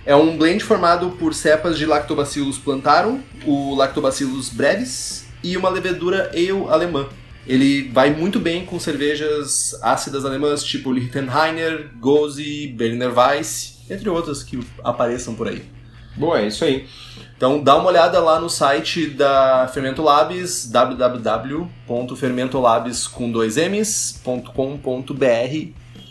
É 0.06 0.14
um 0.14 0.38
blend 0.38 0.62
formado 0.62 1.12
por 1.12 1.34
cepas 1.34 1.78
de 1.78 1.86
Lactobacillus 1.86 2.58
plantarum, 2.58 3.22
o 3.46 3.74
Lactobacillus 3.76 4.50
brevis 4.50 5.26
e 5.42 5.56
uma 5.56 5.70
levedura 5.70 6.32
ale 6.34 6.68
alemã, 6.68 7.08
ele 7.46 7.90
vai 7.90 8.14
muito 8.14 8.40
bem 8.40 8.66
com 8.66 8.80
cervejas 8.80 9.78
ácidas 9.82 10.24
alemãs, 10.26 10.64
tipo 10.64 10.90
Lichtenheiner, 10.92 11.92
Gose, 12.00 12.68
Berliner 12.68 13.12
Weiss, 13.18 13.84
entre 13.90 14.08
outras 14.10 14.44
que 14.44 14.60
apareçam 14.84 15.34
por 15.36 15.50
aí. 15.50 15.64
Boa, 16.16 16.40
é 16.40 16.48
isso 16.48 16.64
aí. 16.64 16.88
Então 17.36 17.62
dá 17.62 17.76
uma 17.76 17.90
olhada 17.90 18.18
lá 18.20 18.40
no 18.40 18.50
site 18.50 19.08
da 19.08 19.68
Fermento 19.74 20.02
Labs, 20.02 20.72
www.fermentolabs 20.72 23.08
com 23.08 23.30
dois 23.30 23.58
m's.com.br. 23.58 24.44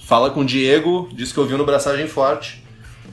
Fala 0.04 0.28
com 0.30 0.40
o 0.40 0.44
Diego, 0.44 1.08
diz 1.12 1.32
que 1.32 1.40
ouviu 1.40 1.56
no 1.56 1.64
Braçagem 1.64 2.06
Forte. 2.06 2.62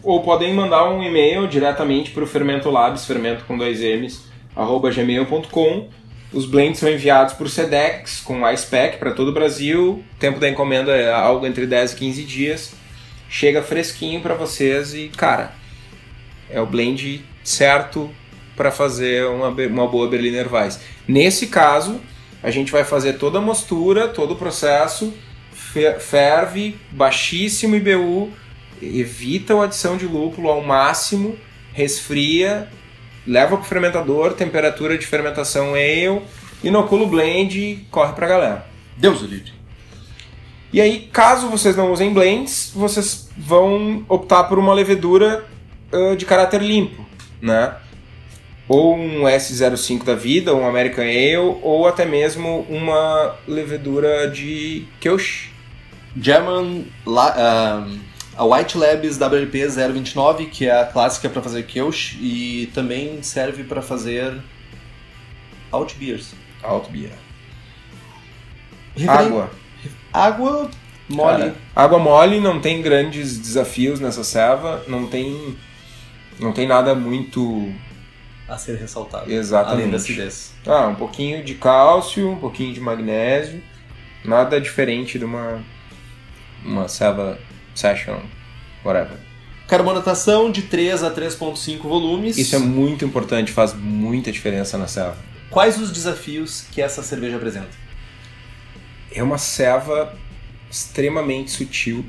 Ou 0.03 0.22
podem 0.24 0.53
mandar 0.53 0.89
um 0.89 1.01
e-mail 1.01 1.47
diretamente 1.47 2.11
para 2.11 2.24
o 2.24 2.28
Fermento 2.28 2.70
Labs, 2.70 3.05
fermento 3.05 3.45
com 3.45 3.57
dois 3.57 3.80
m's, 3.80 4.26
arroba 4.55 4.91
gmail.com 4.91 5.88
os 6.32 6.46
blends 6.46 6.80
são 6.80 6.90
enviados 6.90 7.34
por 7.34 7.50
SEDEX 7.50 8.20
com 8.20 8.48
iSpec 8.48 8.98
para 8.98 9.12
todo 9.12 9.30
o 9.30 9.34
Brasil. 9.34 10.04
O 10.16 10.20
tempo 10.20 10.40
da 10.40 10.48
encomenda 10.48 10.96
é 10.96 11.12
algo 11.12 11.46
entre 11.46 11.66
10 11.66 11.94
e 11.94 11.96
15 11.96 12.24
dias. 12.24 12.72
Chega 13.28 13.64
fresquinho 13.64 14.22
para 14.22 14.36
vocês 14.36 14.94
e, 14.94 15.10
cara, 15.10 15.54
é 16.50 16.62
o 16.62 16.68
blend 16.68 17.26
certo 17.44 18.10
para 18.56 18.72
fazer 18.72 19.26
uma, 19.26 19.50
uma 19.50 19.88
boa 19.88 20.08
Berliner 20.08 20.54
Weiss. 20.54 20.80
Nesse 21.08 21.48
caso, 21.48 22.00
a 22.44 22.52
gente 22.52 22.72
vai 22.72 22.84
fazer 22.84 23.14
toda 23.14 23.40
a 23.40 23.42
mostura, 23.42 24.08
todo 24.08 24.34
o 24.34 24.38
processo, 24.38 25.14
ferve, 26.00 26.78
baixíssimo 26.92 27.76
IBU, 27.76 28.32
evita 28.82 29.56
a 29.56 29.64
adição 29.64 29.98
de 29.98 30.06
lúpulo 30.06 30.50
ao 30.50 30.62
máximo, 30.62 31.38
resfria 31.74 32.68
leva 33.30 33.56
pro 33.58 33.66
fermentador, 33.66 34.34
temperatura 34.34 34.98
de 34.98 35.06
fermentação 35.06 35.76
ale, 35.76 36.24
inocula 36.64 37.04
o 37.04 37.08
blend 37.08 37.60
e 37.60 37.88
corre 37.92 38.14
pra 38.14 38.28
galera. 38.28 38.66
Deus 38.98 39.22
o 39.22 39.28
livre. 39.28 39.54
E 40.74 40.82
aí, 40.82 41.08
caso 41.14 41.48
vocês 41.48 41.76
não 41.76 41.92
usem 41.92 42.12
blends, 42.12 42.72
vocês 42.74 43.30
vão 43.38 44.04
optar 44.10 44.46
por 44.46 44.58
uma 44.58 44.74
levedura 44.74 45.46
uh, 45.94 46.16
de 46.16 46.26
caráter 46.26 46.62
limpo, 46.62 47.06
né? 47.40 47.76
Ou 48.68 48.96
um 48.96 49.22
S05 49.22 50.04
da 50.04 50.16
vida, 50.16 50.56
um 50.56 50.68
American 50.68 51.04
Ale, 51.04 51.60
ou 51.62 51.88
até 51.88 52.06
mesmo 52.06 52.66
uma 52.68 53.36
levedura 53.48 54.30
de 54.30 54.88
Kiosh. 55.00 55.50
German 56.20 56.86
um, 57.06 58.00
a 58.40 58.46
White 58.46 58.78
Labs 58.78 59.18
WLP 59.18 59.68
029, 59.68 60.46
que 60.46 60.66
é 60.66 60.72
a 60.72 60.86
clássica 60.86 61.28
para 61.28 61.42
fazer 61.42 61.64
Kölsch 61.64 62.18
e 62.22 62.72
também 62.74 63.22
serve 63.22 63.66
para 63.66 63.82
fazer 63.82 64.34
Alt 65.70 65.96
Beers. 65.96 66.34
Alt 66.64 66.90
Beer. 66.90 67.12
Água. 69.06 69.52
Água 70.14 70.72
mole. 71.10 71.38
Cara, 71.38 71.56
água 71.76 72.00
mole, 72.00 72.40
não 72.40 72.62
tem 72.62 72.82
grandes 72.82 73.38
desafios 73.38 74.00
nessa 74.00 74.24
serva, 74.24 74.86
não 74.88 75.06
tem 75.06 75.58
não 76.40 76.54
tem 76.54 76.66
nada 76.66 76.96
muito 76.96 77.74
a 78.48 78.58
ser 78.58 78.78
ressaltado. 78.78 79.30
Exatamente. 79.30 79.82
Além 79.82 79.92
da 79.92 79.98
acidez. 79.98 80.54
Ah, 80.66 80.88
um 80.88 80.96
pouquinho 80.96 81.44
de 81.44 81.56
cálcio, 81.56 82.32
um 82.32 82.40
pouquinho 82.40 82.74
de 82.74 82.80
magnésio, 82.80 83.62
nada 84.24 84.62
diferente 84.62 85.20
de 85.20 85.26
uma 85.26 85.62
uma 86.64 86.88
serva 86.88 87.38
session, 87.80 88.20
whatever. 88.84 89.18
Carbonatação 89.68 90.52
de 90.52 90.64
3 90.64 91.04
a 91.04 91.12
3.5 91.12 91.82
volumes. 91.84 92.38
Isso 92.38 92.56
é 92.56 92.60
muito 92.60 93.06
importante, 93.06 93.52
faz 93.52 93.74
muita 93.74 94.32
diferença 94.32 94.78
na 94.78 94.88
ceva. 94.88 95.18
Quais 95.50 95.80
os 95.80 95.92
desafios 95.92 96.66
que 96.72 96.82
essa 96.82 97.02
cerveja 97.04 97.38
apresenta? 97.38 97.70
É 99.12 99.24
uma 99.24 99.38
ceva 99.38 100.16
extremamente 100.70 101.52
sutil, 101.52 102.06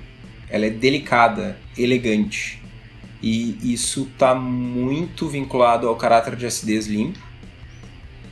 ela 0.49 0.67
é 0.67 0.71
delicada, 0.71 1.57
elegante. 1.77 2.63
E 3.23 3.59
isso 3.73 4.09
está 4.13 4.35
muito 4.35 5.29
vinculado 5.29 5.87
ao 5.87 5.97
caráter 5.97 6.37
de 6.37 6.47
acidez 6.47 6.87
limpo. 6.87 7.19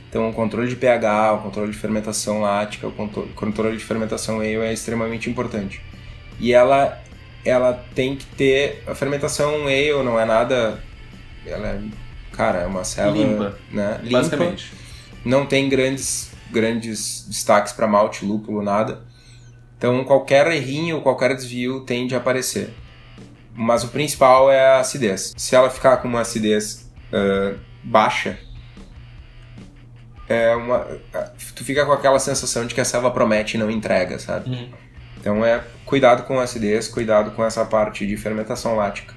Então, 0.09 0.27
o 0.27 0.33
controle 0.33 0.67
de 0.67 0.75
pH, 0.75 1.33
o 1.33 1.43
controle 1.43 1.71
de 1.71 1.77
fermentação 1.77 2.41
lática, 2.41 2.87
o 2.87 2.91
controle 3.35 3.77
de 3.77 3.83
fermentação 3.83 4.39
ale 4.39 4.55
é 4.55 4.73
extremamente 4.73 5.29
importante. 5.29 5.79
E 6.39 6.51
ela 6.51 6.99
ela 7.43 7.85
tem 7.95 8.15
que 8.15 8.25
ter 8.25 8.83
a 8.87 8.93
fermentação 8.93 9.63
ale, 9.63 10.03
não 10.03 10.19
é 10.19 10.25
nada 10.25 10.81
ela 11.45 11.67
é, 11.67 11.81
cara, 12.31 12.59
é 12.59 12.65
uma 12.65 12.83
célula 12.83 13.17
limpa, 13.17 13.59
né? 13.71 13.99
limpa. 14.03 14.17
Basicamente. 14.17 14.73
Não 15.25 15.45
tem 15.45 15.67
grandes 15.67 16.31
grandes 16.51 17.25
destaques 17.27 17.73
para 17.73 17.87
malte, 17.87 18.25
lúpulo, 18.25 18.61
nada. 18.61 19.01
Então 19.77 20.03
qualquer 20.03 20.47
errinho, 20.47 21.01
qualquer 21.01 21.35
desvio 21.35 21.81
tende 21.81 22.15
a 22.15 22.17
aparecer. 22.17 22.73
Mas 23.53 23.83
o 23.83 23.89
principal 23.89 24.51
é 24.51 24.75
a 24.75 24.79
acidez. 24.79 25.33
Se 25.37 25.55
ela 25.55 25.69
ficar 25.69 25.97
com 25.97 26.07
uma 26.07 26.21
acidez 26.21 26.89
uh, 27.13 27.57
baixa, 27.83 28.39
é 30.27 30.55
uma, 30.55 30.85
tu 31.55 31.63
fica 31.63 31.85
com 31.85 31.91
aquela 31.91 32.19
sensação 32.19 32.65
de 32.65 32.75
que 32.75 32.81
a 32.81 32.85
selva 32.85 33.09
promete 33.11 33.57
e 33.57 33.59
não 33.59 33.69
entrega, 33.69 34.19
sabe? 34.19 34.49
Uhum. 34.49 34.69
Então 35.19 35.43
é 35.45 35.63
cuidado 35.85 36.23
com 36.23 36.39
a 36.39 36.43
acidez, 36.43 36.87
cuidado 36.87 37.31
com 37.31 37.43
essa 37.43 37.65
parte 37.65 38.05
de 38.07 38.15
fermentação 38.15 38.75
lática. 38.75 39.13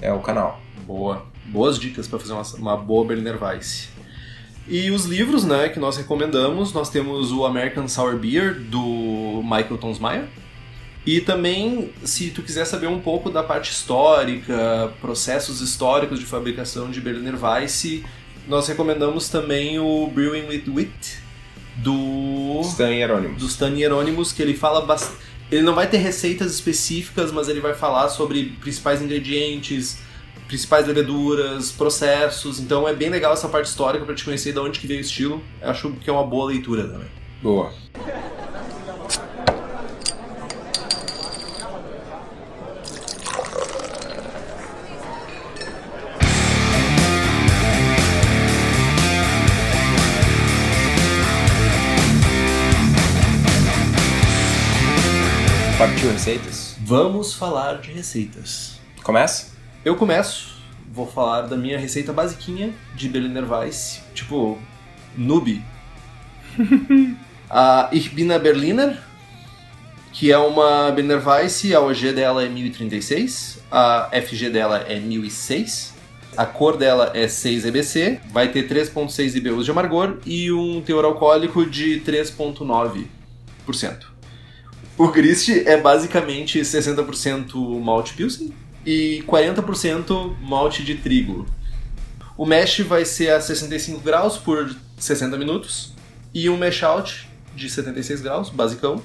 É 0.00 0.12
o 0.12 0.20
canal. 0.20 0.60
Boa. 0.86 1.26
Boas 1.46 1.78
dicas 1.78 2.06
para 2.06 2.18
fazer 2.18 2.32
uma, 2.32 2.42
uma, 2.58 2.76
boa 2.76 3.04
Berliner 3.04 3.42
Weiss. 3.42 3.88
E 4.66 4.90
os 4.90 5.06
livros, 5.06 5.44
né, 5.44 5.68
que 5.70 5.80
nós 5.80 5.96
recomendamos, 5.96 6.72
nós 6.72 6.90
temos 6.90 7.32
o 7.32 7.44
American 7.44 7.88
Sour 7.88 8.16
Beer 8.16 8.54
do 8.54 9.42
Michael 9.42 9.78
Tonsmeyer. 9.78 10.24
E 11.06 11.22
também, 11.22 11.90
se 12.04 12.30
tu 12.30 12.42
quiser 12.42 12.66
saber 12.66 12.86
um 12.86 13.00
pouco 13.00 13.30
da 13.30 13.42
parte 13.42 13.72
histórica, 13.72 14.92
processos 15.00 15.62
históricos 15.62 16.20
de 16.20 16.26
fabricação 16.26 16.90
de 16.90 17.00
Berliner 17.00 17.42
Weiss, 17.42 18.02
nós 18.46 18.68
recomendamos 18.68 19.28
também 19.28 19.78
o 19.78 20.06
Brewing 20.06 20.48
with 20.48 20.64
Wit, 20.68 21.18
do 21.78 22.60
Stan 22.64 22.90
Hieronymus. 22.90 23.40
Do 23.40 23.46
Stan 23.46 23.70
Hieronymus, 23.70 24.32
que 24.32 24.42
ele 24.42 24.54
fala 24.54 24.80
bastante. 24.80 25.18
Ele 25.50 25.62
não 25.62 25.74
vai 25.74 25.88
ter 25.88 25.98
receitas 25.98 26.52
específicas, 26.52 27.32
mas 27.32 27.48
ele 27.48 27.60
vai 27.60 27.74
falar 27.74 28.08
sobre 28.10 28.56
principais 28.60 29.00
ingredientes, 29.00 29.98
principais 30.46 30.86
leveduras, 30.86 31.70
processos. 31.70 32.60
Então 32.60 32.86
é 32.86 32.94
bem 32.94 33.08
legal 33.08 33.32
essa 33.32 33.48
parte 33.48 33.66
histórica 33.66 34.04
para 34.04 34.14
te 34.14 34.24
conhecer 34.24 34.52
de 34.52 34.58
onde 34.58 34.78
que 34.78 34.86
veio 34.86 35.00
o 35.00 35.02
estilo. 35.02 35.42
Eu 35.62 35.70
acho 35.70 35.90
que 35.92 36.10
é 36.10 36.12
uma 36.12 36.24
boa 36.24 36.46
leitura 36.46 36.86
também. 36.86 37.08
Boa. 37.42 37.72
Receitas? 56.28 56.76
Vamos 56.84 57.32
falar 57.32 57.80
de 57.80 57.90
receitas. 57.90 58.78
Começa? 59.02 59.52
Eu 59.82 59.96
começo. 59.96 60.58
Vou 60.92 61.06
falar 61.06 61.42
da 61.42 61.56
minha 61.56 61.78
receita 61.78 62.12
basiquinha 62.12 62.74
de 62.94 63.08
Berliner 63.08 63.50
Weiss, 63.50 64.02
tipo 64.12 64.58
noob. 65.16 65.62
a 67.48 67.88
Ich 67.92 68.10
bin 68.10 68.30
a 68.30 68.38
Berliner, 68.38 68.98
que 70.12 70.30
é 70.30 70.36
uma 70.36 70.90
Berliner 70.90 71.26
Weiss, 71.26 71.64
a 71.72 71.80
OG 71.80 72.12
dela 72.12 72.44
é 72.44 72.48
1036, 72.48 73.60
a 73.70 74.10
FG 74.12 74.50
dela 74.50 74.84
é 74.86 75.00
1006. 75.00 75.96
A 76.36 76.44
cor 76.44 76.76
dela 76.76 77.10
é 77.14 77.26
6 77.26 77.64
EBC, 77.64 78.20
vai 78.30 78.52
ter 78.52 78.68
3.6 78.68 79.34
IBUs 79.34 79.64
de 79.64 79.70
amargor 79.72 80.18
e 80.24 80.52
um 80.52 80.80
teor 80.82 81.04
alcoólico 81.04 81.64
de 81.64 82.00
3.9%. 82.06 84.17
O 84.98 85.06
grist 85.06 85.48
é 85.48 85.76
basicamente 85.76 86.60
60% 86.60 87.54
malte 87.80 88.14
pilsen 88.14 88.52
e 88.84 89.22
40% 89.28 90.34
malte 90.42 90.82
de 90.82 90.96
trigo. 90.96 91.46
O 92.36 92.44
mash 92.44 92.80
vai 92.80 93.04
ser 93.04 93.30
a 93.30 93.40
65 93.40 94.00
graus 94.00 94.36
por 94.36 94.74
60 94.98 95.36
minutos 95.36 95.92
e 96.34 96.50
um 96.50 96.56
mash 96.56 96.82
out 96.82 97.28
de 97.54 97.70
76 97.70 98.22
graus, 98.22 98.50
basicão, 98.50 99.00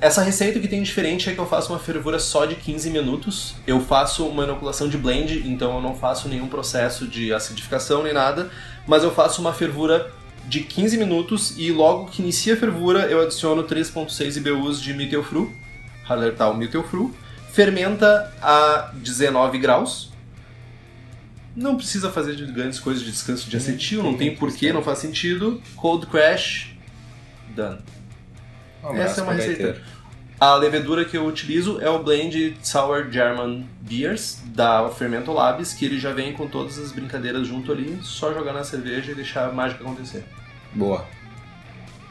Essa 0.00 0.22
receita 0.22 0.60
que 0.60 0.68
tem 0.68 0.82
diferente 0.82 1.30
é 1.30 1.32
que 1.32 1.38
eu 1.38 1.46
faço 1.46 1.72
uma 1.72 1.78
fervura 1.78 2.18
só 2.18 2.44
de 2.44 2.56
15 2.56 2.90
minutos. 2.90 3.54
Eu 3.66 3.80
faço 3.80 4.26
uma 4.26 4.44
inoculação 4.44 4.88
de 4.88 4.98
blend, 4.98 5.48
então 5.48 5.76
eu 5.76 5.80
não 5.80 5.94
faço 5.94 6.28
nenhum 6.28 6.46
processo 6.46 7.06
de 7.06 7.32
acidificação 7.32 8.02
nem 8.02 8.12
nada, 8.12 8.50
mas 8.86 9.02
eu 9.02 9.10
faço 9.10 9.40
uma 9.40 9.52
fervura 9.52 10.12
de 10.48 10.60
15 10.60 10.96
minutos 10.96 11.54
e 11.58 11.70
logo 11.70 12.06
que 12.06 12.22
inicia 12.22 12.54
a 12.54 12.56
fervura 12.56 13.00
eu 13.00 13.20
adiciono 13.20 13.64
3.6 13.64 14.38
IBUs 14.38 14.80
de 14.80 14.94
Mittelfru, 14.94 15.52
Hallertau 16.08 16.56
Mittelfru, 16.56 17.14
fermenta 17.52 18.32
a 18.40 18.90
19 18.94 19.58
graus. 19.58 20.10
Não 21.54 21.76
precisa 21.76 22.10
fazer 22.10 22.34
grandes 22.52 22.78
coisas 22.78 23.02
de 23.02 23.10
descanso 23.10 23.50
de 23.50 23.56
acetil, 23.56 24.02
não 24.02 24.16
tem 24.16 24.34
porquê, 24.34 24.72
não 24.72 24.82
faz 24.82 25.00
sentido. 25.00 25.60
Cold 25.76 26.06
crash, 26.06 26.70
done. 27.54 27.80
Um 28.82 28.94
Essa 28.94 29.20
é 29.20 29.24
uma 29.24 29.32
receita. 29.34 29.82
A 30.40 30.54
levedura 30.54 31.04
que 31.04 31.16
eu 31.16 31.26
utilizo 31.26 31.80
é 31.80 31.90
o 31.90 32.00
blend 32.00 32.56
Sour 32.62 33.10
German 33.10 33.66
Beers 33.80 34.40
da 34.46 34.88
Fermento 34.88 35.32
Labs, 35.32 35.74
que 35.74 35.84
ele 35.84 35.98
já 35.98 36.12
vem 36.12 36.32
com 36.32 36.46
todas 36.46 36.78
as 36.78 36.92
brincadeiras 36.92 37.48
junto 37.48 37.72
ali, 37.72 37.98
só 38.02 38.32
jogar 38.32 38.52
na 38.52 38.62
cerveja 38.62 39.10
e 39.10 39.14
deixar 39.16 39.48
a 39.48 39.52
mágica 39.52 39.82
acontecer. 39.82 40.24
Boa. 40.74 41.04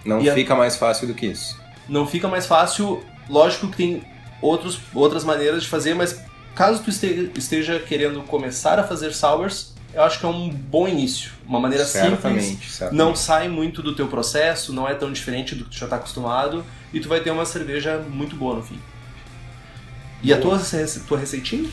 Não 0.05 0.21
E 0.21 0.29
a- 0.29 0.33
fica 0.33 0.55
mais 0.55 0.75
fácil 0.75 1.07
do 1.07 1.13
que 1.13 1.25
isso. 1.27 1.59
Não 1.87 2.05
fica 2.07 2.27
mais 2.27 2.45
fácil, 2.45 3.03
lógico 3.29 3.67
que 3.69 3.77
tem 3.77 4.03
outros, 4.41 4.79
outras 4.93 5.23
maneiras 5.23 5.63
de 5.63 5.69
fazer, 5.69 5.93
mas 5.93 6.21
caso 6.55 6.81
tu 6.83 6.89
este- 6.89 7.31
esteja 7.35 7.79
querendo 7.79 8.21
começar 8.23 8.79
a 8.79 8.83
fazer 8.83 9.13
sours, 9.13 9.73
eu 9.93 10.03
acho 10.03 10.19
que 10.19 10.25
é 10.25 10.29
um 10.29 10.49
bom 10.49 10.87
início. 10.87 11.31
Uma 11.47 11.59
maneira 11.59 11.85
simples, 11.85 12.09
certamente, 12.11 12.69
certamente. 12.69 12.97
não 12.97 13.15
sai 13.15 13.47
muito 13.47 13.81
do 13.81 13.95
teu 13.95 14.07
processo, 14.07 14.73
não 14.73 14.87
é 14.87 14.93
tão 14.93 15.11
diferente 15.11 15.55
do 15.55 15.63
que 15.65 15.71
tu 15.71 15.77
já 15.77 15.85
está 15.85 15.95
acostumado, 15.95 16.63
e 16.93 16.99
tu 16.99 17.07
vai 17.09 17.19
ter 17.21 17.31
uma 17.31 17.45
cerveja 17.45 17.97
muito 18.09 18.35
boa 18.35 18.55
no 18.55 18.63
fim. 18.63 18.79
E 20.21 20.33
a 20.33 20.39
tua, 20.41 20.59
tua 21.07 21.17
receitinha? 21.19 21.69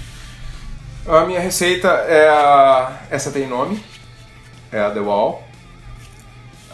A 1.06 1.24
minha 1.24 1.40
receita 1.40 1.88
é 1.88 2.28
a... 2.28 3.00
Essa 3.10 3.30
tem 3.30 3.46
nome. 3.48 3.82
É 4.72 4.80
a 4.80 4.90
The 4.90 5.00
Wall. 5.00 5.43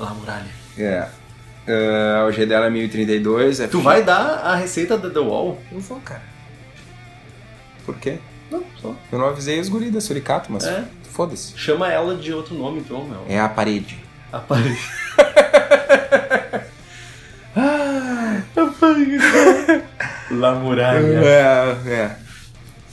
La 0.00 0.10
Muralha. 0.14 0.46
É. 0.78 1.06
É, 1.66 2.24
o 2.26 2.32
G 2.32 2.46
dela 2.46 2.66
é 2.66 2.70
1032. 2.70 3.60
É 3.60 3.66
Tu 3.68 3.78
fi- 3.78 3.84
vai 3.84 4.02
dar 4.02 4.40
a 4.44 4.56
receita 4.56 4.96
da 4.98 5.10
The 5.10 5.18
Wall? 5.20 5.60
Eu 5.70 5.78
vou, 5.80 6.00
cara. 6.00 6.22
Por 7.84 7.96
quê? 7.98 8.18
Não, 8.50 8.64
só. 8.80 8.94
Eu 9.12 9.18
não 9.18 9.26
avisei 9.28 9.60
os 9.60 9.68
guris 9.68 9.92
da 9.92 10.00
Suricato, 10.00 10.50
mas 10.50 10.64
É. 10.64 10.84
foda-se. 11.12 11.52
Chama 11.56 11.92
ela 11.92 12.16
de 12.16 12.32
outro 12.32 12.54
nome, 12.54 12.80
então, 12.80 13.04
meu. 13.04 13.24
É 13.28 13.38
a 13.38 13.48
parede. 13.48 13.98
A 14.32 14.38
parede. 14.38 14.80
a 17.54 18.66
parede. 18.80 19.18
La 20.32 20.54
Muralha. 20.54 21.20
É, 21.24 21.90
é. 21.90 22.16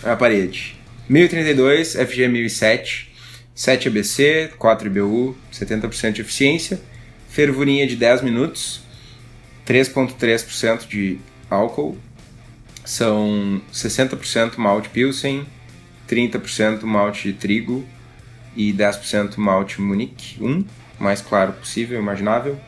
É 0.03 0.12
a 0.12 0.16
parede. 0.16 0.76
1032, 1.10 1.95
FG 1.95 2.28
1007, 2.28 3.12
7 3.55 3.88
ABC, 3.88 4.51
4 4.58 4.88
IBU, 4.88 5.38
70% 5.53 6.12
de 6.14 6.22
eficiência, 6.22 6.80
fervurinha 7.38 7.86
de 7.86 7.96
10 7.96 8.24
minutos, 8.24 8.82
3,3% 9.68 10.88
de 10.88 11.20
álcool, 11.52 11.96
são 12.84 13.62
60% 13.72 14.58
malte 14.58 14.90
Pilsen, 14.90 15.46
30% 16.10 16.82
malte 16.82 17.32
de 17.32 17.34
trigo 17.34 17.86
e 18.56 18.74
10% 18.74 19.38
malte 19.38 19.80
Munique 19.80 20.44
1, 20.44 20.66
mais 20.98 21.22
claro 21.22 21.54
possível, 21.54 22.00
imaginável. 22.00 22.60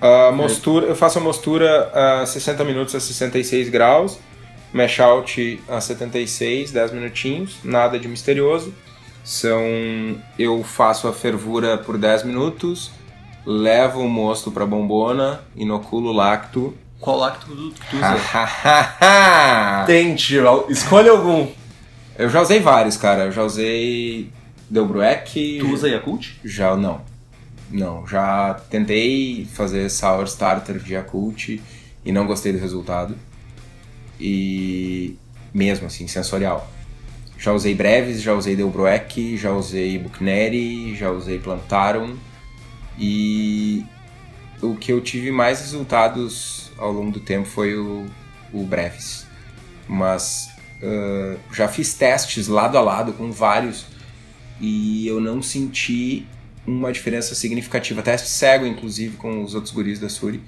A 0.00 0.32
mostura, 0.32 0.86
eu 0.86 0.96
faço 0.96 1.20
a 1.20 1.22
mostura 1.22 1.92
a 1.94 2.26
60 2.26 2.64
minutos 2.64 2.96
a 2.96 3.00
66 3.00 3.68
graus, 3.68 4.18
mash 4.72 4.98
out 4.98 5.62
a 5.68 5.80
76, 5.80 6.72
10 6.72 6.90
minutinhos, 6.90 7.58
nada 7.62 7.96
de 7.96 8.08
misterioso. 8.08 8.74
São 9.22 9.62
eu 10.36 10.64
faço 10.64 11.06
a 11.06 11.12
fervura 11.12 11.78
por 11.78 11.96
10 11.96 12.24
minutos, 12.24 12.90
levo 13.46 14.00
o 14.00 14.08
mosto 14.08 14.50
para 14.50 14.66
bombona, 14.66 15.40
inoculo 15.54 16.10
o 16.10 16.12
lacto. 16.12 16.74
Qual 17.00 17.16
lacto 17.16 17.46
tu, 17.46 17.70
tu 17.90 17.96
usa? 17.96 18.16
Tente, 19.86 20.36
escolha 20.68 21.12
algum. 21.12 21.46
eu 22.18 22.28
já 22.28 22.42
usei 22.42 22.58
vários, 22.58 22.96
cara. 22.96 23.26
Eu 23.26 23.32
já 23.32 23.44
usei 23.44 24.30
Delbrueck. 24.68 25.58
Tu 25.60 25.68
usa 25.68 25.88
Yakult? 25.88 26.40
Já 26.44 26.76
não. 26.76 27.00
Não, 27.70 28.06
já 28.06 28.54
tentei 28.70 29.46
fazer 29.52 29.88
Sour 29.90 30.24
Starter 30.24 30.78
de 30.78 30.94
Yakult 30.94 31.60
e 32.04 32.12
não 32.12 32.26
gostei 32.26 32.52
do 32.52 32.58
resultado. 32.58 33.16
E 34.18 35.16
mesmo 35.54 35.86
assim, 35.86 36.08
sensorial. 36.08 36.68
Já 37.38 37.52
usei 37.52 37.74
Breves, 37.74 38.22
já 38.22 38.32
usei 38.32 38.56
Delbrueck, 38.56 39.36
já 39.36 39.52
usei 39.52 39.98
Buchneri, 39.98 40.96
já 40.96 41.10
usei 41.10 41.38
Plantarum 41.38 42.16
e 42.98 43.84
o 44.62 44.74
que 44.74 44.92
eu 44.92 45.00
tive 45.00 45.30
mais 45.30 45.60
resultados 45.60 46.70
ao 46.78 46.92
longo 46.92 47.10
do 47.10 47.20
tempo 47.20 47.46
foi 47.46 47.76
o, 47.76 48.06
o 48.52 48.64
Breves. 48.64 49.26
Mas 49.88 50.48
ah, 50.82 51.36
já 51.52 51.68
fiz 51.68 51.94
testes 51.94 52.48
lado 52.48 52.76
a 52.76 52.80
lado 52.80 53.12
com 53.12 53.30
vários 53.32 53.86
e 54.60 55.06
eu 55.06 55.20
não 55.20 55.42
senti 55.42 56.26
uma 56.66 56.92
diferença 56.92 57.34
significativa. 57.34 58.02
Teste 58.02 58.28
cego, 58.28 58.66
inclusive, 58.66 59.16
com 59.16 59.42
os 59.42 59.54
outros 59.54 59.72
guris 59.72 59.98
da 59.98 60.08
Suri. 60.08 60.42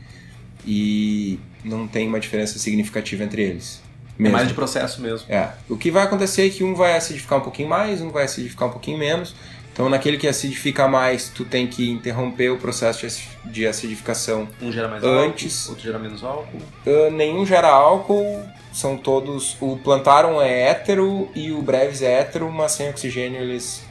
E 0.67 1.39
não 1.65 1.87
tem 1.87 2.09
uma 2.09 2.19
diferença 2.19 2.59
significativa 2.59 3.25
entre 3.25 3.43
eles. 3.43 3.81
É 4.19 4.23
Mesmo. 4.23 4.37
mais 4.37 4.49
de 4.49 4.55
processo 4.55 5.01
mesmo. 5.01 5.27
É. 5.31 5.51
O 5.69 5.77
que 5.77 5.91
vai 5.91 6.03
acontecer 6.03 6.47
é 6.47 6.51
que 6.51 6.65
um 6.65 6.75
vai 6.75 6.97
acidificar 6.97 7.39
um 7.39 7.43
pouquinho 7.43 7.69
mais, 7.69 8.01
um 8.01 8.11
vai 8.11 8.25
acidificar 8.25 8.69
um 8.69 8.73
pouquinho 8.73 8.99
menos. 8.99 9.35
Então, 9.79 9.89
naquele 9.89 10.17
que 10.19 10.27
acidifica 10.27 10.89
mais, 10.89 11.29
tu 11.29 11.45
tem 11.45 11.69
que 11.69 11.89
interromper 11.89 12.51
o 12.51 12.59
processo 12.59 12.99
de 12.99 13.07
aci- 13.07 13.29
de 13.45 13.65
acidificação. 13.65 14.49
Um 14.61 14.73
gera 14.73 14.89
mais 14.89 15.05
Antes. 15.05 15.61
álcool, 15.61 15.71
outro 15.71 15.85
gera 15.85 15.99
menos 16.01 16.25
álcool. 16.25 16.59
Ah, 16.85 17.11
nenhum 17.13 17.47
gera 17.47 17.69
álcool, 17.69 18.43
são 18.73 18.97
todos. 18.97 19.57
O 19.61 19.77
Plantarum 19.77 20.43
é 20.43 20.63
hétero 20.71 21.29
e 21.33 21.53
o 21.53 21.63
Brevis 21.63 22.03
é 22.03 22.13
hétero, 22.19 22.51
mas 22.51 22.73
sem 22.73 22.89
oxigênio 22.91 23.41
eles. 23.41 23.85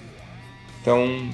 Então, 0.81 1.29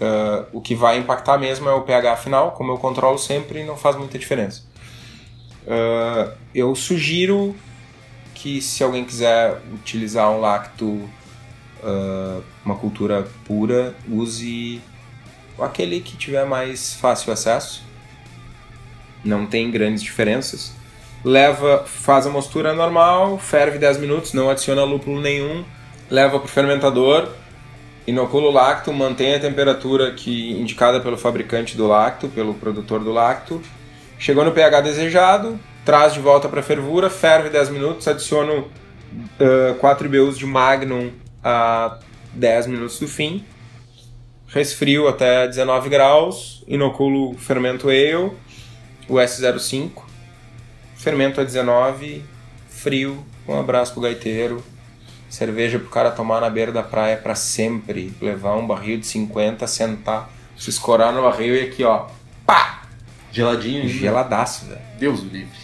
ah, 0.00 0.44
o 0.52 0.60
que 0.60 0.74
vai 0.74 0.98
impactar 0.98 1.38
mesmo 1.38 1.68
é 1.68 1.72
o 1.72 1.82
pH 1.82 2.16
final, 2.16 2.50
como 2.50 2.72
eu 2.72 2.78
controlo 2.78 3.16
sempre, 3.16 3.62
não 3.62 3.76
faz 3.76 3.94
muita 3.94 4.18
diferença. 4.18 4.62
Ah, 5.68 6.32
eu 6.52 6.74
sugiro 6.74 7.54
que 8.34 8.60
se 8.60 8.82
alguém 8.82 9.04
quiser 9.04 9.56
utilizar 9.72 10.32
um 10.32 10.40
lacto, 10.40 11.08
ah, 11.84 12.40
uma 12.64 12.76
cultura 12.76 13.26
pura, 13.44 13.94
use 14.08 14.80
aquele 15.58 16.00
que 16.00 16.16
tiver 16.16 16.46
mais 16.46 16.94
fácil 16.94 17.32
acesso. 17.32 17.84
Não 19.22 19.46
tem 19.46 19.70
grandes 19.70 20.02
diferenças. 20.02 20.72
Leva, 21.22 21.84
faz 21.86 22.26
a 22.26 22.30
mostura 22.30 22.72
normal, 22.74 23.38
ferve 23.38 23.78
10 23.78 23.98
minutos, 23.98 24.32
não 24.32 24.50
adiciona 24.50 24.84
lúpulo 24.84 25.20
nenhum, 25.20 25.64
leva 26.10 26.38
para 26.38 26.46
o 26.46 26.48
fermentador, 26.48 27.30
inocula 28.06 28.48
o 28.48 28.50
lacto, 28.50 28.92
mantém 28.92 29.34
a 29.34 29.40
temperatura 29.40 30.12
que 30.12 30.52
indicada 30.52 31.00
pelo 31.00 31.16
fabricante 31.16 31.76
do 31.76 31.86
lacto, 31.86 32.28
pelo 32.28 32.52
produtor 32.54 33.02
do 33.02 33.10
lacto. 33.10 33.62
Chegou 34.18 34.44
no 34.44 34.52
pH 34.52 34.82
desejado, 34.82 35.58
traz 35.82 36.12
de 36.12 36.20
volta 36.20 36.46
para 36.46 36.60
a 36.60 36.62
fervura, 36.62 37.08
ferve 37.08 37.48
10 37.48 37.70
minutos, 37.70 38.06
adiciono 38.06 38.68
ah, 39.40 39.74
4 39.80 40.06
IBUs 40.06 40.36
de 40.36 40.44
Magnum 40.44 41.10
a 41.44 41.98
10 42.32 42.66
minutos 42.68 42.98
do 42.98 43.06
fim, 43.06 43.44
resfrio 44.48 45.06
até 45.06 45.46
19 45.46 45.88
graus, 45.88 46.64
inoculo 46.66 47.36
fermento 47.36 47.88
ale, 47.88 48.32
o 49.08 49.14
S05, 49.14 50.02
fermento 50.96 51.40
a 51.40 51.44
19, 51.44 52.24
frio, 52.68 53.24
um 53.46 53.60
abraço 53.60 53.92
pro 53.92 54.02
gaiteiro, 54.02 54.64
cerveja 55.28 55.78
pro 55.78 55.90
cara 55.90 56.10
tomar 56.10 56.40
na 56.40 56.48
beira 56.48 56.72
da 56.72 56.82
praia 56.82 57.16
para 57.16 57.34
sempre, 57.34 58.12
levar 58.20 58.56
um 58.56 58.66
barril 58.66 58.98
de 58.98 59.06
50, 59.06 59.66
sentar, 59.66 60.30
se 60.56 60.70
escorar 60.70 61.12
no 61.12 61.22
barril 61.22 61.54
e 61.54 61.60
aqui 61.60 61.84
ó, 61.84 62.06
pá, 62.46 62.84
Geladinho 63.34 63.88
geladaço, 63.88 64.66
velho. 64.66 64.80
Deus 64.96 65.20
o 65.20 65.24
livre. 65.24 65.58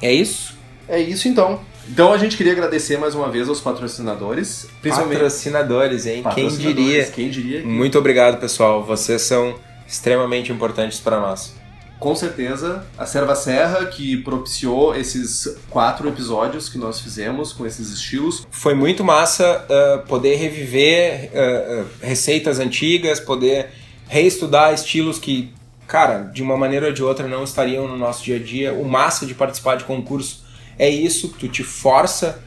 É 0.00 0.10
isso? 0.10 0.56
É 0.88 0.98
isso 0.98 1.28
então. 1.28 1.60
Então 1.88 2.12
a 2.12 2.18
gente 2.18 2.36
queria 2.36 2.52
agradecer 2.52 2.96
mais 2.98 3.14
uma 3.14 3.28
vez 3.30 3.48
aos 3.48 3.60
patrocinadores. 3.60 4.66
Principalmente 4.80 5.18
Patrocinadores, 5.18 6.06
hein? 6.06 6.14
Quem 6.14 6.22
patrocinadores. 6.22 6.58
diria? 6.76 7.04
Quem 7.06 7.30
diria? 7.30 7.60
que- 7.60 7.66
Muito 7.66 7.98
obrigado, 7.98 8.38
pessoal. 8.40 8.84
Vocês 8.84 9.22
são 9.22 9.54
extremamente 9.86 10.52
importantes 10.52 11.00
para 11.00 11.20
nós. 11.20 11.54
Com 11.98 12.16
certeza, 12.16 12.84
a 12.98 13.06
Serva 13.06 13.34
Serra 13.36 13.86
que 13.86 14.16
propiciou 14.16 14.92
esses 14.94 15.56
quatro 15.70 16.08
episódios 16.08 16.68
que 16.68 16.76
nós 16.76 17.00
fizemos 17.00 17.52
com 17.52 17.64
esses 17.64 17.90
estilos. 17.92 18.44
Foi 18.50 18.74
muito 18.74 19.04
massa 19.04 19.64
ah, 19.70 20.02
poder 20.08 20.34
reviver 20.36 21.30
ah, 21.32 21.84
receitas 22.02 22.58
antigas, 22.58 23.20
poder 23.20 23.68
reestudar 24.08 24.74
estilos 24.74 25.18
que 25.18 25.52
cara, 25.86 26.22
de 26.32 26.42
uma 26.42 26.56
maneira 26.56 26.86
ou 26.86 26.92
de 26.92 27.02
outra 27.04 27.28
não 27.28 27.44
estariam 27.44 27.86
no 27.86 27.96
nosso 27.98 28.24
dia 28.24 28.36
a 28.36 28.38
dia. 28.38 28.72
O 28.72 28.84
massa 28.88 29.26
de 29.26 29.34
participar 29.34 29.76
de 29.76 29.84
concurso 29.84 30.41
é 30.78 30.88
isso, 30.88 31.28
tu 31.28 31.48
te 31.48 31.62
força 31.62 32.42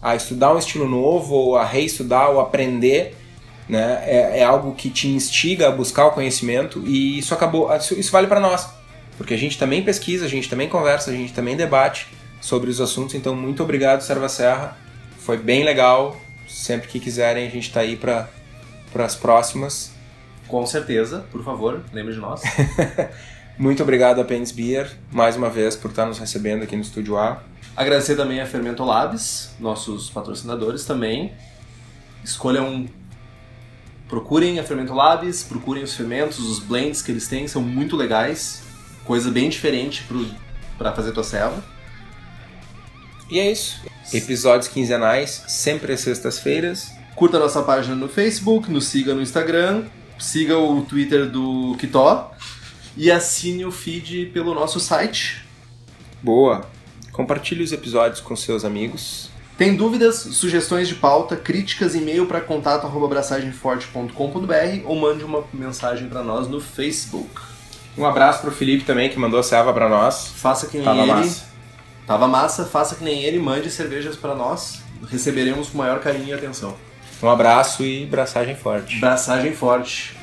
a 0.00 0.14
estudar 0.14 0.54
um 0.54 0.58
estilo 0.58 0.88
novo, 0.88 1.34
ou 1.34 1.56
a 1.56 1.64
reestudar, 1.64 2.30
ou 2.30 2.40
aprender, 2.40 3.16
né? 3.68 4.02
É, 4.04 4.40
é 4.40 4.44
algo 4.44 4.74
que 4.74 4.90
te 4.90 5.08
instiga 5.08 5.68
a 5.68 5.70
buscar 5.70 6.06
o 6.06 6.10
conhecimento 6.12 6.82
e 6.86 7.18
isso 7.18 7.34
acabou, 7.34 7.74
isso, 7.76 7.94
isso 7.94 8.10
vale 8.10 8.26
para 8.26 8.40
nós, 8.40 8.68
porque 9.16 9.34
a 9.34 9.36
gente 9.36 9.58
também 9.58 9.82
pesquisa, 9.82 10.24
a 10.24 10.28
gente 10.28 10.48
também 10.48 10.68
conversa, 10.68 11.10
a 11.10 11.14
gente 11.14 11.32
também 11.32 11.56
debate 11.56 12.06
sobre 12.40 12.70
os 12.70 12.80
assuntos. 12.80 13.14
Então, 13.14 13.34
muito 13.34 13.62
obrigado, 13.62 14.00
Serva 14.00 14.28
Serra. 14.28 14.76
Foi 15.18 15.36
bem 15.36 15.64
legal. 15.64 16.16
Sempre 16.48 16.88
que 16.88 16.98
quiserem, 16.98 17.46
a 17.46 17.50
gente 17.50 17.68
está 17.68 17.80
aí 17.80 17.96
para 17.96 18.28
as 19.04 19.14
próximas. 19.14 19.92
Com 20.46 20.64
certeza, 20.64 21.26
por 21.30 21.44
favor, 21.44 21.84
lembre 21.92 22.14
de 22.14 22.20
nós. 22.20 22.40
Muito 23.58 23.82
obrigado 23.82 24.20
a 24.20 24.24
Pens 24.24 24.52
Beer, 24.52 24.88
mais 25.10 25.34
uma 25.34 25.50
vez, 25.50 25.74
por 25.74 25.90
estar 25.90 26.06
nos 26.06 26.16
recebendo 26.16 26.62
aqui 26.62 26.76
no 26.76 26.82
Estúdio 26.82 27.18
A. 27.18 27.42
Agradecer 27.76 28.14
também 28.14 28.40
a 28.40 28.46
Fermento 28.46 28.84
Labs, 28.84 29.50
nossos 29.58 30.08
patrocinadores 30.08 30.84
também. 30.84 31.32
Escolham. 32.22 32.86
Procurem 34.08 34.60
a 34.60 34.62
Fermento 34.62 34.94
Labs, 34.94 35.42
procurem 35.42 35.82
os 35.82 35.92
fermentos, 35.92 36.38
os 36.38 36.60
blends 36.60 37.02
que 37.02 37.10
eles 37.10 37.26
têm, 37.26 37.48
são 37.48 37.60
muito 37.60 37.96
legais. 37.96 38.62
Coisa 39.04 39.28
bem 39.28 39.48
diferente 39.48 40.06
para 40.78 40.92
fazer 40.92 41.10
tua 41.10 41.24
serva. 41.24 41.60
E 43.28 43.40
é 43.40 43.50
isso. 43.50 43.80
Episódios 44.12 44.68
quinzenais, 44.68 45.42
sempre 45.48 45.92
às 45.92 45.98
sextas-feiras. 45.98 46.92
Curta 47.16 47.40
nossa 47.40 47.60
página 47.64 47.96
no 47.96 48.08
Facebook, 48.08 48.70
nos 48.70 48.86
siga 48.86 49.14
no 49.14 49.20
Instagram, 49.20 49.86
siga 50.16 50.56
o 50.56 50.82
Twitter 50.82 51.28
do 51.28 51.76
Kitó 51.76 52.37
e 52.98 53.10
assine 53.12 53.64
o 53.64 53.70
feed 53.70 54.26
pelo 54.34 54.52
nosso 54.52 54.80
site. 54.80 55.46
Boa! 56.20 56.62
Compartilhe 57.12 57.62
os 57.62 57.70
episódios 57.72 58.20
com 58.20 58.34
seus 58.34 58.64
amigos. 58.64 59.30
Tem 59.56 59.76
dúvidas, 59.76 60.16
sugestões 60.16 60.88
de 60.88 60.96
pauta, 60.96 61.36
críticas, 61.36 61.94
e-mail 61.94 62.26
para 62.26 62.40
contato@abraçagemforte.com.br 62.40 64.82
ou 64.84 64.96
mande 64.96 65.24
uma 65.24 65.44
mensagem 65.52 66.08
para 66.08 66.22
nós 66.22 66.48
no 66.48 66.60
Facebook. 66.60 67.40
Um 67.96 68.04
abraço 68.04 68.40
pro 68.40 68.50
Felipe 68.50 68.84
também 68.84 69.10
que 69.10 69.18
mandou 69.18 69.40
a 69.40 69.42
serva 69.42 69.72
para 69.72 69.88
nós. 69.88 70.28
Faça 70.36 70.66
que 70.66 70.76
nem 70.76 70.84
Tava 70.84 71.02
ele. 71.02 71.12
massa. 71.12 71.48
Tava 72.06 72.28
massa, 72.28 72.64
faça 72.64 72.94
que 72.96 73.04
nem 73.04 73.22
ele, 73.22 73.38
mande 73.38 73.70
cervejas 73.70 74.16
para 74.16 74.34
nós. 74.34 74.82
Receberemos 75.08 75.68
com 75.68 75.78
maior 75.78 76.00
carinho 76.00 76.28
e 76.28 76.32
atenção. 76.32 76.74
Um 77.22 77.28
abraço 77.28 77.84
e 77.84 78.06
braçagem 78.06 78.56
forte. 78.56 78.98
Braçagem 78.98 79.52
forte. 79.52 80.16